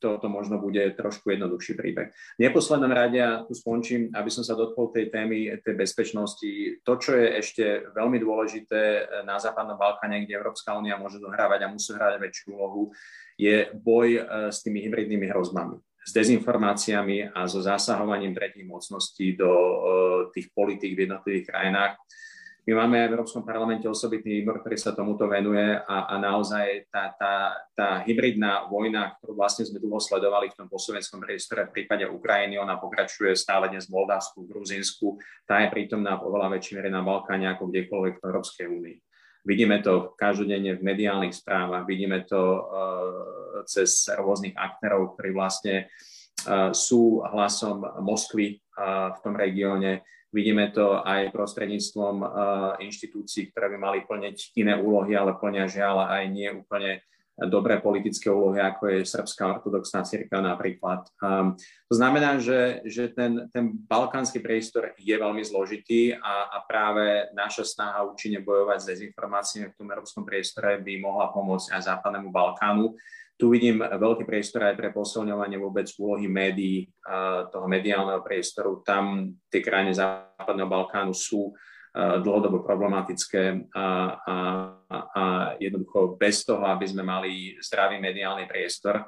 toto 0.00 0.32
možno 0.32 0.56
bude 0.56 0.80
trošku 0.96 1.28
jednoduchší 1.36 1.76
príbeh. 1.76 2.08
V 2.40 2.40
neposlednom 2.40 2.88
rade, 2.88 3.20
tu 3.44 3.52
skončím, 3.52 4.08
aby 4.16 4.30
som 4.32 4.40
sa 4.40 4.56
dotkol 4.56 4.90
tej 4.96 5.12
témy, 5.12 5.60
tej 5.60 5.76
bezpečnosti. 5.76 6.80
To, 6.80 6.96
čo 6.96 7.12
je 7.12 7.26
ešte 7.44 7.64
veľmi 7.92 8.16
dôležité 8.16 8.80
na 9.28 9.36
Západnom 9.36 9.76
Balkáne, 9.76 10.24
kde 10.24 10.40
Európska 10.40 10.72
únia 10.72 10.96
môže 10.96 11.20
dohrávať 11.20 11.68
a 11.68 11.72
musí 11.72 11.92
hrať 11.92 12.16
väčšiu 12.16 12.46
úlohu, 12.56 12.96
je 13.36 13.68
boj 13.76 14.08
e, 14.14 14.20
s 14.48 14.62
tými 14.62 14.80
hybridnými 14.88 15.26
hrozbami 15.28 15.76
s 16.04 16.12
dezinformáciami 16.12 17.32
a 17.32 17.48
so 17.48 17.64
zasahovaním 17.64 18.36
tretích 18.36 18.68
mocností 18.68 19.40
do 19.40 19.48
uh, 19.48 19.80
tých 20.36 20.52
politík 20.52 20.92
v 20.92 21.08
jednotlivých 21.08 21.48
krajinách. 21.48 21.96
My 22.64 22.80
máme 22.80 22.96
v 23.04 23.12
Európskom 23.12 23.44
parlamente 23.44 23.84
osobitný 23.84 24.40
výbor, 24.40 24.64
ktorý 24.64 24.80
sa 24.80 24.96
tomuto 24.96 25.28
venuje 25.28 25.76
a, 25.76 26.08
a 26.08 26.14
naozaj 26.16 26.88
tá, 26.88 27.12
tá, 27.12 27.34
tá 27.76 27.88
hybridná 28.08 28.72
vojna, 28.72 29.20
ktorú 29.20 29.36
vlastne 29.36 29.68
sme 29.68 29.84
dlho 29.84 30.00
sledovali 30.00 30.48
v 30.48 30.56
tom 30.56 30.72
posovenskom 30.72 31.20
priestore 31.20 31.68
v 31.68 31.76
prípade 31.76 32.08
Ukrajiny, 32.08 32.56
ona 32.56 32.80
pokračuje 32.80 33.36
stále 33.36 33.68
dnes 33.68 33.84
v 33.84 34.00
Moldavsku, 34.00 34.40
v 34.40 34.48
Gruzínsku, 34.48 35.20
tá 35.44 35.60
je 35.60 35.68
prítomná 35.76 36.16
v 36.16 36.24
oveľa 36.24 36.56
väčšej 36.56 36.88
na 36.88 37.04
Balkáne 37.04 37.52
ako 37.52 37.68
kdekoľvek 37.68 38.14
v 38.16 38.24
Európskej 38.32 38.66
únii. 38.72 38.96
Vidíme 39.44 39.84
to 39.84 40.16
každodenne 40.16 40.80
v 40.80 40.80
mediálnych 40.80 41.36
správach, 41.36 41.84
vidíme 41.84 42.24
to 42.24 42.40
uh, 42.40 43.60
cez 43.68 44.08
rôznych 44.08 44.56
aktérov, 44.56 45.12
ktorí 45.12 45.36
vlastne 45.36 45.92
uh, 46.48 46.72
sú 46.72 47.20
hlasom 47.28 47.84
Moskvy 48.00 48.56
uh, 48.56 49.12
v 49.12 49.18
tom 49.20 49.36
regióne 49.36 50.00
Vidíme 50.34 50.74
to 50.74 50.98
aj 50.98 51.30
prostredníctvom 51.30 52.16
uh, 52.18 52.28
inštitúcií, 52.82 53.54
ktoré 53.54 53.70
by 53.70 53.78
mali 53.78 53.98
plniť 54.02 54.58
iné 54.58 54.74
úlohy, 54.74 55.14
ale 55.14 55.38
plnia 55.38 55.70
žiaľ 55.70 56.10
aj 56.10 56.22
nie 56.26 56.50
úplne 56.50 57.06
dobré 57.34 57.82
politické 57.82 58.30
úlohy, 58.30 58.62
ako 58.62 58.94
je 58.94 59.10
Srbská 59.10 59.58
ortodoxná 59.58 60.06
církev 60.06 60.38
napríklad. 60.38 61.10
Um, 61.18 61.58
to 61.90 61.94
znamená, 61.98 62.38
že, 62.38 62.78
že 62.86 63.10
ten, 63.10 63.50
ten 63.50 63.74
balkánsky 63.74 64.38
priestor 64.38 64.94
je 64.94 65.14
veľmi 65.18 65.42
zložitý 65.42 66.14
a, 66.14 66.54
a 66.54 66.58
práve 66.62 67.26
naša 67.34 67.66
snaha 67.66 68.06
účinne 68.06 68.38
bojovať 68.38 68.78
s 68.78 68.88
dezinformáciami 68.94 69.66
v 69.70 69.78
tom 69.78 69.90
európskom 69.90 70.22
priestore 70.22 70.78
by 70.78 70.94
mohla 71.02 71.34
pomôcť 71.34 71.74
aj 71.74 71.82
západnému 71.90 72.30
Balkánu. 72.30 72.94
Tu 73.44 73.52
vidím 73.52 73.84
veľký 73.84 74.24
priestor 74.24 74.64
aj 74.64 74.80
pre 74.80 74.88
posilňovanie 74.88 75.60
vôbec 75.60 75.84
úlohy 76.00 76.32
médií, 76.32 76.88
toho 77.52 77.68
mediálneho 77.68 78.24
priestoru. 78.24 78.80
Tam 78.80 79.36
tie 79.52 79.60
krajiny 79.60 79.92
Západného 79.92 80.64
Balkánu 80.64 81.12
sú 81.12 81.52
dlhodobo 82.24 82.64
problematické 82.64 83.68
a, 83.76 84.16
a, 84.16 84.36
a 84.88 85.22
jednoducho 85.60 86.16
bez 86.16 86.48
toho, 86.48 86.64
aby 86.64 86.88
sme 86.88 87.04
mali 87.04 87.52
zdravý 87.60 88.00
mediálny 88.00 88.48
priestor, 88.48 89.04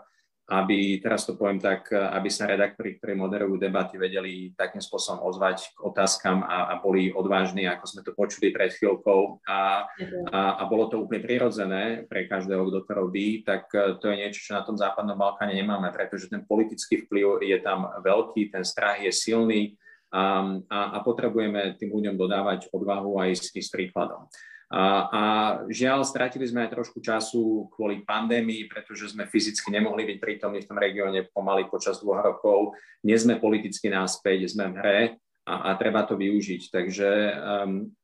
aby, 0.46 1.02
teraz 1.02 1.26
to 1.26 1.34
poviem 1.34 1.58
tak, 1.58 1.90
aby 1.90 2.30
sa 2.30 2.46
redaktori, 2.46 2.94
ktorí 2.94 3.18
moderujú 3.18 3.58
debaty, 3.58 3.98
vedeli 3.98 4.54
takým 4.54 4.78
spôsobom 4.78 5.26
ozvať 5.26 5.74
k 5.74 5.78
otázkam 5.82 6.46
a, 6.46 6.70
a 6.70 6.74
boli 6.78 7.10
odvážni, 7.10 7.66
ako 7.66 7.84
sme 7.90 8.02
to 8.06 8.14
počuli 8.14 8.54
pred 8.54 8.70
chvíľkou. 8.70 9.42
A, 9.42 9.90
a, 10.30 10.40
a 10.58 10.62
bolo 10.70 10.86
to 10.86 11.02
úplne 11.02 11.26
prirodzené 11.26 12.06
pre 12.06 12.30
každého, 12.30 12.62
kto 12.70 12.78
to 12.86 12.92
robí, 12.94 13.42
tak 13.42 13.66
e, 13.74 13.98
to 13.98 14.06
je 14.06 14.22
niečo, 14.22 14.40
čo 14.46 14.52
na 14.54 14.62
tom 14.62 14.78
západnom 14.78 15.18
Balkáne 15.18 15.58
nemáme, 15.58 15.90
pretože 15.90 16.30
ten 16.30 16.46
politický 16.46 17.02
vplyv 17.10 17.42
je 17.42 17.58
tam 17.58 17.90
veľký, 17.98 18.54
ten 18.54 18.62
strach 18.62 19.02
je 19.02 19.10
silný 19.10 19.74
a, 20.14 20.46
a, 20.70 20.78
a 20.94 20.98
potrebujeme 21.02 21.74
tým 21.74 21.90
ľuďom 21.90 22.14
dodávať 22.14 22.70
odvahu 22.70 23.18
aj 23.18 23.30
s, 23.34 23.50
s 23.50 23.68
príkladom. 23.74 24.30
A, 24.66 24.82
a 25.06 25.22
žiaľ, 25.70 26.02
stratili 26.02 26.42
sme 26.42 26.66
aj 26.66 26.74
trošku 26.74 26.98
času 26.98 27.70
kvôli 27.70 28.02
pandémii, 28.02 28.66
pretože 28.66 29.14
sme 29.14 29.22
fyzicky 29.30 29.70
nemohli 29.70 30.02
byť 30.02 30.18
prítomní 30.18 30.58
v 30.62 30.68
tom 30.68 30.78
regióne 30.82 31.22
pomaly 31.30 31.70
počas 31.70 32.02
dvoch 32.02 32.18
rokov. 32.18 32.74
Nie 33.06 33.14
sme 33.14 33.38
politicky 33.38 33.86
náspäť, 33.86 34.50
sme 34.50 34.74
v 34.74 34.78
hre 34.82 35.00
a, 35.46 35.70
a 35.70 35.78
treba 35.78 36.02
to 36.02 36.18
využiť. 36.18 36.62
Takže 36.74 37.10
um, 37.38 37.94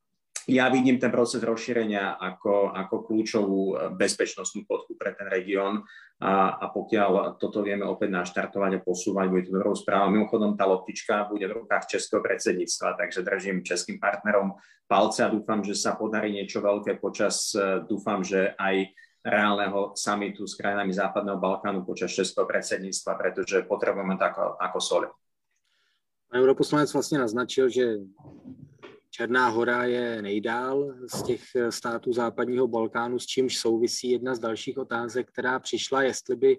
ja 0.51 0.66
vidím 0.66 0.99
ten 0.99 1.14
proces 1.14 1.38
rozšírenia 1.38 2.18
ako, 2.18 2.74
ako 2.74 2.95
kľúčovú 3.07 3.61
eh, 3.62 3.76
bezpečnostnú 3.95 4.66
podku 4.66 4.99
pre 4.99 5.14
ten 5.14 5.30
región 5.30 5.86
a, 6.22 6.59
a 6.59 6.66
pokiaľ 6.70 7.38
toto 7.38 7.62
vieme 7.62 7.86
opäť 7.86 8.14
naštartovať 8.14 8.78
a 8.78 8.84
posúvať, 8.84 9.26
bude 9.26 9.45
to 9.47 9.59
dobrou 9.59 9.74
správou. 9.74 10.11
Mimochodom, 10.11 10.55
tá 10.55 10.66
loptička 10.66 11.26
bude 11.30 11.47
v 11.47 11.62
rukách 11.62 11.99
českého 11.99 12.22
predsedníctva, 12.22 12.95
takže 12.95 13.26
držím 13.26 13.66
českým 13.66 13.99
partnerom 13.99 14.55
palce 14.86 15.26
a 15.26 15.32
dúfam, 15.32 15.62
že 15.66 15.74
sa 15.74 15.99
podarí 15.99 16.30
niečo 16.30 16.62
veľké 16.62 16.99
počas, 16.99 17.55
eh, 17.55 17.82
dúfam, 17.86 18.22
že 18.22 18.55
aj 18.59 18.90
reálneho 19.22 19.95
samitu 19.95 20.51
s 20.51 20.59
krajinami 20.59 20.90
Západného 20.90 21.38
Balkánu 21.38 21.86
počas 21.86 22.11
českého 22.11 22.43
predsedníctva, 22.43 23.14
pretože 23.14 23.62
potrebujeme 23.70 24.18
to 24.18 24.24
ako, 24.26 24.59
ako 24.59 24.80
soli. 24.80 25.09
Europoslanec 26.34 26.93
vlastně 26.93 27.18
naznačil, 27.18 27.68
že 27.68 27.97
Černá 29.14 29.48
hora 29.48 29.84
je 29.84 30.22
nejdál 30.22 30.94
z 31.14 31.22
těch 31.22 31.42
států 31.70 32.12
západního 32.12 32.68
Balkánu, 32.68 33.18
s 33.18 33.26
čímž 33.26 33.58
souvisí 33.58 34.10
jedna 34.10 34.34
z 34.34 34.38
dalších 34.38 34.78
otázek, 34.78 35.28
která 35.28 35.58
přišla, 35.58 36.02
jestli 36.02 36.36
by 36.36 36.58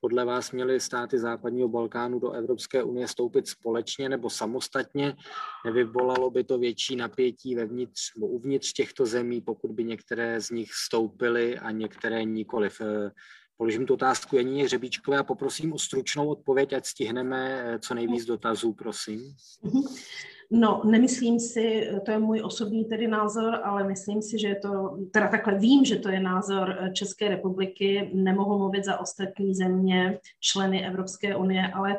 podle 0.00 0.24
vás 0.24 0.52
měly 0.52 0.80
státy 0.80 1.18
západního 1.18 1.68
Balkánu 1.68 2.18
do 2.18 2.30
Evropské 2.30 2.82
unie 2.82 3.08
stoupit 3.08 3.48
společně 3.48 4.08
nebo 4.08 4.30
samostatně? 4.30 5.16
Nevyvolalo 5.64 6.30
by 6.30 6.44
to 6.44 6.58
větší 6.58 6.96
napětí 6.96 7.54
vevnitř 7.54 8.14
nebo 8.16 8.26
uvnitř 8.26 8.72
těchto 8.72 9.06
zemí, 9.06 9.40
pokud 9.40 9.70
by 9.70 9.84
některé 9.84 10.40
z 10.40 10.50
nich 10.50 10.70
stoupily 10.86 11.58
a 11.58 11.70
některé 11.70 12.24
nikoliv? 12.24 12.80
Eh, 12.80 13.10
položím 13.56 13.86
tu 13.86 13.94
otázku 13.94 14.36
Janíně 14.36 14.64
Hřebíčkové 14.64 15.18
a 15.18 15.24
poprosím 15.24 15.72
o 15.72 15.78
stručnou 15.78 16.28
odpověď, 16.28 16.72
ať 16.72 16.86
stihneme 16.86 17.62
eh, 17.64 17.78
co 17.78 17.94
nejvíc 17.94 18.24
dotazů, 18.24 18.72
prosím. 18.72 19.34
Mhm. 19.62 19.82
No, 20.52 20.82
nemyslím 20.84 21.40
si, 21.40 21.90
to 22.04 22.10
je 22.10 22.18
můj 22.18 22.42
osobní 22.44 22.84
tedy 22.84 23.08
názor, 23.08 23.60
ale 23.64 23.84
myslím 23.84 24.22
si, 24.22 24.38
že 24.38 24.48
je 24.48 24.56
to, 24.56 24.98
teda 25.12 25.28
takhle 25.28 25.58
vím, 25.58 25.84
že 25.84 25.96
to 25.96 26.08
je 26.08 26.20
názor 26.20 26.76
eh, 26.80 26.92
České 26.92 27.28
republiky, 27.28 28.10
nemohu 28.14 28.58
mluvit 28.58 28.84
za 28.84 29.00
ostatní 29.00 29.54
země, 29.54 30.18
členy 30.40 30.86
Evropské 30.86 31.36
unie, 31.36 31.68
ale 31.74 31.96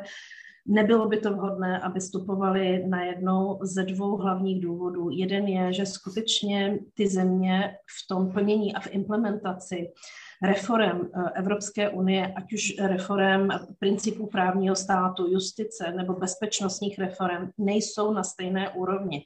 Nebylo 0.66 1.08
by 1.08 1.16
to 1.16 1.32
vhodné, 1.32 1.78
aby 1.78 2.00
vstupovali 2.00 2.84
jednou 3.06 3.58
ze 3.62 3.84
dvou 3.84 4.16
hlavních 4.16 4.62
důvodů. 4.62 5.10
Jeden 5.10 5.48
je, 5.48 5.72
že 5.72 5.86
skutečně 5.86 6.78
ty 6.94 7.08
země 7.08 7.76
v 7.86 8.08
tom 8.08 8.32
plnění 8.32 8.74
a 8.74 8.80
v 8.80 8.88
implementaci 8.90 9.92
reform 10.42 11.00
eh, 11.14 11.30
Evropské 11.34 11.88
unie, 11.88 12.32
ať 12.36 12.52
už 12.52 12.74
reform 12.78 13.48
principů 13.78 14.26
právního 14.26 14.76
státu, 14.76 15.26
justice 15.26 15.92
nebo 15.96 16.12
bezpečnostních 16.12 16.98
reform, 16.98 17.50
nejsou 17.58 18.12
na 18.12 18.24
stejné 18.24 18.70
úrovni. 18.70 19.24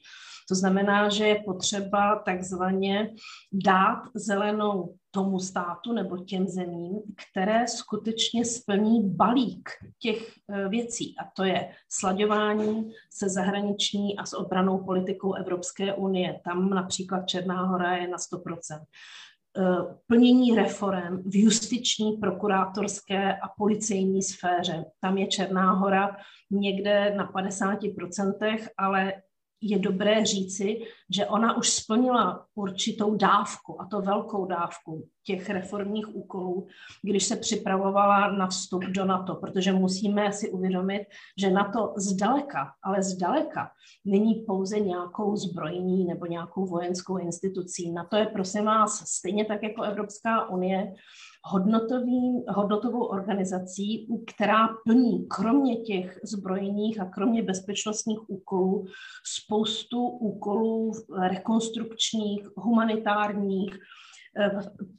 To 0.49 0.55
znamená, 0.55 1.09
že 1.09 1.27
je 1.27 1.43
potřeba 1.45 2.23
takzvaně 2.25 3.15
dát 3.53 4.03
zelenou 4.15 4.95
tomu 5.11 5.41
státu 5.41 5.93
nebo 5.93 6.19
těm 6.19 6.49
zemím, 6.49 7.03
které 7.17 7.69
skutečně 7.69 8.45
splní 8.45 9.11
balík 9.11 9.71
těch 9.99 10.33
eh, 10.51 10.69
věcí. 10.69 11.15
A 11.19 11.31
to 11.37 11.45
je 11.45 11.71
slaďování 11.89 12.93
se 13.11 13.29
zahraniční 13.29 14.17
a 14.17 14.27
s 14.27 14.37
obranou 14.37 14.85
politikou 14.85 15.35
Evropské 15.35 15.95
unie. 15.95 16.41
Tam 16.45 16.71
například 16.71 17.27
Černá 17.27 17.63
hora 17.63 17.97
je 17.97 18.09
na 18.09 18.17
100%. 18.17 18.81
Eh, 19.59 19.95
plnění 20.07 20.57
reform 20.57 21.23
v 21.27 21.37
justiční, 21.37 22.13
prokurátorské 22.13 23.35
a 23.35 23.49
policejní 23.59 24.23
sféře. 24.23 24.85
Tam 25.01 25.19
je 25.19 25.27
Černá 25.27 25.73
hora 25.73 26.17
někde 26.51 27.15
na 27.17 27.33
50%, 27.33 28.69
ale 28.79 29.13
je 29.61 29.79
dobré 29.79 30.25
říci, 30.25 30.79
že 31.11 31.27
ona 31.27 31.57
už 31.57 31.71
splnila 31.71 32.47
určitou 32.55 33.15
dávku, 33.15 33.81
a 33.81 33.87
to 33.87 34.01
velkou 34.01 34.47
dávku 34.47 35.09
těch 35.25 35.51
reformních 35.51 36.17
úkolů, 36.17 36.67
když 37.03 37.25
se 37.25 37.37
připravovala 37.37 38.31
na 38.33 38.47
vstup 38.47 38.85
do 38.85 39.05
NATO, 39.05 39.35
protože 39.35 39.73
musíme 39.73 40.33
si 40.33 40.51
uvědomit, 40.51 41.03
že 41.39 41.51
NATO 41.51 41.95
zdaleka, 41.97 42.73
ale 42.83 43.03
zdaleka 43.03 43.71
není 44.05 44.35
pouze 44.35 44.81
nějakou 44.81 45.37
zbrojní 45.37 46.05
nebo 46.05 46.27
nějakou 46.27 46.67
vojenskou 46.67 47.19
institucí. 47.19 47.93
NATO 47.93 48.17
je, 48.17 48.27
prosím 48.27 48.65
vás, 48.65 49.09
stejně 49.09 49.45
tak 49.45 49.63
jako 49.63 49.83
Evropská 49.83 50.49
unie, 50.49 50.95
hodnotovou 52.49 53.05
organizací, 53.05 54.09
která 54.27 54.69
plní 54.85 55.27
kromě 55.29 55.77
těch 55.77 56.21
zbrojních 56.25 57.01
a 57.01 57.05
kromě 57.05 57.43
bezpečnostních 57.43 58.31
úkolů 58.31 58.87
spoustu 59.25 60.09
úkolů 60.09 60.93
rekonstrukčních, 61.29 62.47
humanitárních, 62.57 63.79
Eh, 64.39 64.51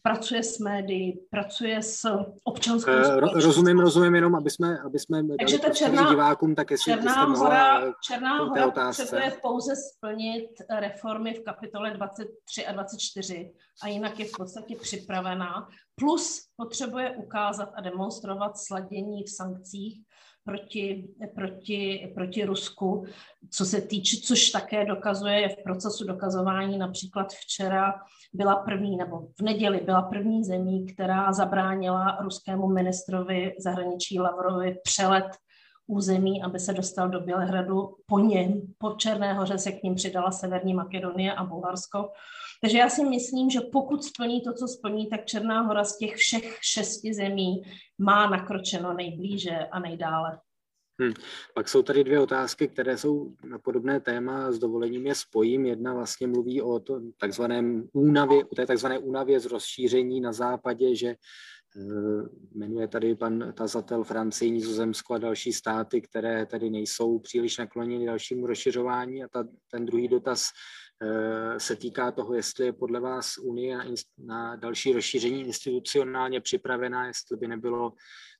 pracuje 0.02 0.44
s 0.44 0.60
médií, 0.60 1.20
pracuje 1.30 1.84
s 1.84 2.02
občanskou 2.44 2.92
eh, 2.92 3.06
společností. 3.06 3.46
Rozumím, 3.46 3.80
rozumím 3.80 4.16
jenom, 4.16 4.36
aby 4.36 4.50
jsme, 4.50 4.80
aby 4.80 5.00
jsme 5.00 5.24
Takže 5.40 5.60
ta 5.60 5.70
černá, 5.70 6.10
divákům, 6.10 6.56
tak 6.56 6.72
jestli 6.72 6.94
Černá 6.94 7.24
hora, 7.26 7.94
Černá 8.04 8.38
hora 8.38 8.72
potřebuje 8.72 9.38
pouze 9.42 9.74
splnit 9.76 10.50
reformy 10.80 11.34
v 11.34 11.44
kapitole 11.44 11.92
23 11.92 12.66
a 12.66 12.72
24 12.72 13.54
a 13.84 13.88
jinak 13.88 14.20
je 14.20 14.26
v 14.26 14.32
podstatě 14.38 14.76
připravená. 14.76 15.68
Plus 15.96 16.40
potřebuje 16.56 17.16
ukázat 17.18 17.70
a 17.76 17.82
demonstrovat 17.82 18.58
sladění 18.58 19.24
v 19.24 19.30
sankcích 19.30 20.02
proti, 20.48 21.08
proti, 21.36 22.12
proti 22.16 22.46
Rusku, 22.46 23.06
co 23.50 23.66
se 23.66 23.82
týče, 23.82 24.18
což 24.18 24.50
také 24.50 24.86
dokazuje, 24.86 25.42
je 25.42 25.50
v 25.50 25.64
procesu 25.64 26.08
dokazování. 26.08 26.78
Například 26.78 27.34
včera 27.34 27.94
byla 28.34 28.56
první, 28.56 28.98
nebo 28.98 29.20
v 29.40 29.42
neděli 29.42 29.82
byla 29.86 30.02
první 30.02 30.44
zemí, 30.44 30.86
která 30.86 31.34
zabránila 31.34 32.18
ruskému 32.22 32.68
ministrovi 32.68 33.56
zahraničí 33.60 34.20
Lavrovi 34.20 34.76
přelet 34.84 35.28
území, 35.88 36.44
aby 36.44 36.60
se 36.60 36.74
dostal 36.74 37.10
do 37.10 37.20
Bělehradu. 37.20 37.96
Po 38.06 38.20
něm, 38.20 38.62
po 38.78 38.92
Černé 38.92 39.34
hoře 39.34 39.58
se 39.58 39.72
k 39.72 39.84
ním 39.84 39.96
přidala 39.96 40.32
Severní 40.32 40.74
Makedonie 40.74 41.34
a 41.34 41.44
Bulharsko. 41.44 42.10
Takže 42.62 42.78
já 42.78 42.90
si 42.90 43.06
myslím, 43.06 43.50
že 43.50 43.60
pokud 43.72 44.04
splní 44.04 44.42
to, 44.42 44.54
co 44.54 44.68
splní, 44.68 45.08
tak 45.08 45.26
Černá 45.26 45.62
hora 45.62 45.84
z 45.84 45.98
těch 45.98 46.16
všech 46.16 46.58
šesti 46.62 47.14
zemí 47.14 47.62
má 47.98 48.30
nakročeno 48.30 48.94
nejblíže 48.94 49.58
a 49.58 49.80
nejdále. 49.80 50.40
Hmm. 51.02 51.14
Pak 51.54 51.70
jsou 51.70 51.82
tady 51.82 52.04
dvě 52.04 52.20
otázky, 52.20 52.68
které 52.68 52.98
jsou 52.98 53.34
na 53.44 53.60
podobné 53.60 54.00
téma, 54.00 54.52
s 54.52 54.60
dovolením 54.60 55.08
je 55.08 55.16
spojím. 55.16 55.66
Jedna 55.66 55.94
vlastně 55.94 56.28
mluví 56.28 56.62
o 56.62 56.80
to, 56.80 57.00
únavě, 57.94 58.46
o 58.46 58.56
té 58.56 58.66
takzvané 58.66 59.00
únavě 59.00 59.40
z 59.40 59.46
rozšíření 59.46 60.22
na 60.22 60.34
západě, 60.34 60.96
že 60.96 61.16
jmenuje 62.56 62.88
tady 62.88 63.16
pan 63.16 63.54
tazatel 63.54 64.04
Francii, 64.04 64.52
Nizozemsko 64.52 65.14
a 65.14 65.18
další 65.18 65.54
státy, 65.54 66.02
které 66.02 66.46
tady 66.46 66.70
nejsou 66.70 67.20
příliš 67.20 67.58
nakloněny 67.58 68.06
dalšímu 68.06 68.48
rozšiřování. 68.48 69.24
A 69.24 69.28
ta, 69.28 69.48
ten 69.72 69.86
druhý 69.86 70.08
dotaz 70.08 70.50
uh, 71.04 71.58
se 71.58 71.76
týká 71.76 72.12
toho, 72.12 72.34
jestli 72.34 72.66
je 72.66 72.74
podle 72.74 73.00
vás 73.00 73.38
Unie 73.38 73.78
na, 73.78 73.84
na 74.18 74.56
další 74.56 74.94
rozšíření 74.94 75.42
institucionálně 75.42 76.42
připravená, 76.42 77.08
jestli 77.08 77.38
by 77.38 77.48
nebylo 77.48 77.94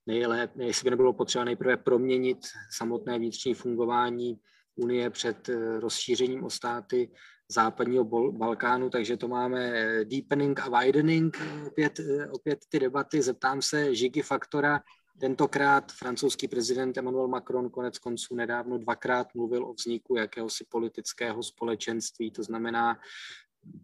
nejlépe, 0.08 0.64
jestli 0.64 0.84
by 0.84 0.90
nebylo 0.90 1.14
potřeba 1.14 1.44
nejprve 1.44 1.78
proměnit 1.78 2.38
samotné 2.78 3.20
vnitřní 3.20 3.54
fungování 3.54 4.40
Unie 4.76 5.10
před 5.10 5.50
eh, 5.50 5.80
rozšířením 5.80 6.44
o 6.44 6.50
státy 6.50 7.12
západního 7.52 8.32
Balkánu, 8.32 8.90
takže 8.90 9.18
to 9.18 9.28
máme 9.28 9.72
eh, 9.74 10.06
deepening 10.06 10.60
a 10.60 10.80
widening, 10.80 11.38
opět, 11.68 12.00
eh, 12.00 12.30
opět 12.30 12.60
ty 12.70 12.80
debaty. 12.80 13.22
Zeptám 13.22 13.62
se 13.62 13.96
Žigi 13.96 14.22
Faktora, 14.22 14.82
tentokrát 15.20 15.92
francouzský 15.92 16.48
prezident 16.48 16.98
Emmanuel 16.98 17.28
Macron 17.28 17.70
konec 17.70 18.00
konců 18.00 18.36
nedávno 18.36 18.78
dvakrát 18.78 19.36
mluvil 19.36 19.66
o 19.66 19.74
vzniku 19.74 20.16
jakéhosi 20.16 20.66
politického 20.70 21.44
společenství, 21.44 22.32
to 22.32 22.44
znamená 22.44 23.00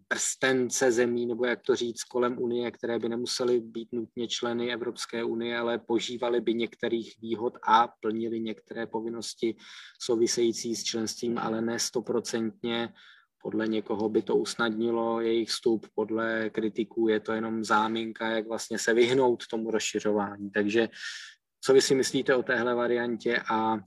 prstence 0.08 0.92
zemí, 0.92 1.26
nebo 1.26 1.46
jak 1.46 1.62
to 1.62 1.76
říct, 1.76 2.04
kolem 2.04 2.38
Unie, 2.38 2.70
které 2.70 2.98
by 2.98 3.08
nemusely 3.08 3.60
být 3.60 3.92
nutně 3.92 4.28
členy 4.28 4.72
Evropské 4.72 5.24
unie, 5.24 5.58
ale 5.58 5.78
požívali 5.78 6.40
by 6.40 6.54
některých 6.54 7.16
výhod 7.20 7.58
a 7.62 7.88
plnili 8.00 8.40
některé 8.40 8.86
povinnosti 8.86 9.56
související 10.00 10.76
s 10.76 10.84
členstvím, 10.84 11.38
ale 11.38 11.60
ne 11.62 11.78
stoprocentně. 11.78 12.92
Podle 13.44 13.68
někoho 13.68 14.08
by 14.08 14.22
to 14.22 14.36
usnadnilo 14.36 15.20
jejich 15.20 15.48
vstup, 15.48 15.86
podle 15.94 16.50
kritiků 16.50 17.08
je 17.08 17.20
to 17.20 17.32
jenom 17.32 17.64
záminka, 17.64 18.28
jak 18.28 18.46
vlastně 18.48 18.78
se 18.78 18.94
vyhnout 18.94 19.46
tomu 19.46 19.70
rozšiřování. 19.70 20.50
Takže 20.50 20.88
co 21.60 21.72
vy 21.72 21.80
si 21.80 21.94
myslíte 21.94 22.36
o 22.36 22.42
téhle 22.42 22.74
variantě 22.74 23.42
a 23.50 23.76
e, 23.76 23.80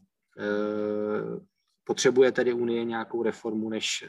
potřebuje 1.83 2.31
tedy 2.31 2.53
Unie 2.53 2.85
nějakou 2.85 3.23
reformu, 3.23 3.69
než, 3.69 4.05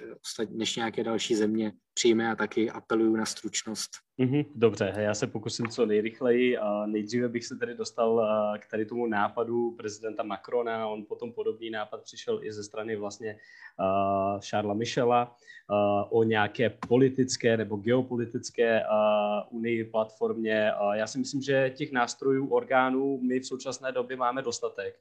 než 0.50 0.76
nějaké 0.76 1.04
další 1.04 1.34
země 1.34 1.72
přijme 1.98 2.30
a 2.30 2.36
taky 2.36 2.70
apeluju 2.70 3.16
na 3.16 3.26
stručnost. 3.26 3.90
Mm-hmm, 4.20 4.46
dobře, 4.54 4.94
já 4.96 5.14
se 5.14 5.26
pokusím 5.26 5.66
co 5.68 5.86
nejrychleji. 5.86 6.58
A 6.58 6.86
nejdříve 6.86 7.28
bych 7.28 7.44
se 7.44 7.56
tedy 7.56 7.74
dostal 7.74 8.28
k 8.58 8.70
tady 8.70 8.86
tomu 8.86 9.06
nápadu 9.06 9.70
prezidenta 9.70 10.22
Macrona. 10.22 10.88
On 10.88 11.04
potom 11.04 11.32
podobný 11.32 11.70
nápad 11.70 12.02
přišel 12.02 12.44
i 12.44 12.52
ze 12.52 12.64
strany 12.64 12.96
vlastně 12.96 13.34
uh, 13.34 14.40
Charlesa 14.50 14.78
Michela 14.78 15.36
uh, 15.70 16.18
o 16.18 16.22
nějaké 16.22 16.70
politické 16.88 17.56
nebo 17.56 17.76
geopolitické 17.76 18.80
uh, 18.80 19.58
unii 19.58 19.84
platformě. 19.84 20.72
Uh, 20.82 20.92
já 20.92 21.06
si 21.06 21.18
myslím, 21.18 21.42
že 21.42 21.72
těch 21.76 21.92
nástrojů, 21.92 22.46
orgánů 22.46 23.20
my 23.22 23.40
v 23.40 23.46
současné 23.46 23.92
době 23.92 24.16
máme 24.16 24.42
dostatek 24.42 24.94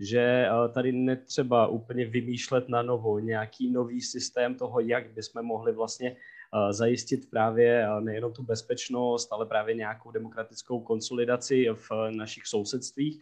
že 0.00 0.46
tady 0.74 0.92
netřeba 0.92 1.66
úplně 1.66 2.06
vymýšlet 2.06 2.68
na 2.68 2.82
novo 2.82 3.18
nějaký 3.18 3.70
nový 3.70 4.00
systém 4.00 4.54
toho, 4.54 4.80
jak 4.80 5.12
bychom 5.12 5.42
mohli 5.42 5.72
vlastně 5.72 6.16
zajistit 6.70 7.30
právě 7.30 7.88
nejenom 8.00 8.32
tu 8.32 8.42
bezpečnost, 8.42 9.32
ale 9.32 9.46
právě 9.46 9.74
nějakou 9.74 10.10
demokratickou 10.10 10.80
konsolidaci 10.80 11.68
v 11.74 11.90
našich 12.10 12.46
sousedstvích. 12.46 13.20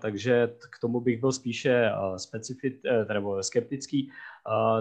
Takže 0.00 0.54
k 0.70 0.78
tomu 0.80 1.00
bych 1.00 1.20
byl 1.20 1.32
spíše 1.32 1.90
specifit, 2.16 2.80
nebo 3.12 3.42
skeptický. 3.42 4.10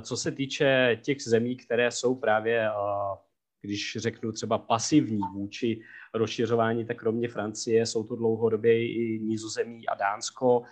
Co 0.01 0.17
se 0.17 0.31
týče 0.31 0.99
těch 1.01 1.21
zemí, 1.21 1.55
které 1.55 1.91
jsou 1.91 2.15
právě 2.15 2.69
když 3.65 3.97
řeknu 3.99 4.31
třeba 4.31 4.57
pasivní 4.57 5.21
vůči 5.33 5.81
rozšiřování, 6.13 6.85
tak 6.85 6.97
kromě 6.97 7.27
Francie 7.27 7.85
jsou 7.85 8.03
to 8.03 8.15
dlouhodobě 8.15 8.87
i 8.87 9.19
Nizozemí 9.23 9.87
a 9.87 9.95
Dánsko. 9.95 10.63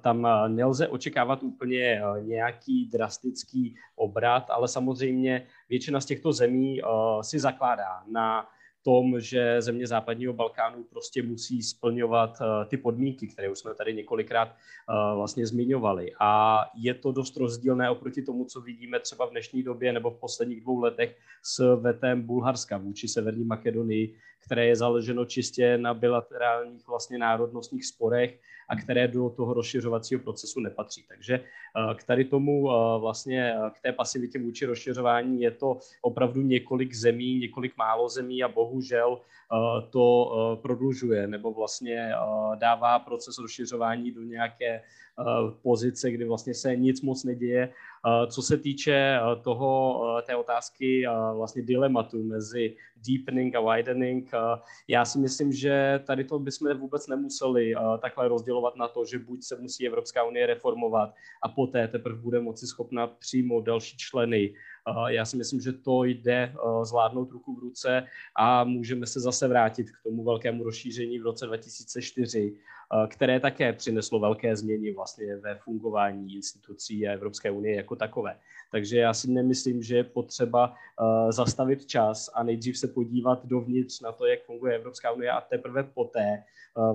Tam 0.00 0.28
nelze 0.48 0.88
očekávat 0.88 1.42
úplně 1.42 2.02
nějaký 2.22 2.86
drastický 2.86 3.76
obrat, 3.96 4.50
ale 4.50 4.68
samozřejmě 4.68 5.46
většina 5.68 6.00
z 6.00 6.06
těchto 6.06 6.32
zemí 6.32 6.80
si 7.20 7.38
zakládá 7.38 8.02
na 8.10 8.46
tom, 8.86 9.20
že 9.20 9.62
země 9.62 9.86
západního 9.86 10.32
Balkánu 10.32 10.84
prostě 10.84 11.22
musí 11.22 11.62
splňovat 11.62 12.38
uh, 12.40 12.46
ty 12.68 12.76
podmínky, 12.76 13.26
které 13.26 13.50
už 13.50 13.58
jsme 13.58 13.74
tady 13.74 13.94
několikrát 13.94 14.48
uh, 14.48 15.16
vlastně 15.16 15.46
zmiňovali. 15.46 16.12
A 16.20 16.60
je 16.74 16.94
to 16.94 17.12
dost 17.12 17.36
rozdílné 17.36 17.90
oproti 17.90 18.22
tomu, 18.22 18.44
co 18.44 18.60
vidíme 18.60 19.00
třeba 19.00 19.26
v 19.26 19.30
dnešní 19.30 19.62
době 19.62 19.92
nebo 19.92 20.10
v 20.10 20.20
posledních 20.20 20.60
dvou 20.60 20.80
letech 20.80 21.18
s 21.42 21.76
vetem 21.76 22.22
Bulharska 22.22 22.78
vůči 22.78 23.08
Severní 23.08 23.44
Makedonii, 23.44 24.14
které 24.46 24.66
je 24.66 24.76
založeno 24.76 25.24
čistě 25.24 25.78
na 25.78 25.94
bilaterálních 25.94 26.86
vlastně 26.86 27.18
národnostních 27.18 27.86
sporech 27.86 28.38
a 28.68 28.76
které 28.76 29.08
do 29.08 29.30
toho 29.30 29.54
rozšiřovacího 29.54 30.20
procesu 30.20 30.60
nepatří. 30.60 31.04
Takže 31.08 31.34
eh, 31.34 31.94
k 31.94 32.04
tady 32.04 32.24
tomu 32.24 32.70
eh, 32.70 32.98
vlastně 33.00 33.54
eh, 33.54 33.70
k 33.70 33.80
té 33.80 33.92
pasivitě 33.92 34.38
vůči 34.38 34.66
rozšiřování 34.66 35.40
je 35.40 35.50
to 35.50 35.78
opravdu 36.02 36.42
několik 36.42 36.94
zemí, 36.94 37.38
několik 37.38 37.76
málo 37.76 38.08
zemí 38.08 38.42
a 38.42 38.48
bohužel 38.48 39.20
to 39.90 40.58
prodlužuje 40.62 41.26
nebo 41.26 41.52
vlastně 41.52 42.12
dává 42.54 42.98
proces 42.98 43.38
rozšiřování 43.38 44.10
do 44.10 44.22
nějaké 44.22 44.82
pozice, 45.62 46.10
kdy 46.10 46.24
vlastně 46.24 46.54
se 46.54 46.76
nic 46.76 47.02
moc 47.02 47.24
neděje. 47.24 47.72
Co 48.30 48.42
se 48.42 48.56
týče 48.56 49.18
toho, 49.42 50.02
té 50.26 50.36
otázky 50.36 51.06
vlastně 51.34 51.62
dilematu 51.62 52.22
mezi 52.22 52.76
deepening 53.06 53.54
a 53.54 53.60
widening, 53.60 54.30
já 54.88 55.04
si 55.04 55.18
myslím, 55.18 55.52
že 55.52 56.00
tady 56.06 56.24
to 56.24 56.38
bychom 56.38 56.78
vůbec 56.78 57.06
nemuseli 57.08 57.74
takhle 58.00 58.28
rozdělovat 58.28 58.76
na 58.76 58.88
to, 58.88 59.04
že 59.04 59.18
buď 59.18 59.42
se 59.42 59.56
musí 59.56 59.86
Evropská 59.86 60.24
unie 60.24 60.46
reformovat 60.46 61.14
a 61.42 61.48
poté 61.48 61.88
teprve 61.88 62.16
bude 62.18 62.40
moci 62.40 62.66
schopna 62.66 63.06
přijmout 63.06 63.60
další 63.60 63.96
členy 63.96 64.54
já 65.06 65.24
si 65.24 65.36
myslím, 65.36 65.60
že 65.60 65.72
to 65.72 66.04
jde 66.04 66.54
zvládnout 66.82 67.30
ruku 67.30 67.54
v 67.54 67.58
ruce 67.58 68.06
a 68.36 68.64
můžeme 68.64 69.06
se 69.06 69.20
zase 69.20 69.48
vrátit 69.48 69.90
k 69.90 70.02
tomu 70.02 70.24
velkému 70.24 70.64
rozšíření 70.64 71.18
v 71.18 71.22
roce 71.22 71.46
2004, 71.46 72.56
které 73.08 73.40
také 73.40 73.72
přineslo 73.72 74.18
velké 74.20 74.56
změny 74.56 74.92
vlastně 74.92 75.36
ve 75.36 75.54
fungování 75.54 76.34
institucí 76.34 77.08
a 77.08 77.12
Evropské 77.12 77.50
unie 77.50 77.76
jako 77.76 77.96
takové. 77.96 78.36
Takže 78.70 78.98
já 78.98 79.14
si 79.14 79.30
nemyslím, 79.30 79.82
že 79.82 79.96
je 79.96 80.04
potřeba 80.04 80.74
zastavit 81.30 81.86
čas 81.86 82.30
a 82.34 82.42
nejdřív 82.42 82.78
se 82.78 82.88
podívat 82.88 83.46
dovnitř 83.46 84.00
na 84.00 84.12
to, 84.12 84.26
jak 84.26 84.42
funguje 84.42 84.74
Evropská 84.74 85.12
unie 85.12 85.30
a 85.30 85.40
teprve 85.40 85.82
poté 85.82 86.42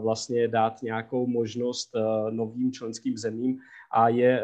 vlastně 0.02 0.48
dát 0.48 0.82
nějakou 0.82 1.28
možnost 1.28 1.96
novým 2.30 2.72
členským 2.72 3.18
zemím 3.18 3.60
a 3.92 4.10
je, 4.10 4.44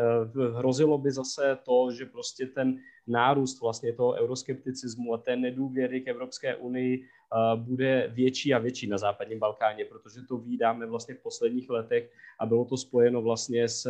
hrozilo 0.55 0.97
by 0.97 1.11
zase 1.11 1.57
to, 1.63 1.91
že 1.91 2.05
prostě 2.05 2.45
ten 2.45 2.77
nárůst 3.07 3.61
vlastně 3.61 3.93
toho 3.93 4.13
euroskepticismu 4.13 5.13
a 5.13 5.17
té 5.17 5.35
nedůvěry 5.35 6.01
k 6.01 6.07
Evropské 6.07 6.55
unii 6.55 7.03
bude 7.55 8.11
větší 8.13 8.53
a 8.53 8.59
větší 8.59 8.87
na 8.87 8.97
západním 8.97 9.39
Balkáně, 9.39 9.85
protože 9.85 10.21
to 10.27 10.37
vídáme 10.37 10.85
vlastně 10.85 11.15
v 11.15 11.21
posledních 11.21 11.69
letech 11.69 12.11
a 12.39 12.45
bylo 12.45 12.65
to 12.65 12.77
spojeno 12.77 13.21
vlastně 13.21 13.69
s 13.69 13.89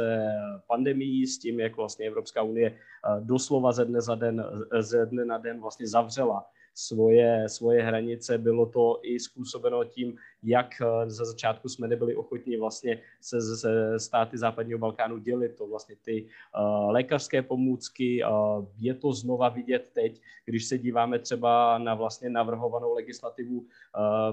pandemií, 0.67 1.27
s 1.27 1.39
tím, 1.39 1.59
jak 1.59 1.77
vlastně 1.77 2.07
Evropská 2.07 2.41
unie 2.41 2.77
doslova 3.19 3.71
ze 3.71 3.85
dne, 3.85 4.01
za 4.01 4.15
den, 4.15 4.45
ze 4.79 5.05
dne 5.05 5.25
na 5.25 5.37
den 5.37 5.61
vlastně 5.61 5.87
zavřela 5.87 6.45
svoje, 6.77 7.49
svoje 7.49 7.83
hranice. 7.83 8.37
Bylo 8.37 8.65
to 8.65 8.99
i 9.01 9.19
způsobeno 9.19 9.83
tím, 9.83 10.17
jak 10.43 10.81
eh, 10.81 11.09
ze 11.09 11.25
začátku 11.25 11.69
jsme 11.69 11.87
nebyli 11.87 12.15
ochotní 12.15 12.57
vlastně 12.57 13.01
se 13.21 13.41
ze 13.41 13.99
státy 13.99 14.37
západního 14.37 14.79
Balkánu 14.79 15.17
dělit 15.17 15.55
to 15.55 15.67
vlastně 15.67 15.95
ty 16.05 16.25
uh, 16.25 16.91
lékařské 16.91 17.41
pomůcky. 17.41 18.23
Uh, 18.23 18.65
je 18.77 18.93
to 18.93 19.13
znova 19.13 19.49
vidět 19.49 19.89
teď, 19.93 20.21
když 20.45 20.65
se 20.65 20.77
díváme 20.77 21.19
třeba 21.19 21.77
na 21.77 21.95
vlastně 21.95 22.29
navrhovanou 22.29 22.93
legislativu, 22.93 23.57
uh, 23.57 23.65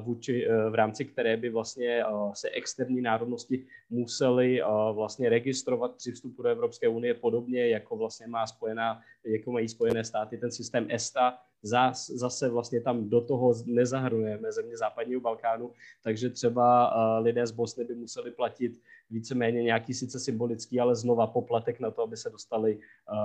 vůči, 0.04 0.48
uh, 0.48 0.70
v 0.70 0.74
rámci 0.74 1.04
které 1.04 1.36
by 1.36 1.50
vlastně 1.50 2.04
uh, 2.04 2.32
se 2.32 2.50
externí 2.50 3.00
národnosti 3.00 3.66
museli 3.90 4.62
uh, 4.62 4.96
vlastně 4.96 5.28
registrovat 5.28 5.96
při 5.96 6.12
vstupu 6.12 6.42
do 6.42 6.48
Evropské 6.48 6.88
unie 6.88 7.14
podobně, 7.14 7.68
jako 7.68 7.96
vlastně 7.96 8.26
má 8.26 8.46
spojená, 8.46 9.00
jako 9.24 9.52
mají 9.52 9.68
spojené 9.68 10.04
státy 10.04 10.38
ten 10.38 10.52
systém 10.52 10.86
ESTA, 10.90 11.38
zase 11.64 12.48
vlastně 12.48 12.80
tam 12.80 13.08
do 13.08 13.20
toho 13.20 13.54
nezahrnujeme 13.66 14.52
země 14.52 14.76
západního 14.76 15.20
Balkánu, 15.20 15.72
takže 16.02 16.30
třeba 16.30 16.92
lidé 17.18 17.46
z 17.46 17.50
Bosny 17.50 17.84
by 17.84 17.94
museli 17.94 18.30
platit 18.30 18.80
víceméně 19.10 19.62
nějaký 19.62 19.94
sice 19.94 20.20
symbolický, 20.20 20.80
ale 20.80 20.96
znova 20.96 21.26
poplatek 21.26 21.80
na 21.80 21.90
to, 21.90 22.02
aby 22.02 22.16
se 22.16 22.30
dostali 22.30 22.78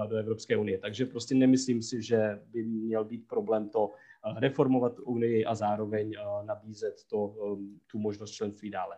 do 0.08 0.16
Evropské 0.16 0.58
unie. 0.58 0.78
Takže 0.78 1.06
prostě 1.06 1.36
nemyslím 1.36 1.82
si, 1.82 2.02
že 2.02 2.42
by 2.46 2.64
měl 2.64 3.06
být 3.06 3.28
problém 3.28 3.70
to 3.70 3.92
reformovat 4.38 5.00
Unii 5.00 5.46
a 5.46 5.56
zároveň 5.56 6.14
nabízet 6.46 6.96
to, 7.10 7.36
tu 7.92 8.00
možnost 8.00 8.32
členství 8.32 8.70
dále. 8.70 8.96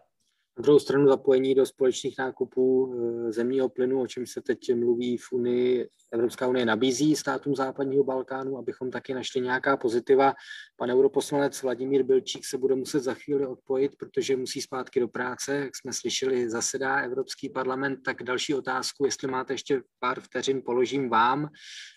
Na 0.57 0.61
druhou 0.61 0.79
stranu 0.79 1.07
zapojení 1.07 1.55
do 1.55 1.65
společných 1.65 2.17
nákupů 2.17 2.93
eh, 2.93 3.31
zemního 3.31 3.69
plynu, 3.69 4.01
o 4.01 4.07
čem 4.07 4.25
se 4.25 4.41
teď 4.41 4.75
mluví 4.75 5.17
v 5.17 5.31
Unii, 5.31 5.89
Evropská 6.13 6.47
unie 6.47 6.65
nabízí 6.65 7.15
státům 7.15 7.55
západního 7.55 8.03
Balkánu, 8.03 8.57
abychom 8.57 8.91
taky 8.91 9.13
našli 9.13 9.41
nějaká 9.41 9.77
pozitiva. 9.77 10.33
Pan 10.77 10.91
europoslanec 10.91 11.61
Vladimír 11.61 12.03
Bilčík 12.03 12.45
se 12.45 12.57
bude 12.57 12.75
muset 12.75 12.99
za 12.99 13.13
chvíli 13.13 13.47
odpojit, 13.47 13.91
protože 13.99 14.37
musí 14.37 14.61
zpátky 14.61 14.99
do 14.99 15.07
práce. 15.07 15.55
Jak 15.55 15.75
jsme 15.75 15.93
slyšeli, 15.93 16.49
zasedá 16.49 16.95
Evropský 16.95 17.49
parlament. 17.49 17.99
Tak 18.05 18.23
další 18.23 18.53
otázku, 18.53 19.05
jestli 19.05 19.27
máte 19.27 19.53
ještě 19.53 19.81
pár 19.99 20.19
vteřin, 20.21 20.61
položím 20.65 21.09
vám. 21.09 21.49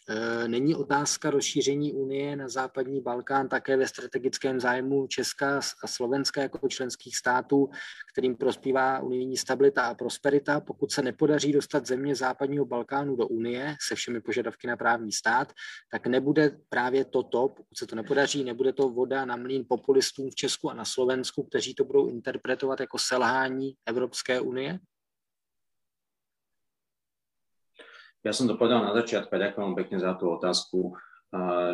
Eh, 0.09 0.49
není 0.49 0.75
otázka 0.75 1.31
rozšíření 1.31 1.93
Unie 1.93 2.37
na 2.37 2.49
západní 2.49 3.01
Balkán 3.01 3.49
také 3.49 3.77
ve 3.77 3.89
strategickém 3.89 4.61
zájmu 4.61 5.07
Česka 5.07 5.61
a 5.83 5.87
Slovenska 5.87 6.43
jako 6.43 6.69
členských 6.69 7.17
států, 7.17 7.69
kterým 8.12 8.37
prospívá 8.37 9.01
unijní 9.01 9.37
stabilita 9.37 9.83
a 9.83 9.95
prosperita. 9.95 10.61
Pokud 10.61 10.93
se 10.93 11.03
nepodaří 11.03 11.53
dostat 11.53 11.87
země 11.87 12.15
západního 12.15 12.65
Balkánu 12.65 13.17
do 13.17 13.27
Unie 13.27 13.77
se 13.89 13.97
všemi 14.05 14.20
požadavky 14.20 14.68
na 14.68 14.76
právní 14.76 15.12
stát, 15.12 15.52
tak 15.88 16.07
nebude 16.07 16.61
právě 16.68 17.05
toto, 17.05 17.48
pokud 17.48 17.72
se 17.72 17.86
to 17.86 17.96
nepodaří, 17.96 18.44
nebude 18.44 18.72
to 18.72 18.88
voda 18.88 19.24
na 19.24 19.36
mlín 19.36 19.64
populistům 19.68 20.30
v 20.30 20.34
Česku 20.34 20.70
a 20.70 20.74
na 20.74 20.84
Slovensku, 20.84 21.42
kteří 21.42 21.74
to 21.74 21.84
budou 21.84 22.09
interpretovat 22.09 22.80
jako 22.80 22.98
selhání 22.98 23.74
Evropské 23.86 24.40
unie? 24.40 24.78
Ja 28.24 28.32
som 28.32 28.48
to 28.48 28.57
povedal 28.57 28.80
na 28.80 28.96
začiatku, 28.96 29.36
ďakujem 29.36 29.76
pekne 29.76 30.00
za 30.00 30.16
tú 30.16 30.32
otázku, 30.32 30.96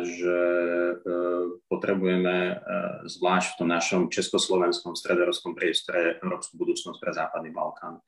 že 0.03 0.39
e, 0.91 0.95
potrebujeme 1.71 2.35
e, 2.51 2.55
zvlášť 3.07 3.47
v 3.55 3.57
tom 3.63 3.69
našom 3.69 4.01
československom 4.11 4.97
stredoeurópskom 4.97 5.55
priestore 5.55 6.19
európsku 6.19 6.59
budúcnosť 6.59 6.99
pre 6.99 7.11
Západný 7.13 7.55
Balkán. 7.55 8.03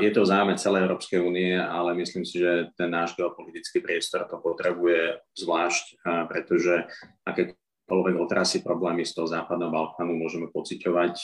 Je 0.00 0.10
to 0.10 0.24
v 0.24 0.30
zájme 0.30 0.54
celej 0.56 0.88
Európskej 0.88 1.20
únie, 1.20 1.54
ale 1.54 1.94
myslím 1.98 2.24
si, 2.24 2.40
že 2.40 2.72
ten 2.74 2.90
náš 2.90 3.14
geopolitický 3.14 3.84
priestor 3.84 4.24
to 4.26 4.40
potrebuje 4.40 5.20
zvlášť, 5.36 6.02
pretože 6.26 6.90
akékoľvek 7.28 8.14
otrasy 8.18 8.64
problémy 8.66 9.06
z 9.06 9.14
toho 9.14 9.28
západného 9.30 9.70
Balkánu 9.70 10.16
môžeme 10.16 10.50
pociťovať 10.50 11.14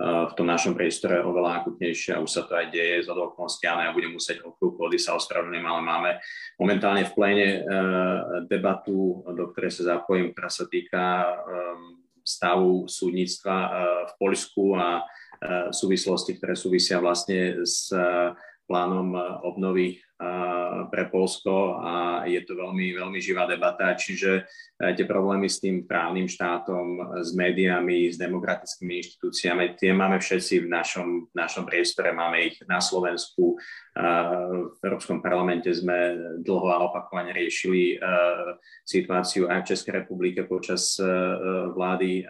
v 0.00 0.32
tom 0.32 0.46
našom 0.48 0.72
priestore 0.72 1.20
oveľa 1.20 1.60
akutnejšie 1.60 2.16
a 2.16 2.22
už 2.24 2.30
sa 2.32 2.48
to 2.48 2.56
aj 2.56 2.72
deje 2.72 3.04
z 3.04 3.12
okolností, 3.12 3.68
ale 3.68 3.84
ja 3.84 3.92
budem 3.92 4.16
musieť 4.16 4.40
o 4.46 4.56
chvíľku 4.56 4.96
sa 4.96 5.18
ospravedlňujem, 5.20 5.66
ale 5.66 5.80
máme 5.84 6.10
momentálne 6.56 7.04
v 7.04 7.12
pléne 7.12 7.48
debatu, 8.48 9.20
do 9.28 9.44
ktorej 9.52 9.76
sa 9.76 9.98
zapojím, 9.98 10.32
ktorá 10.32 10.48
sa 10.48 10.64
týka 10.70 11.36
stavu 12.24 12.88
súdnictva 12.88 13.56
v 14.08 14.12
Poľsku 14.16 14.64
a 14.78 15.04
súvislosti, 15.72 16.36
ktoré 16.36 16.52
súvisia 16.52 17.00
vlastne 17.00 17.64
s 17.64 17.88
plánom 18.68 19.16
obnovy 19.42 19.98
pre 20.92 21.08
Polsko 21.08 21.80
a 21.80 22.22
je 22.28 22.44
to 22.44 22.52
veľmi, 22.52 22.92
veľmi 22.92 23.18
živá 23.24 23.48
debata, 23.48 23.96
čiže 23.96 24.44
tie 24.76 25.04
problémy 25.08 25.48
s 25.48 25.64
tým 25.64 25.88
právnym 25.88 26.28
štátom, 26.28 27.16
s 27.24 27.32
médiami, 27.32 28.12
s 28.12 28.20
demokratickými 28.20 29.00
inštitúciami, 29.00 29.80
tie 29.80 29.96
máme 29.96 30.20
všetci 30.20 30.68
v 30.68 30.68
našom, 30.68 31.08
v 31.32 31.34
našom 31.34 31.64
priestore, 31.64 32.12
máme 32.12 32.52
ich 32.52 32.60
na 32.68 32.84
Slovensku, 32.84 33.56
v 33.96 34.80
Európskom 34.84 35.24
parlamente 35.24 35.72
sme 35.72 36.14
dlho 36.44 36.68
a 36.68 36.84
opakovane 36.84 37.32
riešili 37.32 37.96
situáciu 38.84 39.48
aj 39.48 39.64
v 39.64 39.68
Českej 39.72 40.04
republike 40.04 40.44
počas 40.44 41.00
vlády 41.74 42.28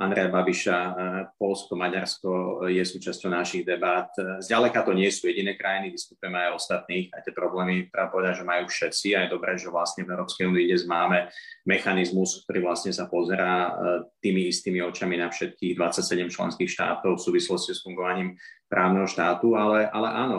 Andreja 0.00 0.32
Babiša, 0.32 0.78
e, 0.80 0.92
Polsko, 1.36 1.76
Maďarsko 1.76 2.64
je 2.72 2.80
súčasťou 2.80 3.28
našich 3.28 3.68
debát. 3.68 4.08
Zďaleka 4.40 4.80
to 4.80 4.96
nie 4.96 5.12
sú 5.12 5.28
jediné 5.28 5.60
krajiny, 5.60 5.92
diskutujeme 5.92 6.40
aj 6.40 6.56
ostatných, 6.56 7.12
aj 7.12 7.20
tie 7.28 7.34
problémy, 7.36 7.92
treba 7.92 8.08
povedať, 8.08 8.40
že 8.40 8.48
majú 8.48 8.64
všetci 8.64 9.08
a 9.12 9.18
je 9.28 9.32
dobré, 9.36 9.60
že 9.60 9.68
vlastne 9.68 10.08
v 10.08 10.16
Európskej 10.16 10.48
únii 10.48 10.72
dnes 10.72 10.88
máme 10.88 11.28
mechanizmus, 11.68 12.40
ktorý 12.48 12.64
vlastne 12.64 12.96
sa 12.96 13.04
pozerá 13.12 13.76
tými 14.24 14.48
istými 14.48 14.80
očami 14.80 15.20
na 15.20 15.28
všetkých 15.28 15.76
27 15.76 16.32
členských 16.32 16.70
štátov 16.72 17.20
v 17.20 17.24
súvislosti 17.24 17.76
s 17.76 17.84
fungovaním 17.84 18.40
právneho 18.70 19.04
štátu, 19.04 19.58
ale, 19.58 19.90
ale 19.90 20.08
áno, 20.08 20.38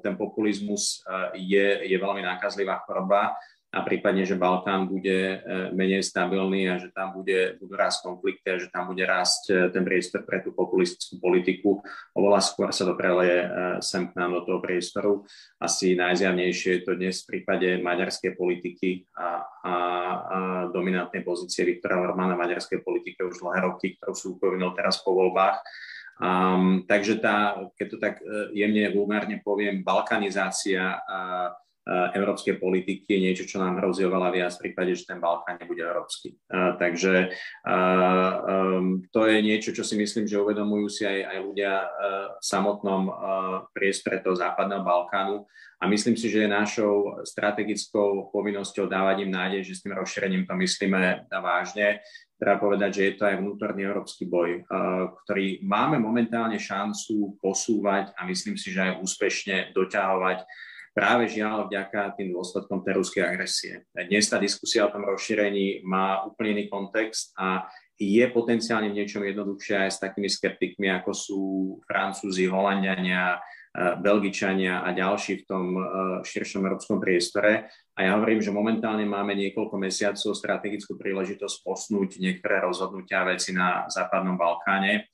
ten 0.00 0.14
populizmus 0.14 1.02
je, 1.34 1.84
je 1.84 1.96
veľmi 1.98 2.22
nákazlivá 2.22 2.86
choroba 2.86 3.34
a 3.74 3.82
prípadne, 3.82 4.22
že 4.22 4.38
Balkán 4.38 4.86
bude 4.86 5.18
e, 5.34 5.36
menej 5.74 6.06
stabilný 6.06 6.70
a 6.70 6.78
že 6.78 6.94
tam 6.94 7.10
bude, 7.10 7.58
budú 7.58 7.74
rásť 7.74 8.06
konflikty 8.06 8.46
a 8.46 8.60
že 8.62 8.70
tam 8.70 8.86
bude 8.94 9.02
rásť 9.02 9.42
e, 9.50 9.54
ten 9.74 9.82
priestor 9.82 10.22
pre 10.22 10.38
tú 10.46 10.54
populistickú 10.54 11.18
politiku. 11.18 11.82
Oveľa 12.14 12.38
skôr 12.38 12.70
sa 12.70 12.86
to 12.86 12.94
preleje 12.94 13.42
e, 13.42 13.48
sem 13.82 14.06
k 14.06 14.14
nám 14.14 14.38
do 14.38 14.46
toho 14.46 14.62
priestoru. 14.62 15.26
Asi 15.58 15.98
najzjavnejšie 15.98 16.70
je 16.78 16.82
to 16.86 16.94
dnes 16.94 17.26
v 17.26 17.28
prípade 17.34 17.82
maďarskej 17.82 18.38
politiky 18.38 19.10
a, 19.18 19.42
a, 19.42 19.74
a 19.74 20.38
dominantnej 20.70 21.26
pozície 21.26 21.66
Viktora 21.66 21.98
Orbána 21.98 22.38
v 22.38 22.46
maďarskej 22.46 22.78
politike 22.86 23.26
už 23.26 23.42
dlhé 23.42 23.58
roky, 23.66 23.98
ktorú 23.98 24.14
sú 24.14 24.38
povinnou 24.38 24.70
teraz 24.70 25.02
po 25.02 25.18
voľbách. 25.18 25.58
Um, 26.14 26.86
takže 26.86 27.18
tá, 27.18 27.58
keď 27.74 27.86
to 27.90 27.98
tak 27.98 28.22
jemne 28.54 28.86
vulgárne 28.94 29.42
poviem, 29.42 29.82
balkanizácia 29.82 31.02
uh, 31.02 31.50
Eh, 31.50 31.63
európskej 31.88 32.56
politiky 32.56 33.04
je 33.04 33.20
niečo, 33.20 33.44
čo 33.44 33.60
nám 33.60 33.76
hrozí 33.76 34.08
oveľa 34.08 34.32
viac 34.32 34.52
v 34.56 34.68
prípade, 34.68 34.96
že 34.96 35.04
ten 35.04 35.20
Balkán 35.20 35.60
nebude 35.60 35.84
európsky. 35.84 36.32
Eh, 36.32 36.72
takže 36.80 37.28
eh, 37.28 37.68
ehm, 37.68 39.04
to 39.12 39.28
je 39.28 39.38
niečo, 39.44 39.76
čo 39.76 39.84
si 39.84 40.00
myslím, 40.00 40.24
že 40.24 40.40
uvedomujú 40.40 40.86
si 40.88 41.02
aj, 41.04 41.18
aj 41.28 41.38
ľudia 41.44 41.72
v 42.40 42.44
samotnom 42.44 43.02
priestore 43.72 44.20
toho 44.20 44.36
západného 44.36 44.82
Balkánu 44.84 45.44
a 45.80 45.84
myslím 45.88 46.16
si, 46.16 46.32
že 46.32 46.44
je 46.44 46.48
našou 46.48 47.20
strategickou 47.24 48.32
povinnosťou 48.32 48.88
dávať 48.88 49.28
im 49.28 49.32
nádej, 49.32 49.60
že 49.64 49.76
s 49.76 49.82
tým 49.84 49.96
rozšírením 49.96 50.48
to 50.48 50.54
myslíme 50.56 51.28
vážne. 51.28 52.00
Treba 52.36 52.60
povedať, 52.60 52.90
že 52.92 53.02
je 53.04 53.14
to 53.16 53.24
aj 53.28 53.36
vnútorný 53.40 53.84
európsky 53.84 54.24
boj, 54.26 54.64
ktorý 55.24 55.62
máme 55.64 56.00
momentálne 56.00 56.56
šancu 56.56 57.38
posúvať 57.38 58.12
a 58.16 58.26
myslím 58.28 58.56
si, 58.56 58.72
že 58.72 58.90
aj 58.90 59.00
úspešne 59.00 59.56
doťahovať 59.76 60.38
práve 60.94 61.26
žiaľ 61.26 61.66
vďaka 61.66 62.14
tým 62.14 62.30
dôsledkom 62.30 62.86
tej 62.86 63.02
ruskej 63.02 63.22
agresie. 63.26 63.82
Dnes 63.90 64.30
tá 64.30 64.38
diskusia 64.38 64.86
o 64.86 64.92
tom 64.94 65.02
rozšírení 65.02 65.82
má 65.82 66.22
úplne 66.22 66.62
iný 66.62 66.64
kontext 66.70 67.34
a 67.34 67.66
je 67.98 68.22
potenciálne 68.30 68.90
v 68.90 69.02
niečom 69.02 69.22
jednoduchšie 69.26 69.74
aj 69.74 69.90
s 69.90 70.02
takými 70.02 70.30
skeptikmi, 70.30 70.88
ako 70.94 71.10
sú 71.14 71.40
Francúzi, 71.86 72.46
Holandiania, 72.46 73.42
Belgičania 73.74 74.86
a 74.86 74.94
ďalší 74.94 75.42
v 75.42 75.46
tom 75.50 75.66
eh, 75.74 75.84
širšom 76.22 76.62
európskom 76.62 77.02
priestore. 77.02 77.66
A 77.98 78.06
ja 78.06 78.14
hovorím, 78.14 78.38
že 78.38 78.54
momentálne 78.54 79.02
máme 79.02 79.34
niekoľko 79.34 79.74
mesiacov 79.82 80.30
strategickú 80.30 80.94
príležitosť 80.94 81.56
posnúť 81.66 82.22
niektoré 82.22 82.62
rozhodnutia 82.62 83.26
veci 83.26 83.50
na 83.50 83.90
Západnom 83.90 84.38
Balkáne 84.38 85.10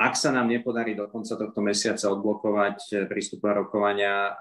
ak 0.00 0.16
sa 0.16 0.32
nám 0.32 0.48
nepodarí 0.48 0.96
do 0.96 1.04
konca 1.12 1.36
tohto 1.36 1.60
mesiaca 1.60 2.08
odblokovať 2.08 2.76
eh, 2.90 2.96
prístupové 3.04 3.60
rokovania 3.60 4.32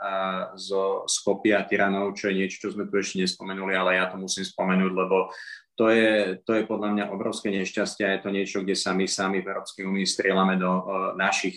zo 0.55 1.03
Skopia 1.03 1.60
a 1.60 1.68
Tyranov, 1.68 2.16
čo 2.16 2.32
je 2.32 2.39
niečo, 2.39 2.64
čo 2.64 2.70
sme 2.72 2.88
tu 2.88 2.95
ešte 2.95 3.20
nespomenuli, 3.20 3.76
ale 3.76 3.99
ja 3.99 4.07
to 4.07 4.16
musím 4.16 4.47
spomenúť, 4.47 4.91
lebo 4.95 5.30
to 5.76 5.88
je, 5.91 6.39
to 6.43 6.60
je 6.60 6.68
podľa 6.68 6.91
mňa 6.91 7.05
obrovské 7.12 7.51
nešťastie 7.55 8.03
a 8.03 8.20
je 8.20 8.24
to 8.24 8.30
niečo, 8.36 8.57
kde 8.64 8.76
sa 8.76 8.91
my 8.91 9.07
sami 9.07 9.39
v 9.39 9.47
Európskej 9.47 9.88
únii 9.88 10.03
strieľame 10.03 10.60
do 10.60 10.68
uh, 10.68 10.84
našich 11.16 11.55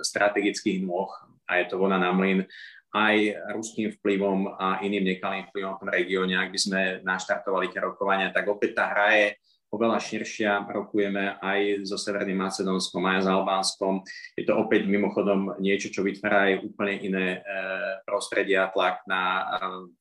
strategických 0.00 0.80
nôh 0.80 1.12
a 1.44 1.60
je 1.60 1.68
to 1.68 1.76
voda 1.76 2.00
na 2.00 2.16
mlyn 2.16 2.48
aj 2.92 3.16
ruským 3.56 3.88
vplyvom 3.98 4.52
a 4.56 4.84
iným 4.84 5.16
nekalým 5.16 5.48
vplyvom 5.48 5.76
v 5.76 5.80
tom 5.80 5.90
regióne. 5.90 6.36
Ak 6.36 6.52
by 6.52 6.60
sme 6.60 6.80
naštartovali 7.00 7.72
tie 7.72 7.80
rokovania, 7.80 8.28
tak 8.28 8.44
opäť 8.52 8.76
tá 8.76 8.84
hra 8.92 9.08
je 9.16 9.26
oveľa 9.72 9.98
širšia. 9.98 10.68
Rokujeme 10.68 11.40
aj 11.40 11.88
so 11.88 11.96
Severným 11.96 12.36
Macedónskom, 12.36 13.00
aj 13.08 13.24
s 13.24 13.28
Albánskom. 13.32 14.04
Je 14.36 14.44
to 14.44 14.60
opäť 14.60 14.84
mimochodom 14.84 15.56
niečo, 15.56 15.88
čo 15.88 16.04
vytvára 16.04 16.52
aj 16.52 16.68
úplne 16.68 16.94
iné 17.00 17.26
e, 17.40 17.48
prostredia, 18.04 18.68
tlak 18.68 19.00
na 19.08 19.22
e, 19.24 19.42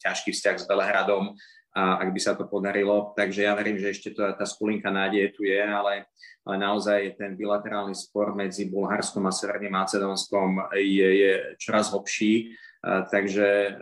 ťažký 0.03 0.35
vzťah 0.35 0.55
s 0.59 0.67
Belehradom, 0.67 1.33
a 1.71 2.03
ak 2.03 2.11
by 2.11 2.19
sa 2.19 2.35
to 2.35 2.51
podarilo. 2.51 3.15
Takže 3.15 3.47
ja 3.47 3.55
verím, 3.55 3.79
že 3.79 3.95
ešte 3.95 4.11
to, 4.11 4.27
tá 4.35 4.43
skulinka 4.43 4.91
nádeje 4.91 5.31
tu 5.31 5.47
je, 5.47 5.55
ale, 5.55 6.03
ale 6.43 6.55
naozaj 6.59 7.15
ten 7.15 7.39
bilaterálny 7.39 7.95
spor 7.95 8.35
medzi 8.35 8.67
Bulharskom 8.67 9.23
a 9.23 9.31
Severným 9.31 9.71
Macedónskom 9.71 10.67
je, 10.75 11.09
je 11.15 11.31
čoraz 11.55 11.95
hlbší. 11.95 12.51
Uh, 12.81 13.05
takže 13.07 13.77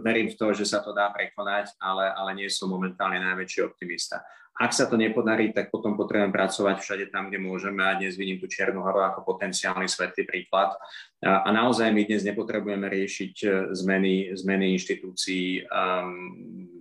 verím 0.00 0.32
v 0.32 0.38
to, 0.40 0.56
že 0.56 0.64
sa 0.64 0.80
to 0.80 0.96
dá 0.96 1.12
prekonať, 1.12 1.76
ale, 1.76 2.08
ale 2.08 2.30
nie 2.40 2.48
som 2.48 2.72
momentálne 2.72 3.20
najväčší 3.20 3.68
optimista. 3.68 4.24
Ak 4.58 4.74
sa 4.74 4.90
to 4.90 4.98
nepodarí, 4.98 5.54
tak 5.54 5.70
potom 5.70 5.94
potrebujeme 5.94 6.34
pracovať 6.34 6.82
všade 6.82 7.04
tam, 7.14 7.30
kde 7.30 7.38
môžeme 7.38 7.78
a 7.78 7.94
dnes 7.94 8.18
vidím 8.18 8.42
tu 8.42 8.50
Čiernu 8.50 8.82
horu 8.82 9.06
ako 9.06 9.22
potenciálny 9.22 9.86
svetlý 9.86 10.26
príklad. 10.26 10.74
A, 11.22 11.46
naozaj 11.54 11.94
my 11.94 12.02
dnes 12.02 12.26
nepotrebujeme 12.26 12.90
riešiť 12.90 13.34
e, 13.46 13.48
zmeny, 13.78 14.34
zmeny 14.34 14.74
inštitúcií 14.74 15.62
um, 15.62 16.10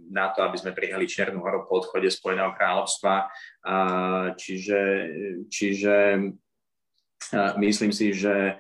na 0.10 0.34
to, 0.34 0.42
aby 0.42 0.58
sme 0.58 0.74
prihali 0.74 1.06
Čiernu 1.06 1.38
horu 1.38 1.70
po 1.70 1.86
odchode 1.86 2.10
Spojeného 2.10 2.58
kráľovstva. 2.58 3.30
Uh, 3.62 4.34
čiže 4.42 4.82
čiže 5.54 5.96
uh, 7.30 7.54
myslím 7.62 7.94
si, 7.94 8.10
že 8.10 8.58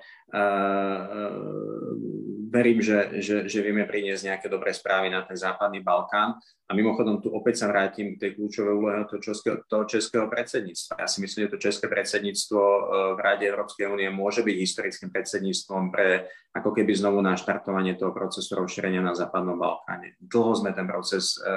verím, 2.48 2.80
že, 2.80 3.20
že, 3.20 3.36
že 3.48 3.60
vieme 3.64 3.88
priniesť 3.88 4.24
nejaké 4.28 4.48
dobré 4.48 4.72
správy 4.72 5.12
na 5.12 5.24
ten 5.24 5.36
západný 5.36 5.84
Balkán. 5.84 6.36
A 6.68 6.76
mimochodom 6.76 7.24
tu 7.24 7.32
opäť 7.32 7.64
sa 7.64 7.72
vrátim 7.72 8.16
k 8.16 8.20
tej 8.20 8.32
kľúčovej 8.36 8.76
úlohe 8.76 9.00
toho 9.08 9.24
českého, 9.24 9.64
toho 9.72 9.88
českého 9.88 10.28
predsedníctva. 10.28 11.00
Ja 11.00 11.08
si 11.08 11.24
myslím, 11.24 11.48
že 11.48 11.54
to 11.56 11.64
české 11.64 11.88
predsedníctvo 11.88 12.60
e, 12.60 12.82
v 13.16 13.20
Rade 13.24 13.46
Európskej 13.48 13.88
únie 13.88 14.12
môže 14.12 14.44
byť 14.44 14.56
historickým 14.60 15.08
predsedníctvom 15.16 15.96
pre 15.96 16.28
ako 16.52 16.76
keby 16.76 16.92
znovu 16.92 17.24
naštartovanie 17.24 17.96
toho 17.96 18.12
procesu 18.12 18.60
rozšírenia 18.60 19.00
na 19.00 19.16
západnom 19.16 19.56
Balkáne. 19.56 20.20
Dlho 20.20 20.60
sme 20.60 20.76
ten 20.76 20.84
proces 20.92 21.40
e, 21.40 21.56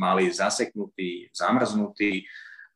mali 0.00 0.32
zaseknutý, 0.32 1.28
zamrznutý, 1.28 2.24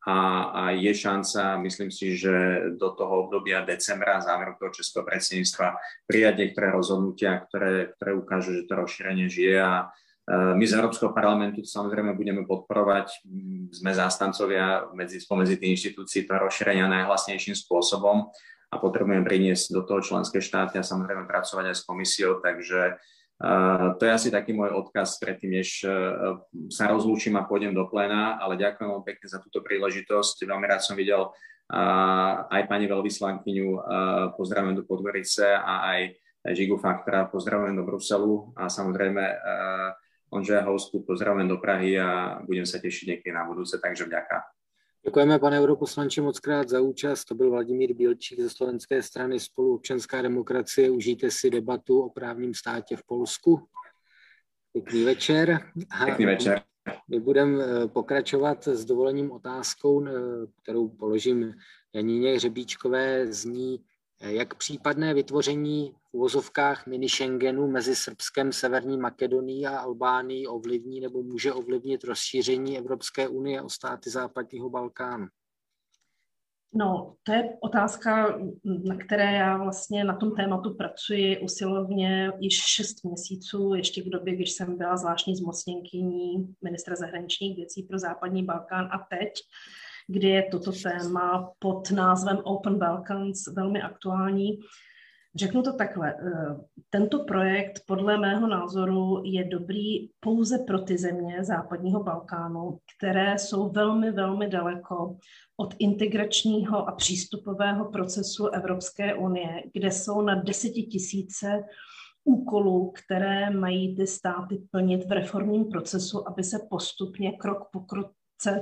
a, 0.03 0.19
a 0.51 0.63
je 0.75 0.91
šanca, 0.95 1.63
myslím 1.63 1.91
si, 1.95 2.19
že 2.19 2.35
do 2.75 2.91
toho 2.91 3.27
obdobia 3.27 3.63
decembra, 3.63 4.19
záveru 4.19 4.59
toho 4.59 4.75
českého 4.75 5.07
predsedníctva, 5.07 5.79
prijať 6.11 6.35
niektoré 6.43 6.75
rozhodnutia, 6.75 7.39
ktoré, 7.47 7.95
ktoré 7.95 8.11
ukážu, 8.19 8.51
že 8.59 8.67
to 8.67 8.75
rozšírenie 8.83 9.31
žije. 9.31 9.63
A 9.63 9.75
e, 9.79 10.59
my 10.59 10.65
z 10.67 10.75
Európskeho 10.75 11.15
parlamentu 11.15 11.63
samozrejme 11.63 12.19
budeme 12.19 12.43
podporovať, 12.43 13.23
sme 13.71 13.95
zástancovia 13.95 14.91
medzi, 14.91 15.23
spomedzi 15.23 15.55
tých 15.55 15.79
inštitúcií 15.79 16.27
to 16.27 16.35
rozšírenia 16.35 16.91
najhlasnejším 16.91 17.55
spôsobom 17.55 18.27
a 18.73 18.75
potrebujeme 18.83 19.23
priniesť 19.23 19.71
do 19.71 19.87
toho 19.87 20.03
členské 20.03 20.43
štáty 20.43 20.83
a 20.83 20.85
samozrejme 20.85 21.31
pracovať 21.31 21.65
aj 21.71 21.77
s 21.79 21.87
komisiou, 21.87 22.43
takže 22.43 22.99
to 23.99 24.03
je 24.07 24.13
asi 24.13 24.29
taký 24.31 24.55
môj 24.55 24.71
odkaz 24.71 25.19
predtým, 25.19 25.59
než 25.59 25.83
e, 25.83 25.91
sa 26.71 26.87
rozlúčim 26.87 27.35
a 27.35 27.43
pôjdem 27.43 27.75
do 27.75 27.91
pléna, 27.91 28.39
ale 28.39 28.55
ďakujem 28.55 28.87
vám 28.87 29.03
pekne 29.03 29.27
za 29.27 29.43
túto 29.43 29.59
príležitosť. 29.67 30.47
Veľmi 30.47 30.67
rád 30.71 30.83
som 30.87 30.95
videl 30.95 31.27
aj 32.53 32.69
pani 32.69 32.85
veľvyslankyňu, 32.85 33.69
pozdravujem 34.37 34.77
do 34.77 34.85
Podgorice 34.85 35.57
a 35.57 35.97
aj 35.97 36.01
Žigu 36.53 36.77
Faktora, 36.77 37.33
pozdravujem 37.33 37.81
do 37.81 37.87
Bruselu 37.89 38.53
a 38.61 38.69
samozrejme 38.69 39.25
Ondřeja 40.33 40.69
Housku 40.69 41.01
pozdravujem 41.05 41.49
do 41.49 41.57
Prahy 41.57 41.97
a 41.97 42.41
budem 42.45 42.65
sa 42.65 42.77
tešiť 42.77 43.05
niekedy 43.09 43.33
na 43.33 43.49
budúce, 43.49 43.77
takže 43.81 44.05
vďaka. 44.05 44.62
Děkujeme, 45.05 45.39
pane 45.39 45.61
europoslanče, 45.61 46.23
moc 46.23 46.41
krát 46.41 46.69
za 46.69 46.81
účast. 46.81 47.25
To 47.25 47.35
byl 47.35 47.51
Vladimír 47.51 47.95
Bílčík 47.95 48.41
ze 48.41 48.51
slovenské 48.51 49.03
strany 49.03 49.41
spolu 49.41 49.75
občanská 49.75 50.23
demokracie. 50.23 50.91
Užijte 50.91 51.31
si 51.31 51.51
debatu 51.51 52.01
o 52.01 52.11
právním 52.11 52.55
státě 52.55 52.97
v 52.97 53.03
Polsku. 53.07 53.61
Pěkný 54.73 55.05
večer. 55.05 55.71
Pěkný 56.05 56.27
večer. 56.27 56.63
My 57.09 57.21
budeme 57.21 57.65
eh, 57.65 57.89
pokračovat 57.89 58.69
s 58.69 58.85
dovolením 58.85 59.33
otázkou, 59.33 60.07
eh, 60.07 60.13
kterou 60.63 60.89
položím 60.89 61.55
Janíně 61.95 62.35
Hřebíčkové. 62.35 63.33
Zní, 63.33 63.85
Jak 64.23 64.55
případné 64.55 65.15
vytvoření 65.15 65.95
v 66.11 66.15
uvozovkách 66.15 66.87
mini 66.87 67.09
Schengenu 67.09 67.67
mezi 67.71 67.97
Srbskem, 67.97 68.53
Severní 68.53 68.99
Makedonií 68.99 69.67
a 69.67 69.79
Albánií 69.79 70.47
ovlivní 70.47 71.01
nebo 71.01 71.23
může 71.23 71.53
ovlivnit 71.53 72.05
rozšíření 72.05 72.79
Evropské 72.79 73.29
unie 73.29 73.63
o 73.63 73.69
státy 73.69 74.11
západního 74.11 74.71
Balkánu? 74.71 75.27
No, 76.75 77.15
to 77.23 77.33
je 77.33 77.57
otázka, 77.61 78.39
na 78.65 78.97
které 78.97 79.33
já 79.33 79.57
vlastně 79.57 80.05
na 80.05 80.17
tom 80.17 80.35
tématu 80.35 80.75
pracuji 80.75 81.39
usilovně 81.39 82.33
již 82.39 82.61
šest 82.61 83.05
měsíců, 83.05 83.75
ještě 83.75 84.03
v 84.03 84.09
době, 84.09 84.35
když 84.35 84.53
jsem 84.53 84.79
byla 84.79 84.97
zvláštní 84.97 85.37
zmocněnkyní 85.37 86.55
ministra 86.63 86.97
zahraničních 86.97 87.57
věcí 87.57 87.83
pro 87.83 87.99
západní 87.99 88.43
Balkán 88.43 88.85
a 88.93 89.07
teď, 89.11 89.33
kdy 90.13 90.29
je 90.29 90.43
toto 90.51 90.73
téma 90.73 91.53
pod 91.59 91.91
názvem 91.91 92.39
Open 92.45 92.79
Balkans 92.79 93.47
velmi 93.47 93.83
aktuální. 93.83 94.59
Řeknu 95.35 95.63
to 95.63 95.73
takhle. 95.73 96.15
Eh, 96.15 96.57
tento 96.91 97.25
projekt 97.25 97.83
podle 97.87 98.19
mého 98.19 98.47
názoru 98.47 99.23
je 99.25 99.45
dobrý 99.45 100.09
pouze 100.21 100.59
pro 100.59 100.79
ty 100.79 100.99
země 100.99 101.45
západního 101.45 102.03
Balkánu, 102.03 102.79
které 102.97 103.39
jsou 103.39 103.69
velmi, 103.69 104.11
velmi 104.11 104.49
daleko 104.49 105.17
od 105.57 105.75
integračního 105.79 106.89
a 106.89 106.93
přístupového 106.93 107.91
procesu 107.91 108.47
Evropské 108.47 109.15
unie, 109.15 109.63
kde 109.75 109.91
jsou 109.91 110.23
na 110.23 110.35
desetitisíce 110.35 111.65
úkolů, 112.25 112.93
které 113.05 113.51
mají 113.51 113.97
ty 113.97 114.07
státy 114.07 114.63
plnit 114.71 115.05
v 115.05 115.13
reformním 115.13 115.65
procesu, 115.65 116.29
aby 116.29 116.45
se 116.45 116.59
postupně 116.71 117.33
krok 117.33 117.69
po 117.73 117.81
kroce 118.43 118.61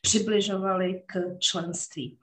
přibližovaly 0.00 1.02
k 1.06 1.38
členství. 1.38 2.18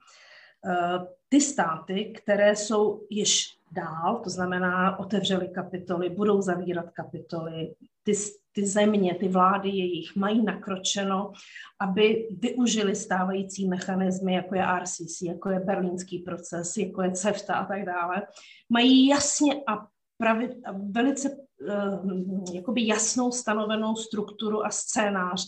Eh, 0.66 0.98
ty 1.28 1.40
státy, 1.40 2.12
které 2.16 2.56
jsou 2.56 3.06
již 3.10 3.56
dál, 3.72 4.20
to 4.24 4.30
znamená 4.30 4.98
otevřely 4.98 5.48
kapitoly, 5.48 6.10
budou 6.10 6.42
zavírat 6.42 6.90
kapitoly, 6.90 7.74
ty, 8.02 8.12
ty 8.52 8.66
země, 8.66 9.14
ty 9.14 9.28
vlády 9.28 9.68
jejich 9.68 10.16
mají 10.16 10.44
nakročeno, 10.44 11.32
aby 11.80 12.28
využili 12.38 12.96
stávající 12.96 13.68
mechanismy, 13.68 14.34
jako 14.34 14.54
je 14.54 14.66
RCC, 14.80 15.22
jako 15.22 15.50
je 15.50 15.60
berlínský 15.60 16.18
proces, 16.18 16.76
jako 16.76 17.02
je 17.02 17.12
CEFTA 17.12 17.54
a 17.54 17.66
tak 17.66 17.84
dále, 17.84 18.22
mají 18.68 19.06
jasně 19.06 19.54
a, 19.66 19.86
pravi, 20.18 20.48
a 20.64 20.72
velice 20.90 21.30
uh, 21.30 22.54
jakoby 22.54 22.86
jasnou 22.86 23.32
stanovenou 23.32 23.96
strukturu 23.96 24.66
a 24.66 24.70
scénář, 24.70 25.46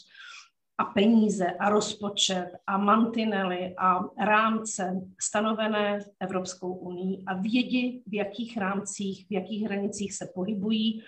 a 0.79 0.85
peníze 0.85 1.47
a 1.47 1.69
rozpočet 1.69 2.51
a 2.67 2.77
mantinely 2.77 3.75
a 3.79 4.01
rámce 4.25 5.01
stanovené 5.21 5.99
Evropskou 6.21 6.73
unii 6.73 7.25
a 7.27 7.35
vědí, 7.35 8.03
v 8.07 8.15
jakých 8.15 8.57
rámcích, 8.57 9.27
v 9.29 9.33
jakých 9.33 9.63
hranicích 9.63 10.15
se 10.15 10.29
pohybují 10.35 11.03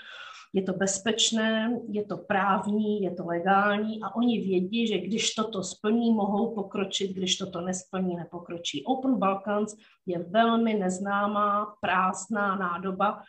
je 0.55 0.63
to 0.63 0.73
bezpečné, 0.73 1.81
je 1.89 2.05
to 2.05 2.17
právní, 2.17 3.03
je 3.03 3.11
to 3.11 3.27
legální 3.27 4.03
a 4.03 4.15
oni 4.17 4.41
vědí, 4.41 4.87
že 4.87 4.99
když 4.99 5.35
toto 5.35 5.63
splní, 5.63 6.15
mohou 6.15 6.55
pokročit, 6.55 7.13
když 7.13 7.37
toto 7.37 7.61
nesplní, 7.61 8.17
nepokročí. 8.17 8.85
Open 8.85 9.19
Balkans 9.19 9.75
je 10.07 10.19
velmi 10.19 10.75
neznámá, 10.75 11.75
prázdná 11.81 12.57
nádoba, 12.57 13.23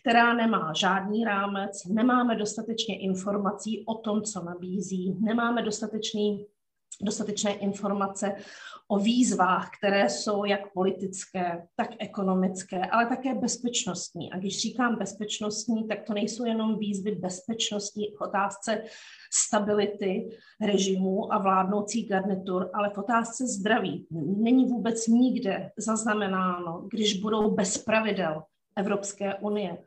která 0.00 0.34
nemá 0.34 0.72
žádný 0.72 1.24
rámec, 1.24 1.84
nemáme 1.84 2.36
dostatečně 2.36 2.98
informací 2.98 3.84
o 3.86 3.94
tom, 3.94 4.22
co 4.22 4.44
nabízí, 4.44 5.16
nemáme 5.20 5.62
dostatečný 5.62 6.46
dostatečné 7.02 7.52
informace 7.52 8.34
o 8.88 8.98
výzvách, 8.98 9.70
které 9.78 10.08
jsou 10.08 10.44
jak 10.44 10.72
politické, 10.72 11.66
tak 11.76 11.90
ekonomické, 11.98 12.86
ale 12.86 13.06
také 13.06 13.34
bezpečnostní. 13.34 14.32
A 14.32 14.38
když 14.38 14.62
říkám 14.62 14.98
bezpečnostní, 14.98 15.88
tak 15.88 16.02
to 16.02 16.14
nejsou 16.14 16.44
jenom 16.44 16.78
výzvy 16.78 17.14
bezpečnosti 17.14 18.14
v 18.18 18.20
otázce 18.20 18.82
stability 19.32 20.28
režimu 20.60 21.32
a 21.32 21.38
vládnoucí 21.38 22.06
garnitur, 22.06 22.70
ale 22.74 22.90
v 22.90 22.98
otázce 22.98 23.46
zdraví. 23.46 24.06
Není 24.36 24.64
vůbec 24.64 25.06
nikde 25.06 25.70
zaznamenáno, 25.78 26.86
když 26.90 27.20
budou 27.20 27.50
bez 27.50 27.78
pravidel 27.78 28.42
Evropské 28.76 29.34
unie 29.34 29.78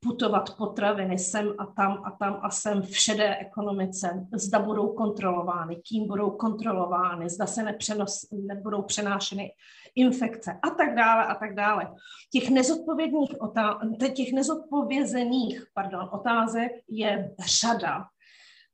putovat 0.00 0.56
potraviny 0.56 1.18
sem 1.18 1.54
a 1.58 1.66
tam 1.66 2.02
a 2.04 2.10
tam 2.10 2.40
a 2.42 2.50
sem 2.50 2.82
v 2.82 2.96
šedé 2.96 3.36
ekonomice, 3.36 4.26
zda 4.32 4.58
budou 4.58 4.88
kontrolovány, 4.88 5.76
kým 5.88 6.06
budou 6.06 6.30
kontrolovány, 6.30 7.30
zda 7.30 7.46
se 7.46 7.62
nepřenos, 7.62 8.28
nebudou 8.32 8.82
přenášeny 8.82 9.52
infekce 9.94 10.58
a 10.62 10.70
tak 10.70 10.94
dále 10.94 11.26
a 11.26 11.34
tak 11.34 11.54
dále. 11.54 11.94
Těch, 12.32 12.50
nezodpovědných 12.50 13.30
otá- 13.40 14.12
těch 14.12 14.32
nezodpovězených 14.32 15.64
pardon, 15.74 16.08
otázek 16.12 16.72
je 16.88 17.34
řada. 17.60 18.04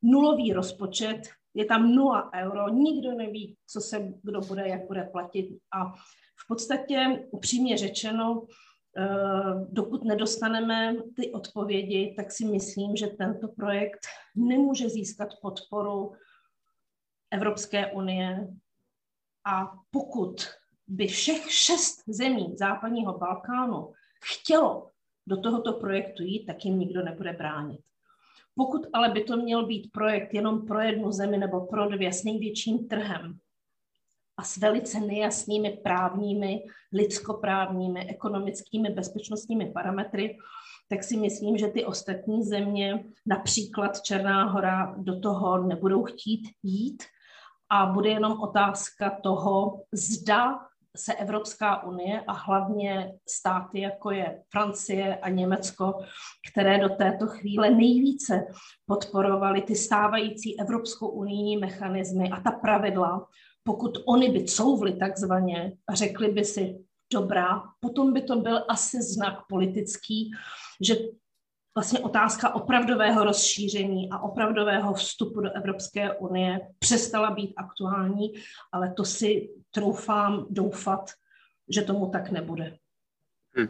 Nulový 0.03 0.53
rozpočet, 0.53 1.21
je 1.55 1.65
tam 1.65 1.95
nula 1.95 2.31
euro, 2.35 2.69
nikdo 2.69 3.13
neví, 3.13 3.57
co 3.67 3.81
se 3.81 4.13
kdo 4.23 4.41
bude, 4.41 4.69
jak 4.69 4.87
bude 4.87 5.09
platit 5.13 5.59
a 5.77 5.93
v 6.45 6.47
podstatě 6.49 7.27
upřímně 7.31 7.79
řečeno, 7.79 8.43
dokud 9.69 10.05
nedostaneme 10.05 10.95
ty 11.17 11.33
odpovědi, 11.33 12.15
tak 12.17 12.33
si 12.33 12.45
myslím, 12.45 12.97
že 12.97 13.07
tento 13.07 13.49
projekt 13.49 14.07
nemůže 14.37 14.89
získat 14.89 15.29
podporu 15.43 16.13
Evropské 17.31 17.93
unie. 17.93 18.49
A 19.45 19.73
pokud 19.91 20.37
by 20.87 21.07
všech 21.07 21.53
šest 21.53 22.03
zemí 22.07 22.57
západního 22.57 23.19
Balkánu 23.19 23.93
chtělo 24.25 24.89
do 25.27 25.37
tohoto 25.37 25.73
projektu 25.73 26.23
jít, 26.23 26.47
tak 26.47 26.65
jim 26.65 26.79
nikdo 26.79 27.03
nebude 27.03 27.33
bránit. 27.33 27.81
Pokud 28.55 28.87
ale 28.93 29.09
by 29.09 29.25
to 29.25 29.37
měl 29.37 29.67
být 29.67 29.93
projekt 29.93 30.35
jenom 30.35 30.67
pro 30.67 30.81
jednu 30.81 31.13
zemi 31.13 31.39
nebo 31.39 31.67
pro 31.67 31.89
dvě 31.89 32.13
s 32.13 32.25
největším 32.25 32.89
trhem, 32.89 33.39
a 34.43 34.45
s 34.45 34.57
velice 34.57 35.01
nejasnými 35.01 35.71
právními, 35.71 36.63
lidskoprávními, 36.93 38.11
ekonomickými, 38.11 38.91
bezpečnostními 38.91 39.73
parametry, 39.73 40.39
tak 40.89 41.05
si 41.05 41.17
myslím, 41.17 41.59
že 41.59 41.69
ty 41.69 41.85
ostatní 41.85 42.43
země, 42.43 43.05
například 43.27 44.01
Černá 44.01 44.45
hora, 44.45 44.95
do 44.99 45.21
toho 45.21 45.59
nebudou 45.59 46.05
chtít 46.05 46.49
jít. 46.63 47.03
A 47.71 47.87
bude 47.87 48.09
jenom 48.11 48.41
otázka 48.41 49.11
toho, 49.23 49.83
zda 49.93 50.59
se 50.97 51.15
Evropská 51.15 51.83
unie 51.83 52.21
a 52.27 52.33
hlavně 52.33 53.15
státy, 53.29 53.81
jako 53.81 54.11
je 54.11 54.43
Francie 54.51 55.17
a 55.17 55.29
Německo, 55.29 55.99
které 56.53 56.79
do 56.79 56.89
této 56.89 57.27
chvíle 57.27 57.71
nejvíce 57.71 58.47
podporovaly 58.87 59.63
ty 59.63 59.77
stávající 59.77 60.61
Evropskou 60.61 61.09
unijní 61.09 61.57
mechanismy 61.57 62.31
a 62.31 62.41
ta 62.41 62.51
pravidla, 62.51 63.29
pokud 63.65 63.99
oni 64.07 64.31
by 64.31 64.45
couvli 64.45 64.93
takzvaně 64.93 65.73
a 65.89 65.95
řekli 65.95 66.29
by 66.29 66.45
si, 66.45 66.79
dobrá, 67.13 67.63
potom 67.81 68.13
by 68.13 68.23
to 68.23 68.37
byl 68.37 68.65
asi 68.69 69.03
znak 69.03 69.39
politický, 69.49 70.31
že 70.81 70.97
vlastně 71.75 72.01
otázka 72.01 72.55
opravdového 72.55 73.25
rozšíření 73.25 74.11
a 74.11 74.19
opravdového 74.19 74.95
vstupu 74.95 75.41
do 75.41 75.53
Evropské 75.53 76.15
unie 76.15 76.61
přestala 76.79 77.31
být 77.31 77.55
aktuální, 77.57 78.33
ale 78.73 78.93
to 78.97 79.05
si 79.05 79.51
troufám 79.71 80.47
doufat, 80.51 81.11
že 81.69 81.83
tomu 81.83 82.11
tak 82.11 82.31
nebude. 82.31 82.79
Hmm. 83.57 83.69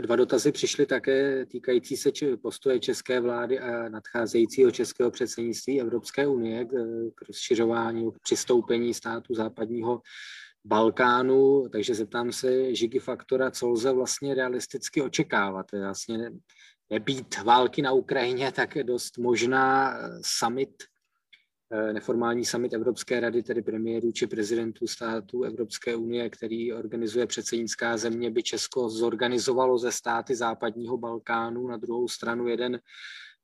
Dva 0.00 0.16
dotazy 0.16 0.52
přišly 0.52 0.86
také 0.86 1.46
týkající 1.46 1.96
se 1.96 2.10
postoje 2.42 2.80
české 2.80 3.20
vlády 3.20 3.60
a 3.60 3.88
nadcházejícího 3.88 4.70
českého 4.70 5.10
předsednictví 5.10 5.80
Evropské 5.80 6.26
unie 6.26 6.64
k 7.14 7.22
rozšiřování, 7.28 8.12
k 8.12 8.18
přistoupení 8.22 8.94
států 8.94 9.34
západního 9.34 10.02
Balkánu, 10.64 11.68
takže 11.72 11.94
zeptám 11.94 12.32
se 12.32 12.74
Žigy 12.74 12.98
Faktora, 12.98 13.50
co 13.50 13.68
lze 13.68 13.92
vlastně 13.92 14.34
realisticky 14.34 15.02
očekávat. 15.02 15.66
Vlastně 15.72 16.30
nebýt 16.90 17.42
války 17.42 17.82
na 17.82 17.92
Ukrajině, 17.92 18.52
tak 18.52 18.76
je 18.76 18.84
dost 18.84 19.18
možná 19.18 19.94
summit 20.24 20.70
Eh, 20.82 20.97
neformální 21.92 22.44
summit 22.44 22.72
Evropské 22.72 23.20
rady, 23.20 23.42
tedy 23.42 23.62
premiérů 23.62 24.12
či 24.12 24.26
prezidentů 24.26 24.86
států 24.86 25.42
Evropské 25.42 25.96
unie, 25.96 26.30
který 26.30 26.72
organizuje 26.72 27.26
předsednická 27.26 27.96
země, 27.96 28.30
by 28.30 28.42
Česko 28.42 28.88
zorganizovalo 28.88 29.78
ze 29.78 29.92
státy 29.92 30.34
západního 30.34 30.96
Balkánu. 30.98 31.68
Na 31.68 31.76
druhou 31.76 32.08
stranu 32.08 32.48
jeden 32.48 32.80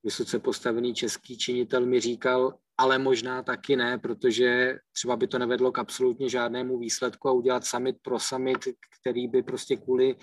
vysoce 0.05 0.39
postavený 0.39 0.95
český 0.95 1.39
činitel 1.39 1.87
mi 1.87 2.01
říkal, 2.01 2.55
ale 2.79 2.99
možná 2.99 3.43
taky 3.43 3.77
ne, 3.77 3.99
protože 3.99 4.79
třeba 4.93 5.17
by 5.17 5.27
to 5.27 5.39
nevedlo 5.39 5.73
k 5.73 5.79
absolutně 5.79 6.29
žádnému 6.29 6.79
výsledku 6.79 7.29
a 7.29 7.33
udělat 7.33 7.65
summit 7.65 7.97
pro 8.03 8.19
summit, 8.19 8.59
který 9.01 9.29
by 9.29 9.43
prostě 9.43 9.77
kvůli 9.77 10.15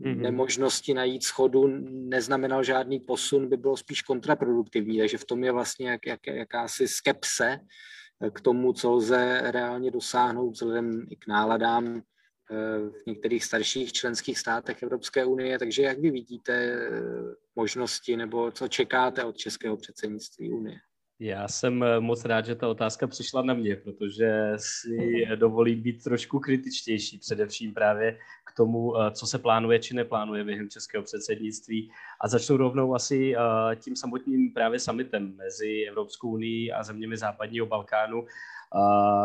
mm-hmm. 0.00 0.16
nemožnosti 0.16 0.94
najít 0.94 1.24
schodu 1.24 1.66
neznamenal 1.90 2.64
žádný 2.64 3.00
posun, 3.00 3.48
by 3.48 3.56
bylo 3.56 3.76
spíš 3.76 4.02
kontraproduktivní. 4.02 4.98
Takže 4.98 5.18
v 5.18 5.24
tom 5.24 5.44
je 5.44 5.52
vlastně 5.52 5.90
jak, 5.90 6.06
jak, 6.06 6.26
jakási 6.26 6.88
skepse 6.88 7.58
k 8.32 8.40
tomu, 8.40 8.72
co 8.72 8.92
lze 8.92 9.40
reálně 9.44 9.90
dosáhnout 9.90 10.50
vzhledem 10.50 11.06
i 11.10 11.16
k 11.16 11.26
náladám 11.26 12.02
v 12.90 13.06
některých 13.06 13.44
starších 13.44 13.92
členských 13.92 14.38
státech 14.38 14.82
Evropské 14.82 15.24
unie. 15.24 15.58
Takže 15.58 15.82
jak 15.82 15.98
vy 15.98 16.10
vidíte 16.10 16.80
možnosti 17.56 18.16
nebo 18.16 18.50
co 18.50 18.68
čekáte 18.68 19.24
od 19.24 19.36
českého 19.36 19.76
předsednictví 19.76 20.52
Unie? 20.52 20.78
Já 21.20 21.48
jsem 21.48 21.82
eh, 21.82 22.00
moc 22.00 22.24
rád, 22.24 22.46
že 22.46 22.54
ta 22.54 22.68
otázka 22.68 23.06
přišla 23.06 23.42
na 23.42 23.54
mě, 23.54 23.76
protože 23.76 24.52
si 24.56 25.26
dovolí 25.36 25.74
být 25.74 26.02
trošku 26.04 26.38
kritičtější, 26.40 27.18
především 27.18 27.74
právě 27.74 28.18
k 28.44 28.56
tomu, 28.56 28.96
eh, 28.96 29.10
co 29.10 29.26
se 29.26 29.38
plánuje 29.38 29.78
či 29.78 29.94
neplánuje 29.94 30.44
během 30.44 30.70
českého 30.70 31.02
předsednictví. 31.02 31.90
A 32.20 32.28
začnu 32.28 32.56
rovnou 32.56 32.94
asi 32.94 33.34
eh, 33.36 33.76
tím 33.76 33.96
samotným 33.96 34.52
právě 34.52 34.78
summitem 34.78 35.36
mezi 35.36 35.84
Evropskou 35.88 36.30
unii 36.30 36.72
a 36.72 36.82
zeměmi 36.82 37.16
západního 37.16 37.66
Balkánu, 37.66 38.26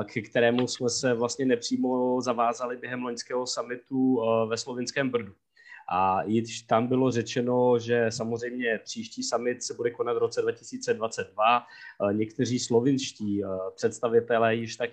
k 0.05 0.29
kterému 0.29 0.67
jsme 0.67 0.89
se 0.89 1.13
vlastně 1.13 1.45
nepřímo 1.45 2.21
zavázali 2.21 2.77
během 2.77 3.03
loňského 3.03 3.47
summitu 3.47 4.21
ve 4.49 4.57
slovinském 4.57 5.09
Brdu. 5.09 5.33
A 5.91 6.23
již 6.23 6.61
tam 6.61 6.87
bylo 6.87 7.11
řečeno, 7.11 7.79
že 7.79 8.05
samozřejmě 8.09 8.79
příští 8.83 9.23
summit 9.23 9.63
se 9.63 9.73
bude 9.73 9.91
konat 9.91 10.13
v 10.13 10.17
roce 10.17 10.41
2022. 10.41 11.59
Eh, 12.09 12.13
někteří 12.13 12.59
slovinští 12.59 13.43
eh, 13.43 13.47
představitelé 13.75 14.55
již 14.55 14.75
tak 14.75 14.89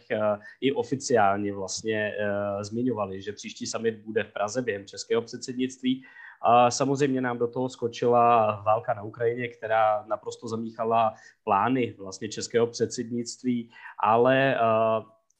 i 0.61 0.72
oficiálně 0.72 1.53
vlastně 1.53 2.12
zmiňovali, 2.61 3.22
že 3.22 3.32
příští 3.32 3.66
summit 3.66 3.94
bude 3.94 4.24
v 4.24 4.32
Praze 4.32 4.62
během 4.62 4.86
českého 4.86 5.22
předsednictví. 5.22 6.05
A 6.43 6.70
samozřejmě 6.70 7.20
nám 7.20 7.38
do 7.38 7.47
toho 7.47 7.68
skočila 7.68 8.62
válka 8.66 8.95
na 8.95 9.03
Ukrajině, 9.03 9.49
která 9.49 10.05
naprosto 10.09 10.49
zamíchala 10.49 11.14
plány 11.45 11.95
vlastně 11.99 12.28
českého 12.28 12.66
předsednictví, 12.66 13.70
ale 13.99 14.57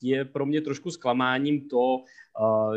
je 0.03 0.25
pro 0.25 0.47
mě 0.47 0.61
trošku 0.61 0.91
zklamáním 0.91 1.69
to, 1.69 2.05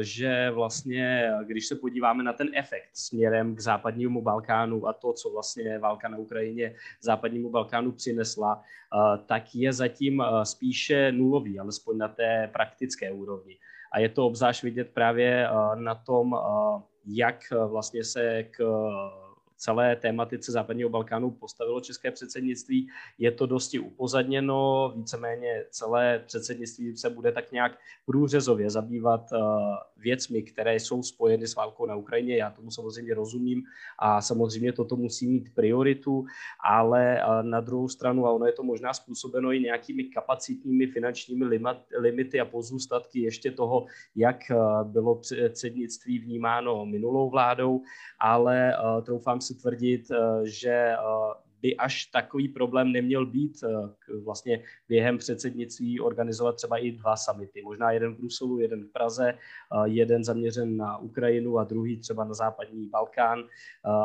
že 0.02 0.52
vlastně, 0.52 1.32
když 1.44 1.68
se 1.68 1.76
podíváme 1.76 2.24
na 2.24 2.34
ten 2.34 2.50
efekt 2.54 2.90
směrem 2.94 3.56
k 3.56 3.60
západnímu 3.60 4.22
Balkánu 4.22 4.88
a 4.88 4.94
to, 4.94 5.14
co 5.14 5.30
vlastně 5.30 5.80
válka 5.80 6.08
na 6.08 6.18
Ukrajině 6.18 6.76
západnímu 7.02 7.50
Balkánu 7.50 7.92
přinesla, 7.92 8.62
tak 9.26 9.56
je 9.56 9.74
zatím 9.74 10.24
spíše 10.44 11.12
nulový, 11.12 11.60
alespoň 11.60 11.98
na 11.98 12.08
té 12.08 12.50
praktické 12.54 13.12
úrovni. 13.12 13.58
A 13.94 14.00
je 14.00 14.10
to 14.10 14.26
obzvlášť 14.26 14.64
vidět 14.64 14.90
právě 14.94 15.48
na 15.76 15.96
tom, 15.96 16.36
jak 17.06 17.40
vlastně 17.68 18.04
se 18.04 18.44
k 18.44 18.58
celé 19.64 19.96
tématice 19.96 20.52
západního 20.52 20.90
Balkánu 20.90 21.32
postavilo 21.32 21.82
české 21.82 22.12
předsednictví. 22.12 22.90
Je 23.18 23.32
to 23.32 23.46
dosti 23.46 23.80
upozadněno, 23.80 24.94
víceméně 24.96 25.66
celé 25.70 26.24
předsednictví 26.26 26.98
se 26.98 27.10
bude 27.10 27.32
tak 27.32 27.52
nějak 27.52 27.80
průřezově 28.06 28.70
zabývat 28.70 29.34
eh, 29.34 29.38
věcmi, 29.98 30.44
které 30.44 30.76
jsou 30.76 31.04
spojeny 31.04 31.48
s 31.48 31.56
válkou 31.56 31.86
na 31.86 31.96
Ukrajině. 31.96 32.38
Já 32.38 32.50
tomu 32.50 32.72
samozřejmě 32.72 33.14
rozumím 33.14 33.64
a 34.00 34.22
samozřejmě 34.22 34.74
toto 34.74 34.96
musí 34.96 35.28
mít 35.28 35.54
prioritu, 35.56 36.26
ale 36.60 37.22
eh, 37.22 37.44
na 37.44 37.62
druhou 37.62 37.88
stranu, 37.88 38.28
a 38.28 38.32
ono 38.32 38.46
je 38.46 38.54
to 38.54 38.64
možná 38.64 38.94
způsobeno 38.94 39.52
i 39.52 39.60
nějakými 39.60 40.04
kapacitními 40.04 40.88
finančními 40.88 41.46
limity 42.00 42.40
a 42.40 42.46
pozůstatky 42.46 43.20
ještě 43.20 43.52
toho, 43.52 43.86
jak 44.16 44.52
eh, 44.52 44.56
bylo 44.84 45.16
předsednictví 45.16 46.20
vnímáno 46.20 46.86
minulou 46.86 47.30
vládou, 47.30 47.82
ale 48.20 48.74
troufám 49.06 49.42
si 49.42 49.53
tvrdit, 49.54 50.12
že 50.44 50.96
by 51.64 51.76
až 51.76 52.06
takový 52.06 52.48
problém 52.48 52.92
neměl 52.92 53.26
být 53.26 53.64
eh, 53.64 53.90
vlastně 54.24 54.64
během 54.90 55.18
předsednictví 55.18 56.00
organizovat 56.00 56.56
třeba 56.56 56.78
i 56.78 56.92
dva 56.92 57.16
samity. 57.16 57.62
Možná 57.62 57.92
jeden 57.92 58.14
v 58.14 58.18
Bruselu, 58.18 58.60
jeden 58.60 58.84
v 58.84 58.92
Praze, 58.92 59.30
eh, 59.30 59.38
jeden 59.86 60.24
zaměřen 60.24 60.78
na 60.78 60.98
Ukrajinu 60.98 61.58
a 61.60 61.64
druhý 61.64 61.98
třeba 61.98 62.24
na 62.24 62.34
západní 62.34 62.88
Balkán, 62.88 63.40
eh, 63.40 63.48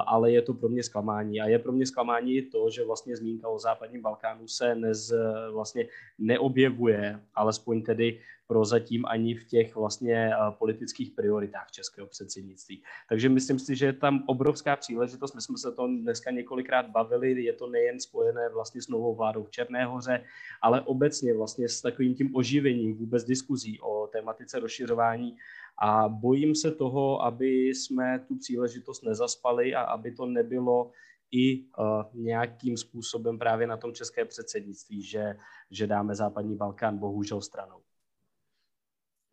ale 0.06 0.32
je 0.32 0.42
to 0.42 0.54
pro 0.54 0.68
mě 0.68 0.82
zklamání. 0.82 1.40
A 1.40 1.48
je 1.48 1.58
pro 1.58 1.72
mě 1.72 1.86
zklamání 1.86 2.36
i 2.36 2.42
to, 2.42 2.70
že 2.70 2.84
vlastně 2.84 3.16
zmínka 3.16 3.48
o 3.48 3.58
západním 3.58 4.02
Balkánu 4.02 4.48
se 4.48 4.74
nez, 4.74 5.12
vlastně 5.52 5.86
neobjevuje, 6.18 7.20
alespoň 7.34 7.82
tedy 7.82 8.20
prozatím 8.48 9.06
ani 9.06 9.34
v 9.34 9.44
těch 9.44 9.76
vlastně 9.76 10.30
eh, 10.32 10.36
politických 10.58 11.10
prioritách 11.10 11.70
českého 11.70 12.06
předsednictví. 12.06 12.82
Takže 13.08 13.28
myslím 13.28 13.58
si, 13.58 13.76
že 13.76 13.86
je 13.86 13.92
tam 13.92 14.24
obrovská 14.26 14.76
příležitost. 14.76 15.34
My 15.34 15.40
jsme 15.40 15.58
se 15.58 15.72
to 15.72 15.86
dneska 15.86 16.30
několikrát 16.30 16.90
bavili, 16.90 17.42
je 17.42 17.52
to 17.52 17.68
nejen 17.68 18.00
spojené 18.00 18.48
vlastně 18.48 18.82
s 18.82 18.88
novou 18.88 19.14
vládou 19.14 19.44
v 19.44 19.50
Černé 19.50 19.84
hoře, 19.84 20.24
ale 20.62 20.80
obecně 20.80 21.34
vlastně 21.34 21.68
s 21.68 21.80
takovým 21.80 22.14
tím 22.14 22.36
oživením 22.36 22.96
vůbec 22.96 23.24
diskuzí 23.24 23.80
o 23.80 24.06
tématice 24.06 24.60
rozšiřování 24.60 25.36
a 25.78 26.08
bojím 26.08 26.54
se 26.54 26.70
toho, 26.70 27.22
aby 27.22 27.68
jsme 27.68 28.24
tu 28.28 28.36
příležitost 28.36 29.02
nezaspali 29.02 29.74
a 29.74 29.82
aby 29.82 30.12
to 30.12 30.26
nebylo 30.26 30.90
i 31.30 31.60
uh, 31.60 31.66
nějakým 32.14 32.76
způsobem 32.76 33.38
právě 33.38 33.66
na 33.66 33.76
tom 33.76 33.92
české 33.92 34.24
předsednictví, 34.24 35.02
že, 35.02 35.36
že 35.70 35.86
dáme 35.86 36.14
západní 36.14 36.56
Balkán 36.56 36.98
bohužel 36.98 37.40
stranou. 37.40 37.80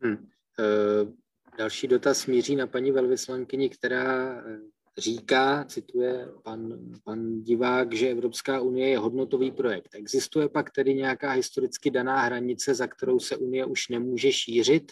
Hmm. 0.06 0.30
E, 0.60 1.26
další 1.58 1.88
dotaz 1.88 2.26
míří 2.26 2.56
na 2.56 2.68
paní 2.68 2.92
velvyslankyni, 2.92 3.70
která 3.70 4.38
eh, 4.40 4.60
říká, 4.98 5.64
cituje 5.64 6.28
pan, 6.44 6.80
pan 7.04 7.44
divák, 7.44 7.94
že 7.94 8.10
Evropská 8.10 8.62
unie 8.62 8.90
je 8.90 8.98
hodnotový 8.98 9.52
projekt. 9.52 9.96
Existuje 9.96 10.50
pak 10.50 10.72
tedy 10.72 10.94
nějaká 10.94 11.32
historicky 11.32 11.92
daná 11.92 12.22
hranice, 12.22 12.76
za 12.76 12.88
kterou 12.88 13.20
se 13.20 13.38
unie 13.38 13.66
už 13.66 13.90
nemůže 13.90 14.32
šířit? 14.32 14.92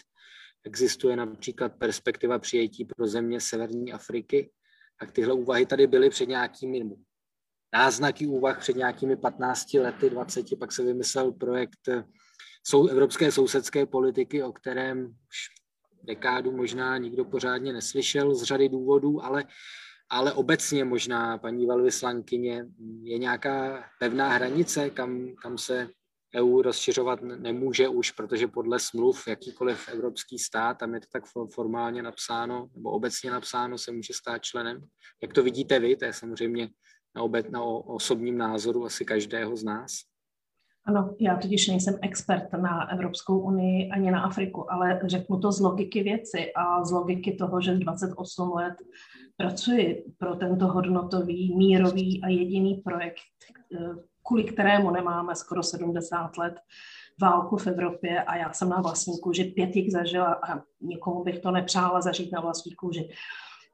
Existuje 0.64 1.16
například 1.16 1.72
perspektiva 1.78 2.38
přijetí 2.38 2.84
pro 2.84 3.06
země 3.06 3.40
Severní 3.40 3.92
Afriky? 3.92 4.50
Tak 5.00 5.12
tyhle 5.12 5.34
úvahy 5.34 5.66
tady 5.66 5.86
byly 5.86 6.10
před 6.10 6.28
nějakými 6.28 6.84
náznaky 7.74 8.26
úvah 8.26 8.58
před 8.58 8.76
nějakými 8.76 9.16
15 9.16 9.74
lety, 9.74 10.10
20, 10.10 10.58
pak 10.58 10.72
se 10.72 10.84
vymyslel 10.84 11.32
projekt 11.32 11.88
jsou 12.66 12.86
evropské 12.86 13.32
sousedské 13.32 13.86
politiky, 13.86 14.42
o 14.42 14.52
kterém 14.52 15.06
už 15.06 15.48
dekádu 16.02 16.52
možná 16.52 16.98
nikdo 16.98 17.24
pořádně 17.24 17.72
neslyšel 17.72 18.34
z 18.34 18.42
řady 18.42 18.68
důvodů, 18.68 19.24
ale, 19.24 19.44
ale 20.10 20.32
obecně 20.32 20.84
možná, 20.84 21.38
paní 21.38 21.66
velvyslankyně, 21.66 22.66
je 23.02 23.18
nějaká 23.18 23.84
pevná 23.98 24.28
hranice, 24.28 24.90
kam, 24.90 25.34
kam 25.42 25.58
se 25.58 25.88
EU 26.36 26.62
rozšiřovat 26.62 27.22
nemůže 27.22 27.88
už, 27.88 28.10
protože 28.10 28.48
podle 28.48 28.78
smluv 28.78 29.28
jakýkoliv 29.28 29.88
evropský 29.88 30.38
stát, 30.38 30.78
tam 30.78 30.94
je 30.94 31.00
to 31.00 31.06
tak 31.12 31.24
formálně 31.54 32.02
napsáno, 32.02 32.70
nebo 32.76 32.90
obecně 32.90 33.30
napsáno, 33.30 33.78
se 33.78 33.92
může 33.92 34.14
stát 34.14 34.42
členem. 34.42 34.86
Jak 35.22 35.32
to 35.32 35.42
vidíte 35.42 35.78
vy, 35.78 35.96
to 35.96 36.04
je 36.04 36.12
samozřejmě 36.12 36.68
na, 37.16 37.22
obet, 37.22 37.50
na 37.50 37.62
osobním 37.62 38.38
názoru 38.38 38.84
asi 38.84 39.04
každého 39.04 39.56
z 39.56 39.64
nás. 39.64 39.90
Ano, 40.86 41.14
já 41.20 41.36
totiž 41.36 41.68
nejsem 41.68 41.98
expert 42.02 42.52
na 42.52 42.92
Evropskou 42.92 43.38
unii 43.38 43.90
ani 43.90 44.10
na 44.10 44.22
Afriku, 44.22 44.72
ale 44.72 45.00
řeknu 45.04 45.40
to 45.40 45.52
z 45.52 45.60
logiky 45.60 46.02
věci 46.02 46.52
a 46.52 46.84
z 46.84 46.90
logiky 46.90 47.32
toho, 47.32 47.60
že 47.60 47.74
28 47.74 48.52
let 48.52 48.74
pracuji 49.36 50.04
pro 50.18 50.34
tento 50.36 50.66
hodnotový, 50.66 51.56
mírový 51.56 52.22
a 52.24 52.28
jediný 52.28 52.74
projekt, 52.74 53.20
kvůli 54.26 54.44
kterému 54.44 54.90
nemáme 54.90 55.34
skoro 55.34 55.62
70 55.62 56.36
let 56.36 56.54
válku 57.20 57.56
v 57.56 57.66
Evropě 57.66 58.22
a 58.22 58.36
já 58.36 58.52
jsem 58.52 58.68
na 58.68 58.80
vlastní 58.80 59.20
kůži 59.20 59.44
pět 59.44 59.76
jich 59.76 59.92
zažila 59.92 60.34
a 60.34 60.62
nikomu 60.80 61.24
bych 61.24 61.38
to 61.38 61.50
nepřála 61.50 62.00
zažít 62.00 62.32
na 62.32 62.40
vlastní 62.40 62.74
kůži. 62.74 63.08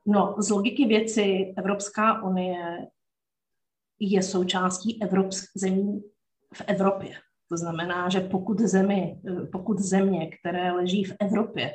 No, 0.06 0.34
z 0.38 0.50
logiky 0.50 0.86
věci 0.86 1.54
Evropská 1.58 2.22
unie 2.22 2.88
je 4.00 4.22
součástí 4.22 5.02
Evropsk, 5.02 5.44
zemí 5.56 6.02
v 6.54 6.62
Evropě. 6.66 7.14
To 7.48 7.56
znamená, 7.56 8.08
že 8.08 8.20
pokud, 8.20 8.60
zemi, 8.60 9.20
pokud 9.52 9.78
země, 9.78 10.30
které 10.30 10.72
leží 10.72 11.04
v 11.04 11.16
Evropě, 11.20 11.72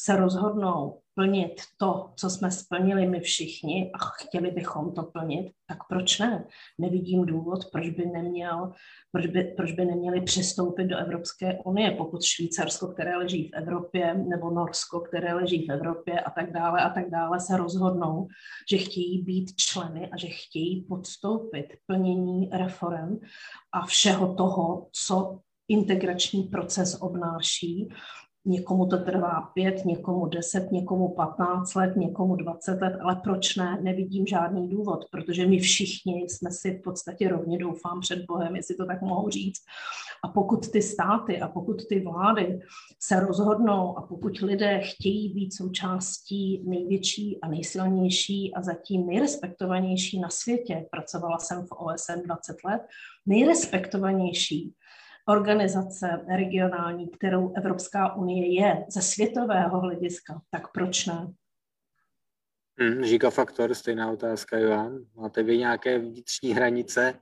se 0.00 0.16
rozhodnou 0.16 1.00
plnit 1.18 1.62
to, 1.76 2.10
co 2.16 2.30
jsme 2.30 2.50
splnili 2.50 3.06
my 3.06 3.20
všichni 3.20 3.90
a 3.94 3.98
chtěli 3.98 4.50
bychom 4.50 4.94
to 4.94 5.02
plnit, 5.02 5.52
tak 5.66 5.78
proč 5.88 6.18
ne? 6.18 6.44
Nevidím 6.80 7.26
důvod, 7.26 7.58
proč 7.72 7.88
by, 7.90 8.06
neměl, 8.06 8.72
proč 9.12 9.26
by, 9.26 9.44
proč 9.56 9.72
by 9.72 9.84
neměli 9.84 10.20
přistoupit 10.20 10.84
do 10.84 10.98
Evropské 10.98 11.58
unie, 11.64 11.90
pokud 11.90 12.24
Švýcarsko, 12.24 12.88
které 12.88 13.16
leží 13.16 13.48
v 13.48 13.56
Evropě, 13.56 14.14
nebo 14.14 14.50
Norsko, 14.50 15.00
které 15.00 15.34
leží 15.34 15.66
v 15.66 15.72
Evropě 15.72 16.20
a 16.20 16.30
tak 16.30 16.52
dále 16.52 16.80
a 16.80 16.90
tak 16.90 17.10
dále, 17.10 17.40
se 17.40 17.56
rozhodnou, 17.56 18.28
že 18.70 18.78
chtějí 18.78 19.22
být 19.22 19.56
členy 19.56 20.10
a 20.10 20.16
že 20.16 20.28
chtějí 20.28 20.84
podstoupit 20.88 21.66
plnění 21.86 22.50
reform 22.52 23.18
a 23.72 23.86
všeho 23.86 24.34
toho, 24.34 24.88
co 24.92 25.40
integrační 25.68 26.42
proces 26.42 26.98
obnáší, 27.00 27.88
Někomu 28.44 28.86
to 28.86 28.98
trvá 28.98 29.50
pět, 29.54 29.84
někomu 29.84 30.26
deset, 30.26 30.72
někomu 30.72 31.08
patnáct 31.08 31.74
let, 31.74 31.96
někomu 31.96 32.36
dvacet 32.36 32.80
let, 32.80 32.98
ale 33.00 33.16
proč 33.16 33.56
ne? 33.56 33.78
Nevidím 33.82 34.26
žádný 34.26 34.68
důvod, 34.68 35.04
protože 35.10 35.46
my 35.46 35.58
všichni 35.58 36.22
jsme 36.22 36.50
si 36.50 36.78
v 36.78 36.82
podstatě 36.82 37.28
rovně 37.28 37.58
doufám 37.58 38.00
před 38.00 38.24
Bohem, 38.24 38.56
jestli 38.56 38.74
to 38.74 38.86
tak 38.86 39.02
mohu 39.02 39.28
říct. 39.28 39.60
A 40.24 40.28
pokud 40.28 40.70
ty 40.70 40.82
státy 40.82 41.40
a 41.40 41.48
pokud 41.48 41.86
ty 41.88 42.00
vlády 42.00 42.60
se 43.02 43.20
rozhodnou 43.20 43.98
a 43.98 44.02
pokud 44.02 44.38
lidé 44.38 44.80
chtějí 44.80 45.34
být 45.34 45.54
součástí 45.54 46.62
největší 46.66 47.40
a 47.40 47.48
nejsilnější 47.48 48.54
a 48.54 48.62
zatím 48.62 49.06
nejrespektovanější 49.06 50.20
na 50.20 50.28
světě, 50.30 50.86
pracovala 50.90 51.38
jsem 51.38 51.66
v 51.66 51.72
OSN 51.72 52.20
20 52.26 52.56
let, 52.64 52.82
nejrespektovanější 53.26 54.74
organizace 55.28 56.24
regionální, 56.36 57.08
kterou 57.08 57.52
Evropská 57.56 58.14
unie 58.14 58.60
je 58.60 58.84
ze 58.88 59.02
světového 59.02 59.80
hlediska, 59.80 60.40
tak 60.50 60.72
proč 60.72 61.06
ne? 61.06 61.32
Hmm, 62.80 63.02
Gigafaktor, 63.02 63.74
stejná 63.74 64.10
otázka, 64.10 64.58
Johan. 64.58 64.98
Máte 65.14 65.42
vy 65.42 65.58
nějaké 65.58 65.98
vnitřní 65.98 66.54
hranice, 66.54 67.14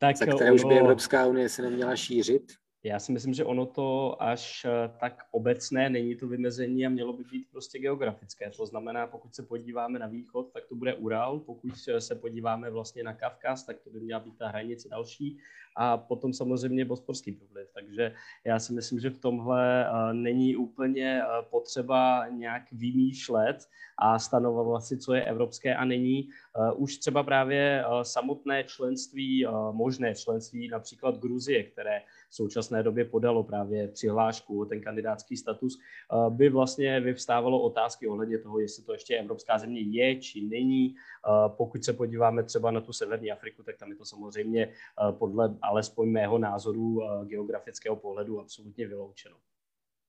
tak 0.00 0.16
za 0.16 0.26
které 0.26 0.50
ono... 0.50 0.54
už 0.54 0.64
by 0.64 0.78
Evropská 0.78 1.26
unie 1.26 1.48
se 1.48 1.62
neměla 1.62 1.96
šířit? 1.96 2.52
Já 2.84 2.98
si 2.98 3.12
myslím, 3.12 3.34
že 3.34 3.44
ono 3.44 3.66
to 3.66 4.22
až 4.22 4.64
eh, 4.64 4.90
tak 5.00 5.26
obecné 5.30 5.90
není 5.90 6.16
to 6.16 6.28
vymezení 6.28 6.86
a 6.86 6.88
mělo 6.88 7.12
by 7.12 7.24
být 7.24 7.46
prostě 7.50 7.78
geografické. 7.78 8.50
To 8.50 8.66
znamená, 8.66 9.06
pokud 9.06 9.34
se 9.34 9.42
podíváme 9.42 9.98
na 9.98 10.06
východ, 10.06 10.52
tak 10.52 10.66
to 10.66 10.74
bude 10.74 10.94
Ural, 10.94 11.38
pokud 11.38 11.72
se 11.98 12.14
podíváme 12.14 12.70
vlastně 12.70 13.02
na 13.02 13.14
Kavkaz, 13.14 13.66
tak 13.66 13.80
to 13.80 13.90
by 13.90 14.00
měla 14.00 14.20
být 14.20 14.38
ta 14.38 14.48
hranice 14.48 14.88
další 14.88 15.38
a 15.76 15.96
potom 15.96 16.32
samozřejmě 16.32 16.84
Bosporský 16.84 17.32
průliv. 17.32 17.68
Takže 17.74 18.14
já 18.44 18.58
si 18.58 18.72
myslím, 18.72 19.00
že 19.00 19.10
v 19.10 19.18
tomhle 19.18 19.86
eh, 19.86 20.14
není 20.14 20.56
úplně 20.56 21.22
eh, 21.22 21.26
potřeba 21.50 22.28
nějak 22.28 22.72
vymýšlet 22.72 23.68
a 23.98 24.18
stanovovat 24.18 24.84
si, 24.84 24.98
co 24.98 25.14
je 25.14 25.24
evropské 25.24 25.76
a 25.76 25.84
není. 25.84 26.28
Už 26.76 26.96
třeba 26.96 27.22
právě 27.22 27.84
samotné 28.02 28.64
členství, 28.64 29.46
možné 29.72 30.14
členství 30.14 30.68
například 30.68 31.18
Gruzie, 31.18 31.62
které 31.62 32.02
v 32.30 32.34
současné 32.34 32.82
době 32.82 33.04
podalo 33.04 33.44
právě 33.44 33.88
přihlášku 33.88 34.60
o 34.60 34.64
ten 34.64 34.80
kandidátský 34.80 35.36
status, 35.36 35.78
eh, 35.78 36.30
by 36.30 36.48
vlastně 36.48 37.00
vyvstávalo 37.00 37.62
otázky 37.62 38.06
ohledně 38.06 38.38
toho, 38.38 38.58
jestli 38.58 38.84
to 38.84 38.92
ještě 38.92 39.16
evropská 39.16 39.58
země 39.58 39.80
je 39.80 40.16
či 40.16 40.42
není. 40.42 40.94
Eh, 40.94 41.30
pokud 41.56 41.84
se 41.84 41.92
podíváme 41.92 42.42
třeba 42.42 42.70
na 42.70 42.80
tu 42.80 42.92
severní 42.92 43.32
Afriku, 43.32 43.62
tak 43.62 43.76
tam 43.76 43.90
je 43.90 43.96
to 43.96 44.04
samozřejmě 44.04 44.66
eh, 44.66 45.12
podle 45.12 45.56
alespoň 45.62 46.08
mého 46.08 46.38
názoru 46.38 47.00
geografického 47.24 47.96
pohledu 47.96 48.40
absolutně 48.40 48.88
vyloučeno. 48.88 49.36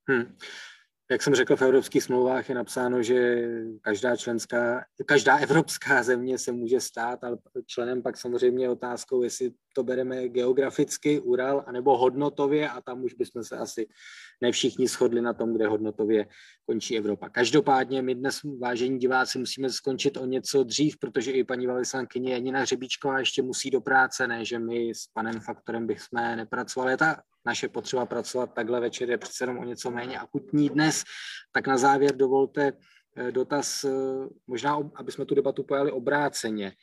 Hmm. 0.10 0.36
Jak 1.12 1.22
jsem 1.22 1.36
řekl, 1.36 1.56
v 1.56 1.62
evropských 1.62 2.04
smlouvách 2.04 2.50
je 2.50 2.56
napsáno, 2.56 3.04
že 3.04 3.48
každá 3.82 4.16
členská, 4.16 4.86
každá 5.06 5.38
evropská 5.38 6.04
země 6.04 6.38
se 6.38 6.52
může 6.52 6.80
stát, 6.80 7.24
ale 7.24 7.38
členem 7.66 8.02
pak 8.02 8.18
samozřejmě 8.18 8.70
otázkou, 8.70 9.24
jestli 9.24 9.52
to 9.74 9.84
bereme 9.84 10.30
geograficky, 10.30 11.20
Ural, 11.20 11.64
anebo 11.68 11.98
hodnotově 11.98 12.70
a 12.70 12.82
tam 12.82 13.04
už 13.04 13.14
bychom 13.14 13.44
se 13.44 13.58
asi 13.58 13.88
ne 14.42 14.52
všichni 14.52 14.88
shodli 14.88 15.22
na 15.22 15.34
tom, 15.34 15.54
kde 15.54 15.68
hodnotově 15.68 16.28
končí 16.66 16.98
Evropa. 16.98 17.30
Každopádně 17.30 18.02
my 18.02 18.16
dnes, 18.16 18.40
vážení 18.60 19.00
diváci, 19.00 19.40
musíme 19.40 19.70
skončit 19.70 20.18
o 20.18 20.26
něco 20.26 20.64
dřív, 20.64 20.98
protože 21.00 21.32
i 21.32 21.44
paní 21.44 21.68
velvyslankyně 21.68 22.34
Janina 22.34 22.66
Řebíčková 22.66 23.20
ještě 23.20 23.42
musí 23.42 23.70
do 23.70 23.82
práce, 23.82 24.28
ne, 24.28 24.46
že 24.46 24.60
my 24.60 24.90
s 24.90 25.08
panem 25.14 25.40
Faktorem 25.40 25.88
bychom 25.88 26.36
nepracovali. 26.36 26.98
Ta 26.98 27.22
naše 27.46 27.70
potřeba 27.70 28.06
pracovat 28.06 28.54
takhle 28.54 28.80
večer 28.80 29.10
je 29.10 29.18
přece 29.18 29.44
jenom 29.44 29.58
o 29.58 29.64
něco 29.64 29.92
méně 29.92 30.20
akutní 30.20 30.70
dnes. 30.70 31.04
Tak 31.52 31.68
na 31.68 31.78
závěr 31.78 32.16
dovolte 32.16 32.74
eh, 33.18 33.32
dotaz, 33.32 33.84
eh, 33.84 33.90
možná, 34.48 34.80
aby 34.96 35.12
jsme 35.12 35.26
tu 35.26 35.36
debatu 35.36 35.64
pojali 35.64 35.92
obráceně. 35.92 36.74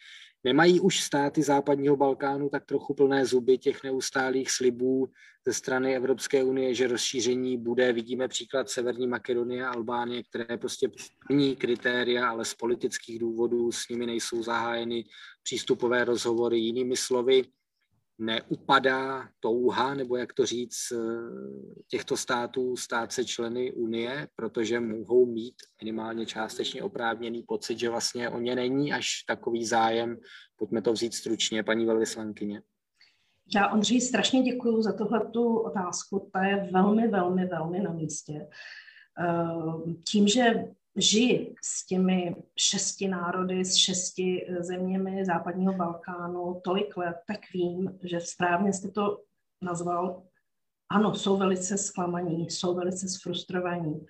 Nemají 0.45 0.81
už 0.81 1.01
státy 1.01 1.43
západního 1.43 1.97
Balkánu 1.97 2.49
tak 2.49 2.65
trochu 2.65 2.95
plné 2.95 3.27
zuby 3.27 3.59
těch 3.59 3.83
neustálých 3.85 4.51
slibů 4.51 5.09
ze 5.47 5.55
strany 5.55 5.97
Evropské 5.97 6.45
unie, 6.45 6.75
že 6.75 6.89
rozšíření 6.89 7.57
bude, 7.57 7.93
vidíme 7.93 8.29
příklad 8.29 8.71
Severní 8.71 9.07
Makedonie 9.07 9.67
a 9.67 9.71
Albánie, 9.71 10.23
které 10.23 10.57
prostě 10.57 10.91
plní 11.27 11.57
kritéria, 11.57 12.31
ale 12.31 12.45
z 12.45 12.55
politických 12.55 13.19
důvodů 13.19 13.73
s 13.73 13.89
nimi 13.89 14.07
nejsou 14.07 14.43
zahájeny 14.43 15.05
přístupové 15.43 16.05
rozhovory. 16.05 16.59
Jinými 16.59 16.97
slovy, 16.97 17.43
neupadá 18.19 19.29
touha, 19.41 19.95
nebo 19.95 20.17
jak 20.17 20.33
to 20.33 20.47
říct, 20.47 20.93
eh, 20.93 20.99
těchto 21.89 22.17
států 22.17 22.77
stát 22.77 23.13
se 23.13 23.25
členy 23.25 23.73
Unie, 23.73 24.29
protože 24.37 24.81
mohou 24.81 25.27
mít 25.27 25.55
minimálně 25.83 26.27
částečně 26.27 26.83
oprávněný 26.83 27.43
pocit, 27.43 27.79
že 27.79 27.91
vlastně 27.91 28.29
o 28.29 28.41
ně 28.41 28.55
není 28.55 28.93
až 28.93 29.09
takový 29.27 29.65
zájem. 29.65 30.17
Pojďme 30.57 30.83
to 30.83 30.93
vzít 30.93 31.15
stručně, 31.15 31.63
paní 31.63 31.87
velvyslankyně. 31.87 32.63
Já, 33.55 33.69
Ondřej, 33.69 34.01
strašně 34.01 34.43
děkuji 34.43 34.83
za 34.83 34.93
tohle 34.93 35.31
tu 35.31 35.59
otázku. 35.59 36.31
Ta 36.33 36.45
je 36.45 36.69
velmi, 36.73 37.09
velmi, 37.09 37.47
velmi 37.47 37.81
na 37.81 37.93
místě. 37.93 38.49
Eh, 39.21 39.95
tím, 40.11 40.29
že 40.29 40.65
žiji 40.97 41.55
s 41.63 41.87
těmi 41.87 42.37
šesti 42.57 43.09
národy, 43.09 43.65
s 43.65 43.75
šesti 43.75 44.47
eh, 44.49 44.63
zeměmi 44.63 45.25
západního 45.25 45.73
Balkánu 45.73 46.61
tolik 46.65 46.97
let, 46.97 47.17
tak 47.27 47.41
vím, 47.55 47.99
že 48.03 48.21
správně 48.21 48.73
jste 48.73 48.89
to 48.89 49.23
nazval. 49.63 50.23
Ano, 50.91 51.15
jsou 51.15 51.37
velice 51.37 51.79
zklamaní, 51.79 52.51
jsou 52.51 52.75
velice 52.75 53.09
sfrustrovaní. 53.09 54.07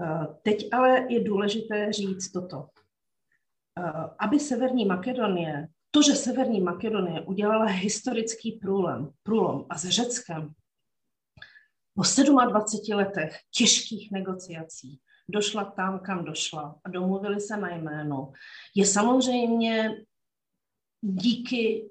Eh, 0.00 0.26
teď 0.42 0.68
ale 0.72 1.06
je 1.12 1.24
důležité 1.24 1.92
říct 1.92 2.32
toto. 2.32 2.68
Eh, 3.78 3.92
aby 4.18 4.40
Severní 4.40 4.84
Makedonie, 4.84 5.68
to, 5.90 6.02
že 6.02 6.12
Severní 6.12 6.60
Makedonie 6.60 7.20
udělala 7.20 7.64
historický 7.64 8.52
průlom, 8.52 9.10
průlom 9.22 9.66
a 9.68 9.78
s 9.78 9.88
Řeckem 9.88 10.54
po 11.94 12.02
27 12.02 12.96
letech 12.96 13.36
těžkých 13.50 14.10
negociací, 14.10 15.00
došla 15.28 15.64
tam, 15.64 15.98
kam 15.98 16.24
došla 16.24 16.80
a 16.84 16.90
domluvili 16.90 17.40
se 17.40 17.56
na 17.56 17.70
jméno, 17.70 18.32
je 18.74 18.86
samozřejmě 18.86 20.04
díky 21.00 21.90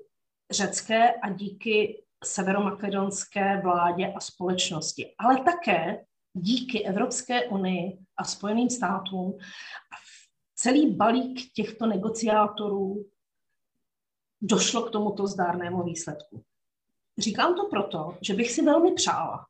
řecké 0.51 1.13
a 1.13 1.29
díky 1.29 2.03
severomakedonské 2.23 3.61
vládě 3.61 4.13
a 4.15 4.19
společnosti, 4.19 5.15
ale 5.17 5.43
také 5.43 6.05
díky 6.33 6.85
Evropské 6.85 7.47
unii 7.47 7.97
a 8.17 8.23
Spojeným 8.23 8.69
státům 8.69 9.37
a 9.93 9.95
celý 10.55 10.95
balík 10.95 11.53
těchto 11.53 11.85
negociátorů 11.85 13.05
došlo 14.41 14.81
k 14.81 14.91
tomuto 14.91 15.27
zdárnému 15.27 15.83
výsledku. 15.83 16.43
Říkám 17.17 17.55
to 17.55 17.67
proto, 17.69 18.17
že 18.21 18.33
bych 18.33 18.51
si 18.51 18.61
velmi 18.61 18.93
přála, 18.93 19.45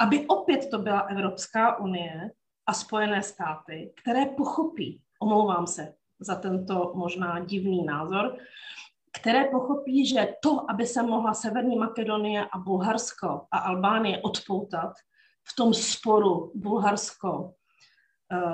aby 0.00 0.26
opět 0.26 0.70
to 0.70 0.78
byla 0.78 1.00
Evropská 1.00 1.78
unie, 1.78 2.30
a 2.66 2.72
Spojené 2.72 3.22
státy, 3.22 3.92
které 4.02 4.26
pochopí, 4.26 5.00
omlouvám 5.20 5.66
se 5.66 5.94
za 6.20 6.34
tento 6.34 6.92
možná 6.94 7.44
divný 7.44 7.84
názor, 7.84 8.36
které 9.20 9.44
pochopí, 9.44 10.06
že 10.06 10.28
to, 10.42 10.70
aby 10.70 10.86
se 10.86 11.02
mohla 11.02 11.34
Severní 11.34 11.76
Makedonie 11.76 12.46
a 12.52 12.58
Bulharsko 12.58 13.46
a 13.50 13.58
Albánie 13.58 14.22
odpoutat 14.22 14.92
v 15.44 15.56
tom 15.56 15.74
sporu 15.74 16.52
Bulharsko 16.54 17.54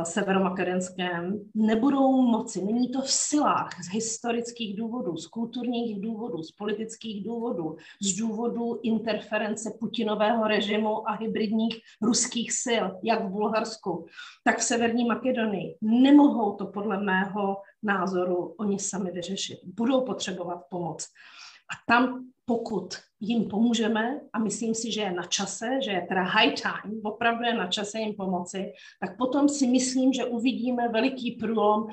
severomakedonském 0.02 1.40
nebudou 1.54 2.22
moci. 2.22 2.64
Není 2.64 2.88
to 2.88 3.00
v 3.00 3.10
silách 3.10 3.70
z 3.84 3.92
historických 3.92 4.76
důvodů, 4.76 5.16
z 5.16 5.26
kulturních 5.26 6.00
důvodů, 6.00 6.42
z 6.42 6.52
politických 6.52 7.24
důvodů, 7.24 7.76
z 8.02 8.16
důvodu 8.16 8.80
interference 8.82 9.72
Putinového 9.80 10.48
režimu 10.48 11.08
a 11.08 11.12
hybridních 11.12 11.80
ruských 12.02 12.52
sil, 12.64 12.84
jak 13.02 13.24
v 13.24 13.30
Bulharsku, 13.30 14.06
tak 14.44 14.58
v 14.58 14.62
Severní 14.62 15.04
Makedonii. 15.04 15.76
Nemohou 15.82 16.56
to 16.56 16.66
podle 16.66 17.04
mého 17.04 17.56
názoru 17.82 18.54
oni 18.58 18.78
sami 18.78 19.10
vyřešit. 19.10 19.58
Budou 19.64 20.00
potřebovat 20.00 20.60
pomoc. 20.70 21.06
A 21.72 21.92
tam, 21.92 22.24
pokud 22.44 22.94
jim 23.20 23.48
pomůžeme, 23.48 24.20
a 24.32 24.38
myslím 24.38 24.74
si, 24.74 24.92
že 24.92 25.00
je 25.00 25.12
na 25.12 25.22
čase, 25.22 25.78
že 25.84 25.90
je 25.90 26.06
teda 26.08 26.22
high 26.22 26.54
time, 26.62 27.00
opravdu 27.02 27.44
je 27.44 27.54
na 27.54 27.66
čase 27.66 27.98
jim 27.98 28.14
pomoci, 28.14 28.72
tak 29.00 29.16
potom 29.16 29.48
si 29.48 29.66
myslím, 29.66 30.12
že 30.12 30.24
uvidíme 30.24 30.88
veliký 30.88 31.30
průlom 31.30 31.86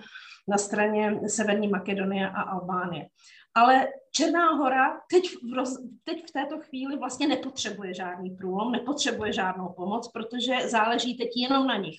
na 0.48 0.58
straně 0.58 1.20
Severní 1.28 1.68
Makedonie 1.68 2.30
a 2.30 2.42
Albánie. 2.42 3.08
Ale 3.56 3.88
Černá 4.12 4.50
hora 4.50 5.02
teď 5.12 5.30
v, 5.30 5.54
roz, 5.54 5.78
teď 6.04 6.24
v 6.28 6.32
této 6.32 6.60
chvíli 6.60 6.98
vlastně 6.98 7.28
nepotřebuje 7.28 7.94
žádný 7.94 8.30
průlom, 8.30 8.72
nepotřebuje 8.72 9.34
žádnou 9.34 9.74
pomoc, 9.76 10.12
protože 10.12 10.70
záleží 10.70 11.18
teď 11.18 11.30
jenom 11.36 11.68
na 11.68 11.78
nich 11.78 11.98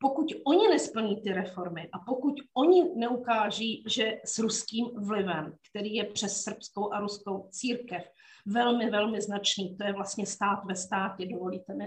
pokud 0.00 0.26
oni 0.44 0.68
nesplní 0.68 1.20
ty 1.20 1.32
reformy 1.32 1.88
a 1.92 1.98
pokud 1.98 2.34
oni 2.54 2.90
neukáží, 2.96 3.84
že 3.86 4.20
s 4.24 4.38
ruským 4.38 4.86
vlivem, 4.96 5.54
který 5.70 5.94
je 5.94 6.04
přes 6.04 6.42
srbskou 6.42 6.92
a 6.92 7.00
ruskou 7.00 7.48
církev, 7.50 8.02
velmi, 8.46 8.90
velmi 8.90 9.20
značný. 9.20 9.76
To 9.76 9.84
je 9.84 9.92
vlastně 9.92 10.26
stát 10.26 10.64
ve 10.64 10.76
státě, 10.76 11.26
dovolíte 11.26 11.74
mi 11.74 11.86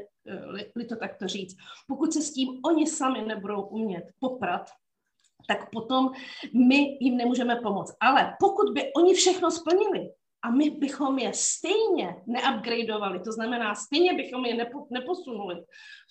li 0.75 0.85
to 0.85 0.95
takto 0.95 1.27
říct. 1.27 1.55
Pokud 1.87 2.13
se 2.13 2.21
s 2.21 2.33
tím 2.33 2.59
oni 2.65 2.87
sami 2.87 3.21
nebudou 3.21 3.61
umět 3.61 4.03
poprat, 4.19 4.69
tak 5.47 5.69
potom 5.71 6.11
my 6.53 6.97
jim 7.01 7.17
nemůžeme 7.17 7.55
pomoct. 7.55 7.95
Ale 7.99 8.35
pokud 8.39 8.73
by 8.73 8.93
oni 8.93 9.13
všechno 9.13 9.51
splnili, 9.51 10.09
a 10.45 10.51
my 10.51 10.69
bychom 10.69 11.19
je 11.19 11.33
stejně 11.33 12.15
neupgradeovali, 12.27 13.19
to 13.19 13.31
znamená, 13.31 13.75
stejně 13.75 14.13
bychom 14.13 14.45
je 14.45 14.55
nepo, 14.55 14.87
neposunuli 14.89 15.63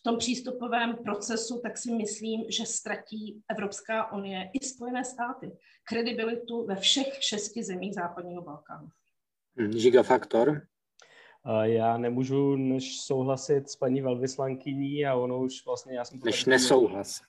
v 0.02 0.10
tom 0.10 0.18
přístupovém 0.18 0.96
procesu, 1.04 1.60
tak 1.62 1.78
si 1.78 1.92
myslím, 1.94 2.44
že 2.50 2.66
ztratí 2.66 3.42
Evropská 3.50 4.12
unie 4.12 4.50
i 4.52 4.64
Spojené 4.64 5.04
státy 5.04 5.52
kredibilitu 5.84 6.66
ve 6.66 6.76
všech 6.76 7.06
šesti 7.20 7.62
zemích 7.62 7.94
západního 7.94 8.42
Balkánu. 8.42 8.88
Gigafaktor? 9.68 10.62
Já 11.62 11.98
nemůžu 11.98 12.56
než 12.56 13.00
souhlasit 13.00 13.70
s 13.70 13.76
paní 13.76 14.00
velvyslankyní 14.00 15.06
a 15.06 15.14
ono 15.14 15.38
už 15.40 15.66
vlastně, 15.66 15.96
já 15.96 16.04
jsem... 16.04 16.20
Než 16.24 16.44
nesouhlasit. 16.44 17.26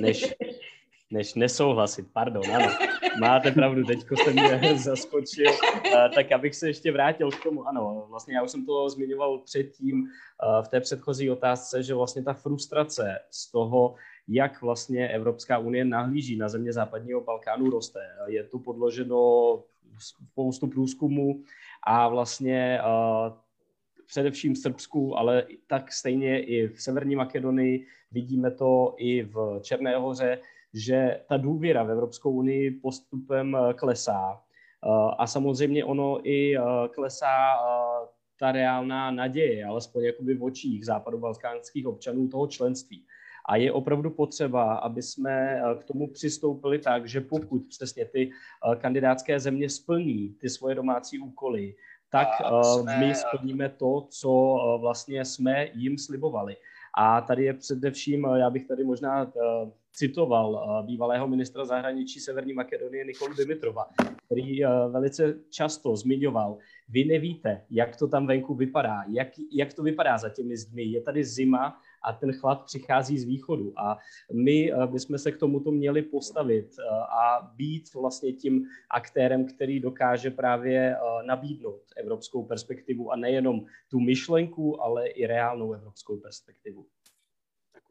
Než, 0.00 0.34
než 1.10 1.34
nesouhlasit, 1.34 2.06
pardon, 2.12 2.50
ano. 2.50 2.68
Máte 3.18 3.50
pravdu, 3.50 3.84
teďko 3.84 4.16
jste 4.16 4.32
mě 4.32 4.78
zaskočil. 4.78 5.52
Tak 6.14 6.32
abych 6.32 6.54
se 6.54 6.68
ještě 6.68 6.92
vrátil 6.92 7.30
k 7.30 7.42
tomu, 7.42 7.68
ano, 7.68 8.06
vlastně 8.08 8.34
já 8.34 8.42
už 8.42 8.50
jsem 8.50 8.66
to 8.66 8.88
zmiňoval 8.88 9.38
předtím 9.38 10.08
v 10.62 10.68
té 10.68 10.80
předchozí 10.80 11.30
otázce, 11.30 11.82
že 11.82 11.94
vlastně 11.94 12.22
ta 12.22 12.32
frustrace 12.32 13.18
z 13.30 13.50
toho, 13.50 13.94
jak 14.28 14.62
vlastně 14.62 15.08
Evropská 15.08 15.58
unie 15.58 15.84
nahlíží 15.84 16.36
na 16.36 16.48
země 16.48 16.72
západního 16.72 17.20
Balkánu 17.20 17.70
roste. 17.70 18.00
Je 18.26 18.44
to 18.44 18.58
podloženo 18.58 19.62
spoustu 19.98 20.66
průzkumů 20.66 21.42
a 21.82 22.08
vlastně 22.08 22.80
především 24.06 24.54
v 24.54 24.58
Srbsku, 24.58 25.18
ale 25.18 25.46
tak 25.66 25.92
stejně 25.92 26.42
i 26.44 26.68
v 26.68 26.82
Severní 26.82 27.16
Makedonii, 27.16 27.86
vidíme 28.12 28.50
to 28.50 28.94
i 28.98 29.22
v 29.22 29.60
Černé 29.62 29.96
hoře, 29.96 30.38
že 30.74 31.20
ta 31.28 31.36
důvěra 31.36 31.82
v 31.82 31.90
Evropskou 31.90 32.30
unii 32.32 32.70
postupem 32.70 33.56
eh, 33.56 33.74
klesá. 33.74 34.40
Eh, 34.84 35.14
a 35.18 35.26
samozřejmě 35.26 35.84
ono 35.84 36.28
i 36.28 36.56
eh, 36.56 36.62
klesá 36.90 37.56
ta 38.40 38.52
reálná 38.52 39.10
naděje, 39.10 39.64
alespoň 39.64 40.04
jakoby 40.04 40.34
v 40.34 40.44
očích 40.44 40.86
západobalkánských 40.86 41.86
občanů 41.86 42.28
toho 42.28 42.46
členství. 42.46 43.04
A 43.48 43.56
je 43.56 43.72
opravdu 43.72 44.10
potřeba, 44.10 44.74
aby 44.74 45.02
jsme 45.02 45.62
k 45.80 45.84
tomu 45.84 46.06
přistoupili 46.06 46.78
tak, 46.78 47.08
že 47.08 47.20
pokud 47.20 47.62
přesně 47.68 48.04
ty 48.04 48.30
kandidátské 48.78 49.40
země 49.40 49.68
splní 49.68 50.34
ty 50.40 50.48
svoje 50.50 50.74
domácí 50.74 51.18
úkoly, 51.18 51.74
tak 52.10 52.28
my 52.98 53.14
splníme 53.14 53.68
to, 53.68 54.06
co 54.10 54.56
vlastně 54.80 55.24
jsme 55.24 55.68
jim 55.74 55.98
slibovali. 55.98 56.56
A 56.98 57.20
tady 57.20 57.44
je 57.44 57.54
především, 57.54 58.26
já 58.34 58.50
bych 58.50 58.68
tady 58.68 58.84
možná 58.84 59.32
citoval 59.92 60.48
eh, 60.56 60.86
bývalého 60.86 61.28
ministra 61.28 61.64
zahraničí 61.64 62.20
Severní 62.20 62.52
Makedonie 62.52 63.04
Nikolu 63.04 63.34
Dimitrova, 63.34 63.86
který 64.26 64.64
eh, 64.64 64.68
velice 64.88 65.38
často 65.50 65.96
zmiňoval, 65.96 66.58
vy 66.88 67.04
nevíte, 67.04 67.64
jak 67.70 67.96
to 67.96 68.08
tam 68.08 68.26
venku 68.26 68.54
vypadá, 68.54 69.04
jak, 69.08 69.28
jak 69.52 69.74
to 69.74 69.82
vypadá 69.82 70.18
za 70.18 70.28
těmi 70.28 70.56
zdmi. 70.56 70.82
Je 70.82 71.00
tady 71.02 71.24
zima 71.24 71.80
a 72.04 72.12
ten 72.12 72.32
chlad 72.32 72.64
přichází 72.64 73.18
z 73.18 73.24
východu. 73.24 73.72
A 73.76 73.98
my 74.32 74.72
eh, 74.72 74.86
bychom 74.86 75.18
se 75.18 75.32
k 75.32 75.38
tomuto 75.38 75.70
měli 75.70 76.02
postavit 76.02 76.70
a 77.22 77.52
být 77.56 77.94
vlastně 77.94 78.32
tím 78.32 78.66
aktérem, 78.90 79.46
který 79.46 79.80
dokáže 79.80 80.30
právě 80.30 80.96
nabídnout 81.26 81.82
evropskou 81.96 82.44
perspektivu 82.44 83.12
a 83.12 83.16
nejenom 83.16 83.64
tu 83.90 84.00
myšlenku, 84.00 84.82
ale 84.82 85.06
i 85.06 85.26
reálnou 85.26 85.72
evropskou 85.72 86.16
perspektivu. 86.16 86.86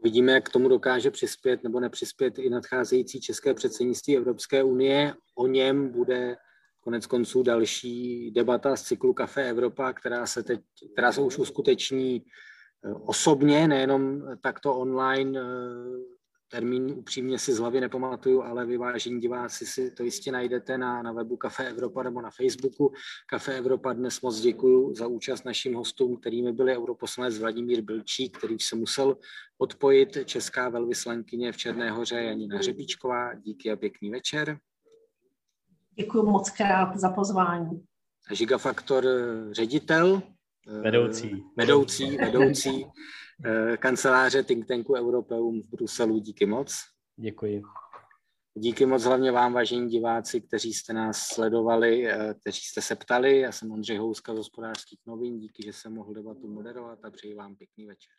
Vidíme, 0.03 0.31
jak 0.31 0.49
k 0.49 0.51
tomu 0.51 0.69
dokáže 0.69 1.11
přispět 1.11 1.63
nebo 1.63 1.79
nepřispět 1.79 2.39
i 2.39 2.49
nadcházející 2.49 3.21
české 3.21 3.53
předsednictví 3.53 4.17
Evropské 4.17 4.63
unie. 4.63 5.13
O 5.35 5.47
něm 5.47 5.89
bude 5.89 6.37
konec 6.79 7.05
konců 7.05 7.43
další 7.43 8.31
debata 8.31 8.75
z 8.75 8.83
cyklu 8.83 9.13
Café 9.13 9.49
Evropa, 9.49 9.93
která 9.93 10.25
se, 10.25 10.43
teď, 10.43 10.59
která 10.93 11.11
se 11.11 11.21
už 11.21 11.37
uskuteční 11.37 12.23
eh, 12.85 12.93
osobně, 12.93 13.67
nejenom 13.67 14.21
takto 14.41 14.75
online 14.75 15.39
eh, 15.39 16.18
termín 16.51 16.91
upřímně 16.97 17.39
si 17.39 17.53
z 17.53 17.57
hlavy 17.57 17.81
nepamatuju, 17.81 18.41
ale 18.41 18.65
vyvážení 18.65 19.19
diváci 19.19 19.65
si 19.65 19.91
to 19.91 20.03
jistě 20.03 20.31
najdete 20.31 20.77
na, 20.77 21.01
na 21.01 21.11
webu 21.11 21.37
Café 21.37 21.69
Evropa 21.69 22.03
nebo 22.03 22.21
na 22.21 22.29
Facebooku. 22.31 22.93
Café 23.27 23.57
Evropa 23.57 23.93
dnes 23.93 24.21
moc 24.21 24.39
děkuji 24.39 24.95
za 24.95 25.07
účast 25.07 25.45
našim 25.45 25.73
hostům, 25.73 26.17
kterými 26.17 26.51
byli 26.51 26.77
europoslanec 26.77 27.37
Vladimír 27.37 27.81
Bilčík, 27.81 28.37
který 28.37 28.59
se 28.59 28.75
musel 28.75 29.17
odpojit, 29.57 30.17
česká 30.25 30.69
velvyslankyně 30.69 31.51
v 31.51 31.57
Černé 31.57 31.91
hoře 31.91 32.15
Janina 32.15 32.57
Hřebíčková. 32.57 33.33
Díky 33.33 33.71
a 33.71 33.75
pěkný 33.75 34.09
večer. 34.09 34.57
Děkuji 35.95 36.23
moc 36.23 36.49
krát 36.49 36.97
za 36.97 37.09
pozvání. 37.09 37.83
Gigafaktor 38.37 39.05
ředitel. 39.51 40.21
Vedoucí. 40.81 41.43
Vedoucí, 41.57 42.17
vedoucí. 42.17 42.85
Eh, 43.45 43.77
kanceláře 43.77 44.43
think 44.43 44.67
tanku 44.67 44.95
Europeum 44.95 45.61
v 45.61 45.69
Bruselu. 45.69 46.19
Díky 46.19 46.45
moc. 46.45 46.75
Děkuji. 47.17 47.61
Díky 48.53 48.85
moc 48.85 49.03
hlavně 49.03 49.31
vám, 49.31 49.53
vážení 49.53 49.89
diváci, 49.89 50.41
kteří 50.41 50.73
jste 50.73 50.93
nás 50.93 51.17
sledovali, 51.17 52.07
eh, 52.07 52.33
kteří 52.33 52.61
jste 52.61 52.81
se 52.81 52.95
ptali. 52.95 53.39
Já 53.39 53.51
jsem 53.51 53.71
Ondřej 53.71 53.97
Houska 53.97 54.33
z 54.33 54.37
hospodářských 54.37 54.99
novin. 55.07 55.39
Díky, 55.39 55.63
že 55.63 55.73
jsem 55.73 55.93
mohl 55.93 56.13
debatu 56.13 56.47
moderovat 56.47 57.05
a 57.05 57.11
přeji 57.11 57.35
vám 57.35 57.55
pěkný 57.55 57.85
večer. 57.85 58.13